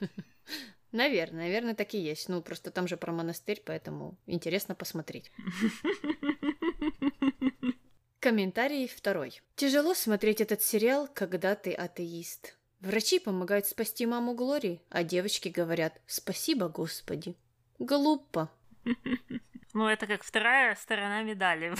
Наверное, 0.92 1.44
наверное, 1.44 1.76
так 1.76 1.94
и 1.94 2.00
есть. 2.00 2.30
Ну, 2.30 2.42
просто 2.42 2.72
там 2.72 2.88
же 2.88 2.98
про 2.98 3.12
монастырь, 3.12 3.62
поэтому 3.64 4.18
интересно 4.26 4.74
посмотреть. 4.74 5.32
Комментарий 8.20 8.88
второй. 8.88 9.40
Тяжело 9.56 9.94
смотреть 9.94 10.42
этот 10.42 10.64
сериал, 10.64 11.08
когда 11.14 11.56
ты 11.56 11.74
атеист. 11.74 12.58
Врачи 12.80 13.20
помогают 13.20 13.68
спасти 13.68 14.08
маму 14.08 14.34
Глории, 14.34 14.82
а 14.90 15.04
девочки 15.04 15.50
говорят 15.50 16.02
«Спасибо, 16.08 16.70
Господи». 16.70 17.36
Глупо. 17.78 18.50
Ну, 19.74 19.88
это 19.88 20.06
как 20.06 20.24
вторая 20.24 20.76
сторона 20.76 21.24
медали 21.24 21.74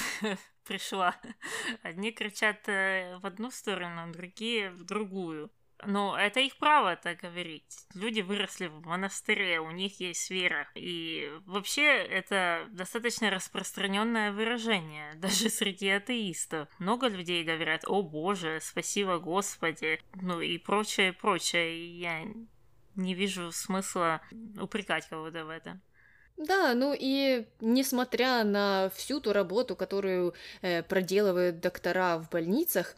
пришла. 0.64 1.16
Одни 1.84 2.12
кричат 2.12 2.68
э, 2.68 3.18
в 3.18 3.26
одну 3.26 3.52
сторону, 3.52 4.12
другие 4.12 4.72
в 4.72 4.84
другую. 4.84 5.52
Но 5.86 6.18
это 6.18 6.40
их 6.40 6.58
право 6.58 6.96
так 6.96 7.20
говорить. 7.20 7.88
Люди 7.96 8.22
выросли 8.22 8.68
в 8.68 8.86
монастыре, 8.86 9.60
у 9.60 9.72
них 9.72 10.00
есть 10.00 10.30
вера. 10.30 10.68
И 10.76 11.32
вообще 11.46 11.86
это 11.86 12.68
достаточно 12.72 13.30
распространенное 13.30 14.32
выражение, 14.32 15.14
даже 15.16 15.50
среди 15.50 15.90
атеистов. 15.90 16.70
Много 16.80 17.08
людей 17.08 17.44
говорят, 17.44 17.84
о 17.88 18.04
боже, 18.04 18.60
спасибо 18.62 19.18
Господи, 19.18 20.00
ну 20.14 20.42
и 20.42 20.58
прочее, 20.58 21.14
прочее. 21.14 21.76
И 21.76 22.00
я 22.00 22.26
не 22.96 23.14
вижу 23.14 23.52
смысла 23.52 24.22
упрекать 24.60 25.08
кого-то 25.08 25.46
в 25.46 25.50
этом. 25.50 25.82
Да, 26.42 26.74
ну 26.74 26.96
и 26.98 27.46
несмотря 27.60 28.44
на 28.44 28.90
всю 28.96 29.20
ту 29.20 29.32
работу, 29.32 29.76
которую 29.76 30.34
э, 30.64 30.82
проделывают 30.82 31.60
доктора 31.60 32.18
в 32.18 32.30
больницах, 32.32 32.96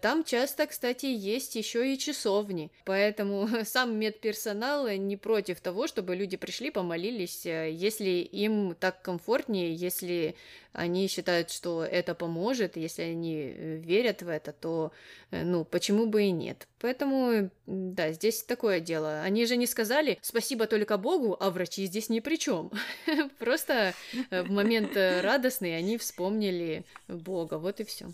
там 0.00 0.24
часто, 0.24 0.66
кстати, 0.66 1.06
есть 1.06 1.54
еще 1.54 1.92
и 1.92 1.98
часовни, 1.98 2.72
поэтому 2.84 3.48
сам 3.64 3.96
медперсонал 3.96 4.88
не 4.88 5.16
против 5.16 5.60
того, 5.60 5.86
чтобы 5.86 6.16
люди 6.16 6.36
пришли, 6.36 6.70
помолились, 6.70 7.46
э, 7.46 7.70
если 7.70 8.10
им 8.10 8.74
так 8.74 9.02
комфортнее, 9.02 9.72
если 9.72 10.34
они 10.72 11.06
считают, 11.08 11.50
что 11.50 11.84
это 11.84 12.14
поможет, 12.14 12.76
если 12.76 13.02
они 13.02 13.36
э, 13.36 13.76
верят 13.76 14.22
в 14.22 14.28
это, 14.28 14.52
то, 14.52 14.92
ну, 15.30 15.64
почему 15.64 16.06
бы 16.06 16.24
и 16.24 16.32
нет. 16.32 16.66
Поэтому, 16.80 17.50
да, 17.66 18.12
здесь 18.12 18.42
такое 18.42 18.80
дело. 18.80 19.22
Они 19.22 19.46
же 19.46 19.56
не 19.56 19.66
сказали 19.66 20.18
«спасибо 20.22 20.66
только 20.66 20.98
Богу», 20.98 21.36
а 21.38 21.50
врачи 21.50 21.86
здесь 21.86 22.08
ни 22.08 22.18
при 22.18 22.36
чем. 22.36 22.72
Просто 23.38 23.94
в 24.30 24.50
момент 24.50 24.96
радостный 24.96 25.76
они 25.76 25.98
вспомнили 25.98 26.84
Бога, 27.06 27.58
вот 27.58 27.80
и 27.80 27.84
все. 27.84 28.12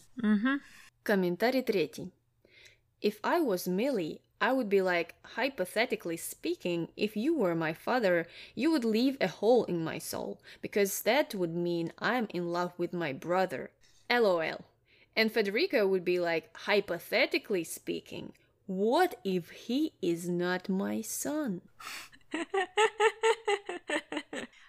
Комментарий 1.04 1.64
третий. 1.64 2.12
If 3.02 3.20
I 3.24 3.40
was 3.40 3.68
Millie, 3.68 4.22
I 4.42 4.54
would 4.54 4.70
be 4.70 4.82
like, 4.82 5.16
hypothetically 5.36 6.18
speaking, 6.18 6.90
if 6.96 7.18
you 7.18 7.36
were 7.36 7.56
my 7.56 7.74
father, 7.74 8.28
you 8.56 8.72
would 8.72 8.86
leave 8.86 9.18
a 9.20 9.28
hole 9.28 9.66
in 9.66 9.84
my 9.84 9.98
soul, 9.98 10.40
because 10.62 11.02
that 11.02 11.36
would 11.36 11.56
mean 11.56 11.92
I'm 12.00 12.28
in 12.34 12.52
love 12.52 12.74
with 12.78 12.94
my 12.94 13.12
brother. 13.12 13.72
LOL. 14.10 14.66
And 15.16 15.32
Federico 15.32 15.86
would 15.88 16.06
be 16.06 16.20
like, 16.20 16.56
hypothetically 16.56 17.66
speaking, 17.66 18.32
what 18.68 19.16
if 19.24 19.50
he 19.50 19.94
is 20.02 20.30
not 20.30 20.70
my 20.70 21.02
son? 21.02 21.62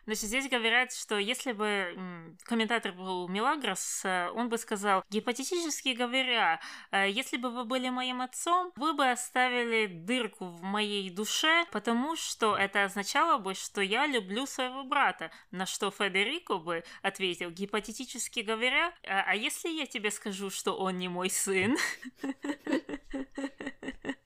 Значит, 0.05 0.25
здесь 0.25 0.49
говорят, 0.49 0.93
что 0.93 1.17
если 1.17 1.51
бы 1.51 2.35
комментатор 2.43 2.91
был 2.91 3.27
Мелагрос, 3.27 4.01
э, 4.05 4.29
он 4.35 4.49
бы 4.49 4.59
сказал, 4.59 5.03
гипотетически 5.09 5.89
говоря, 5.89 6.59
э, 6.91 7.09
если 7.09 7.37
бы 7.37 7.49
вы 7.49 7.65
были 7.65 7.89
моим 7.89 8.21
отцом, 8.21 8.71
вы 8.75 8.93
бы 8.93 9.09
оставили 9.09 9.87
дырку 9.87 10.45
в 10.45 10.61
моей 10.61 11.09
душе, 11.09 11.65
потому 11.71 12.15
что 12.15 12.55
это 12.55 12.83
означало 12.83 13.39
бы, 13.39 13.55
что 13.55 13.81
я 13.81 14.05
люблю 14.05 14.45
своего 14.45 14.83
брата. 14.83 15.31
На 15.49 15.65
что 15.65 15.89
Федерико 15.89 16.59
бы 16.59 16.83
ответил, 17.01 17.49
гипотетически 17.49 18.41
говоря, 18.41 18.93
а, 19.07 19.23
а 19.27 19.35
если 19.35 19.69
я 19.69 19.87
тебе 19.87 20.11
скажу, 20.11 20.51
что 20.51 20.77
он 20.77 20.99
не 20.99 21.09
мой 21.09 21.31
сын? 21.31 21.77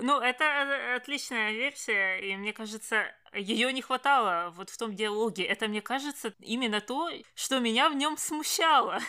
Ну, 0.00 0.20
это 0.20 0.44
э, 0.44 0.96
отличная 0.96 1.52
версия, 1.52 2.18
и 2.18 2.36
мне 2.36 2.52
кажется, 2.52 3.04
ее 3.32 3.72
не 3.72 3.82
хватало 3.82 4.50
вот 4.56 4.70
в 4.70 4.78
том 4.78 4.94
диалоге. 4.94 5.44
Это, 5.44 5.68
мне 5.68 5.82
кажется, 5.82 6.34
именно 6.40 6.80
то, 6.80 7.10
что 7.34 7.58
меня 7.58 7.88
в 7.88 7.94
нем 7.94 8.16
смущало. 8.16 9.00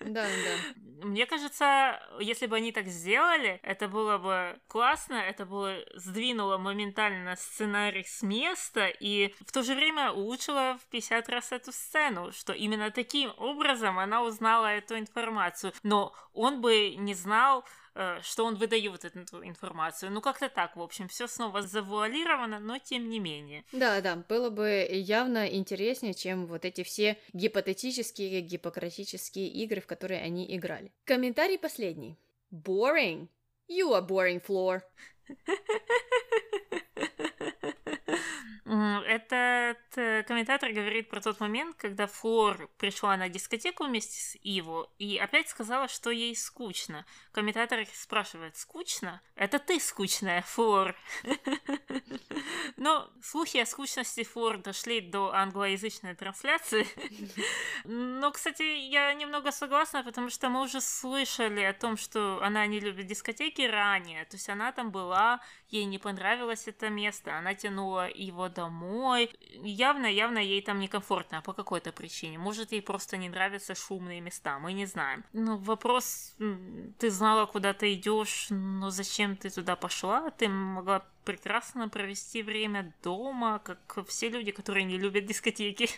Да, 0.00 0.26
да. 0.26 1.06
Мне 1.06 1.26
кажется, 1.26 2.00
если 2.20 2.46
бы 2.46 2.56
они 2.56 2.72
так 2.72 2.88
сделали, 2.88 3.58
это 3.62 3.88
было 3.88 4.18
бы 4.18 4.60
классно, 4.68 5.14
это 5.14 5.44
бы 5.44 5.86
сдвинуло 5.94 6.56
моментально 6.56 7.36
сценарий 7.36 8.04
с 8.04 8.22
места 8.22 8.88
и 8.88 9.34
в 9.46 9.52
то 9.52 9.62
же 9.62 9.74
время 9.74 10.12
улучшило 10.12 10.78
в 10.82 10.86
50 10.90 11.28
раз 11.28 11.52
эту 11.52 11.72
сцену, 11.72 12.32
что 12.32 12.52
именно 12.52 12.90
таким 12.90 13.32
образом 13.36 13.98
она 13.98 14.22
узнала 14.22 14.66
эту 14.66 14.98
информацию. 14.98 15.72
Но 15.82 16.14
он 16.32 16.60
бы 16.60 16.94
не 16.96 17.14
знал, 17.14 17.64
что 18.22 18.44
он 18.44 18.56
выдает 18.56 19.04
эту 19.04 19.44
информацию. 19.44 20.10
Ну, 20.10 20.20
как-то 20.20 20.48
так, 20.48 20.76
в 20.76 20.82
общем, 20.82 21.08
все 21.08 21.26
снова 21.26 21.62
завуалировано, 21.62 22.58
но 22.58 22.78
тем 22.78 23.08
не 23.08 23.20
менее. 23.20 23.64
Да, 23.72 24.00
да, 24.00 24.16
было 24.16 24.50
бы 24.50 24.86
явно 24.90 25.46
интереснее, 25.46 26.14
чем 26.14 26.46
вот 26.46 26.64
эти 26.64 26.82
все 26.82 27.18
гипотетические, 27.32 28.40
гипократические 28.40 29.48
игры, 29.48 29.80
в 29.80 29.86
которые 29.86 30.22
они 30.22 30.56
играли. 30.56 30.92
Комментарий 31.04 31.58
последний. 31.58 32.18
Boring. 32.52 33.28
You 33.68 33.92
are 33.92 34.06
boring, 34.06 34.44
Floor. 34.44 34.82
Этот 38.66 39.98
э, 39.98 40.22
комментатор 40.22 40.72
говорит 40.72 41.10
про 41.10 41.20
тот 41.20 41.38
момент, 41.38 41.76
когда 41.76 42.06
Флор 42.06 42.70
пришла 42.78 43.14
на 43.18 43.28
дискотеку 43.28 43.84
вместе 43.84 44.18
с 44.18 44.38
Иво 44.42 44.90
и 44.98 45.18
опять 45.18 45.50
сказала, 45.50 45.86
что 45.86 46.10
ей 46.10 46.34
скучно. 46.34 47.04
Комментатор 47.32 47.84
спрашивает, 47.92 48.56
скучно? 48.56 49.20
Это 49.34 49.58
ты 49.58 49.78
скучная, 49.78 50.40
Флор. 50.42 50.96
Но 52.78 53.10
слухи 53.22 53.58
о 53.58 53.66
скучности 53.66 54.24
Флор 54.24 54.56
дошли 54.56 55.02
до 55.02 55.34
англоязычной 55.34 56.14
трансляции. 56.14 56.86
Но, 57.84 58.32
кстати, 58.32 58.62
я 58.62 59.12
немного 59.12 59.52
согласна, 59.52 60.02
потому 60.02 60.30
что 60.30 60.48
мы 60.48 60.62
уже 60.62 60.80
слышали 60.80 61.62
о 61.62 61.74
том, 61.74 61.98
что 61.98 62.42
она 62.42 62.66
не 62.66 62.80
любит 62.80 63.08
дискотеки 63.08 63.62
ранее. 63.62 64.24
То 64.24 64.36
есть 64.36 64.48
она 64.48 64.72
там 64.72 64.90
была, 64.90 65.40
ей 65.68 65.84
не 65.84 65.98
понравилось 65.98 66.66
это 66.66 66.88
место, 66.88 67.36
она 67.36 67.54
тянула 67.54 68.08
его 68.08 68.48
домой. 68.54 69.30
Явно, 69.62 70.06
явно 70.06 70.38
ей 70.38 70.62
там 70.62 70.78
некомфортно 70.78 71.42
по 71.42 71.52
какой-то 71.52 71.92
причине. 71.92 72.38
Может, 72.38 72.72
ей 72.72 72.82
просто 72.82 73.16
не 73.16 73.28
нравятся 73.28 73.74
шумные 73.74 74.20
места, 74.20 74.58
мы 74.58 74.72
не 74.72 74.86
знаем. 74.86 75.24
Но 75.32 75.56
вопрос, 75.56 76.34
ты 76.98 77.10
знала, 77.10 77.46
куда 77.46 77.72
ты 77.72 77.94
идешь, 77.94 78.46
но 78.50 78.90
зачем 78.90 79.36
ты 79.36 79.50
туда 79.50 79.76
пошла? 79.76 80.30
Ты 80.30 80.48
могла 80.48 81.04
прекрасно 81.24 81.88
провести 81.88 82.42
время 82.42 82.94
дома, 83.02 83.58
как 83.58 84.06
все 84.08 84.28
люди, 84.28 84.52
которые 84.52 84.84
не 84.84 84.98
любят 84.98 85.26
дискотеки. 85.26 85.88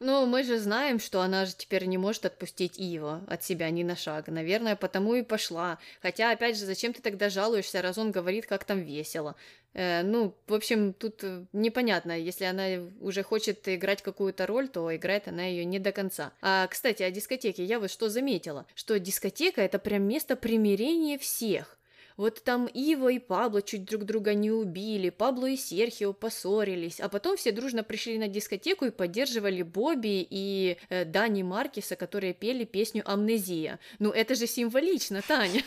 Ну, 0.00 0.26
мы 0.26 0.42
же 0.42 0.58
знаем, 0.58 0.98
что 0.98 1.20
она 1.20 1.46
же 1.46 1.54
теперь 1.56 1.86
не 1.86 1.98
может 1.98 2.26
отпустить 2.26 2.78
Ива 2.78 3.24
от 3.28 3.44
себя 3.44 3.70
ни 3.70 3.82
на 3.82 3.96
шаг. 3.96 4.28
Наверное, 4.28 4.76
потому 4.76 5.14
и 5.14 5.22
пошла. 5.22 5.78
Хотя, 6.02 6.32
опять 6.32 6.58
же, 6.58 6.66
зачем 6.66 6.92
ты 6.92 7.00
тогда 7.00 7.30
жалуешься, 7.30 7.80
раз 7.80 7.96
он 7.96 8.10
говорит, 8.10 8.46
как 8.46 8.64
там 8.64 8.80
весело? 8.80 9.36
Э, 9.72 10.02
ну, 10.02 10.34
в 10.46 10.54
общем, 10.54 10.92
тут 10.92 11.22
э, 11.22 11.44
непонятно. 11.52 12.18
Если 12.18 12.44
она 12.44 12.84
уже 13.00 13.22
хочет 13.22 13.68
играть 13.68 14.02
какую-то 14.02 14.46
роль, 14.46 14.68
то 14.68 14.94
играет 14.94 15.28
она 15.28 15.44
ее 15.44 15.64
не 15.64 15.78
до 15.78 15.92
конца. 15.92 16.32
А, 16.42 16.66
кстати, 16.66 17.02
о 17.02 17.10
дискотеке 17.10 17.64
я 17.64 17.78
вот 17.78 17.90
что 17.90 18.08
заметила. 18.08 18.66
Что 18.74 18.98
дискотека— 18.98 19.60
это 19.62 19.78
прям 19.78 20.02
место 20.02 20.36
примирения 20.36 21.18
всех. 21.18 21.78
Вот 22.16 22.44
там 22.44 22.66
Ива 22.66 23.08
и 23.08 23.18
Пабло 23.18 23.60
чуть 23.60 23.84
друг 23.84 24.04
друга 24.04 24.34
не 24.34 24.50
убили, 24.52 25.10
Пабло 25.10 25.46
и 25.46 25.56
Серхио 25.56 26.12
поссорились, 26.12 27.00
а 27.00 27.08
потом 27.08 27.36
все 27.36 27.50
дружно 27.50 27.82
пришли 27.82 28.18
на 28.18 28.28
дискотеку 28.28 28.84
и 28.84 28.90
поддерживали 28.90 29.62
Бобби 29.62 30.26
и 30.28 30.76
э, 30.88 31.04
Дани 31.04 31.42
Маркиса, 31.42 31.96
которые 31.96 32.32
пели 32.32 32.64
песню 32.64 33.02
«Амнезия». 33.04 33.80
Ну 33.98 34.10
это 34.10 34.36
же 34.36 34.46
символично, 34.46 35.22
Таня. 35.22 35.62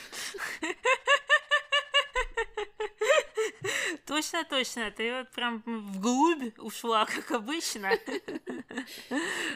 Точно, 4.08 4.46
точно. 4.46 4.90
Ты 4.92 5.14
вот 5.18 5.30
прям 5.32 5.62
вглубь 5.66 6.58
ушла, 6.60 7.06
как 7.06 7.30
обычно. 7.32 7.92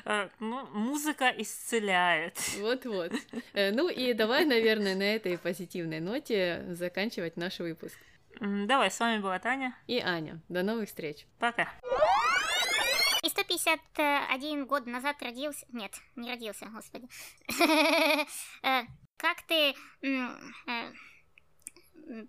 Э, 0.04 0.30
ну, 0.40 0.66
музыка 0.74 1.34
исцеляет. 1.38 2.38
Вот-вот. 2.58 3.14
Э, 3.54 3.72
ну 3.72 3.88
и 3.88 4.14
давай, 4.14 4.46
наверное, 4.46 4.96
на 4.96 5.16
этой 5.16 5.38
позитивной 5.38 6.00
ноте 6.00 6.66
заканчивать 6.70 7.38
наш 7.38 7.60
выпуск. 7.60 7.98
Давай, 8.40 8.92
с 8.92 9.00
вами 9.00 9.22
была 9.22 9.40
Таня. 9.40 9.78
И 9.88 10.00
Аня. 10.00 10.42
До 10.50 10.64
новых 10.64 10.90
встреч. 10.90 11.28
Пока. 11.40 11.70
И 13.24 13.30
151 13.30 14.66
год 14.66 14.86
назад 14.88 15.22
родился... 15.22 15.66
Нет, 15.72 15.94
не 16.16 16.30
родился, 16.30 16.66
господи. 16.66 17.08
Э, 18.64 18.82
как 19.18 19.44
ты 19.44 19.76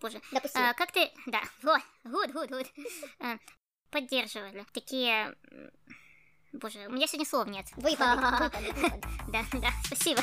боже, 0.00 0.20
Допустим. 0.30 0.62
А, 0.62 0.74
как 0.74 0.92
ты, 0.92 1.10
да, 1.26 1.42
вот, 1.62 1.80
гуд, 2.04 2.32
гуд, 2.32 2.50
гуд, 2.50 2.66
поддерживали 3.90 4.64
такие, 4.72 5.34
боже, 6.52 6.86
у 6.88 6.92
меня 6.92 7.06
сегодня 7.06 7.26
слов 7.26 7.46
нет. 7.46 7.66
Выпады, 7.76 8.20
выпады, 8.20 8.72
выпады. 8.72 9.08
Да, 9.28 9.44
да, 9.52 9.70
спасибо. 9.84 10.22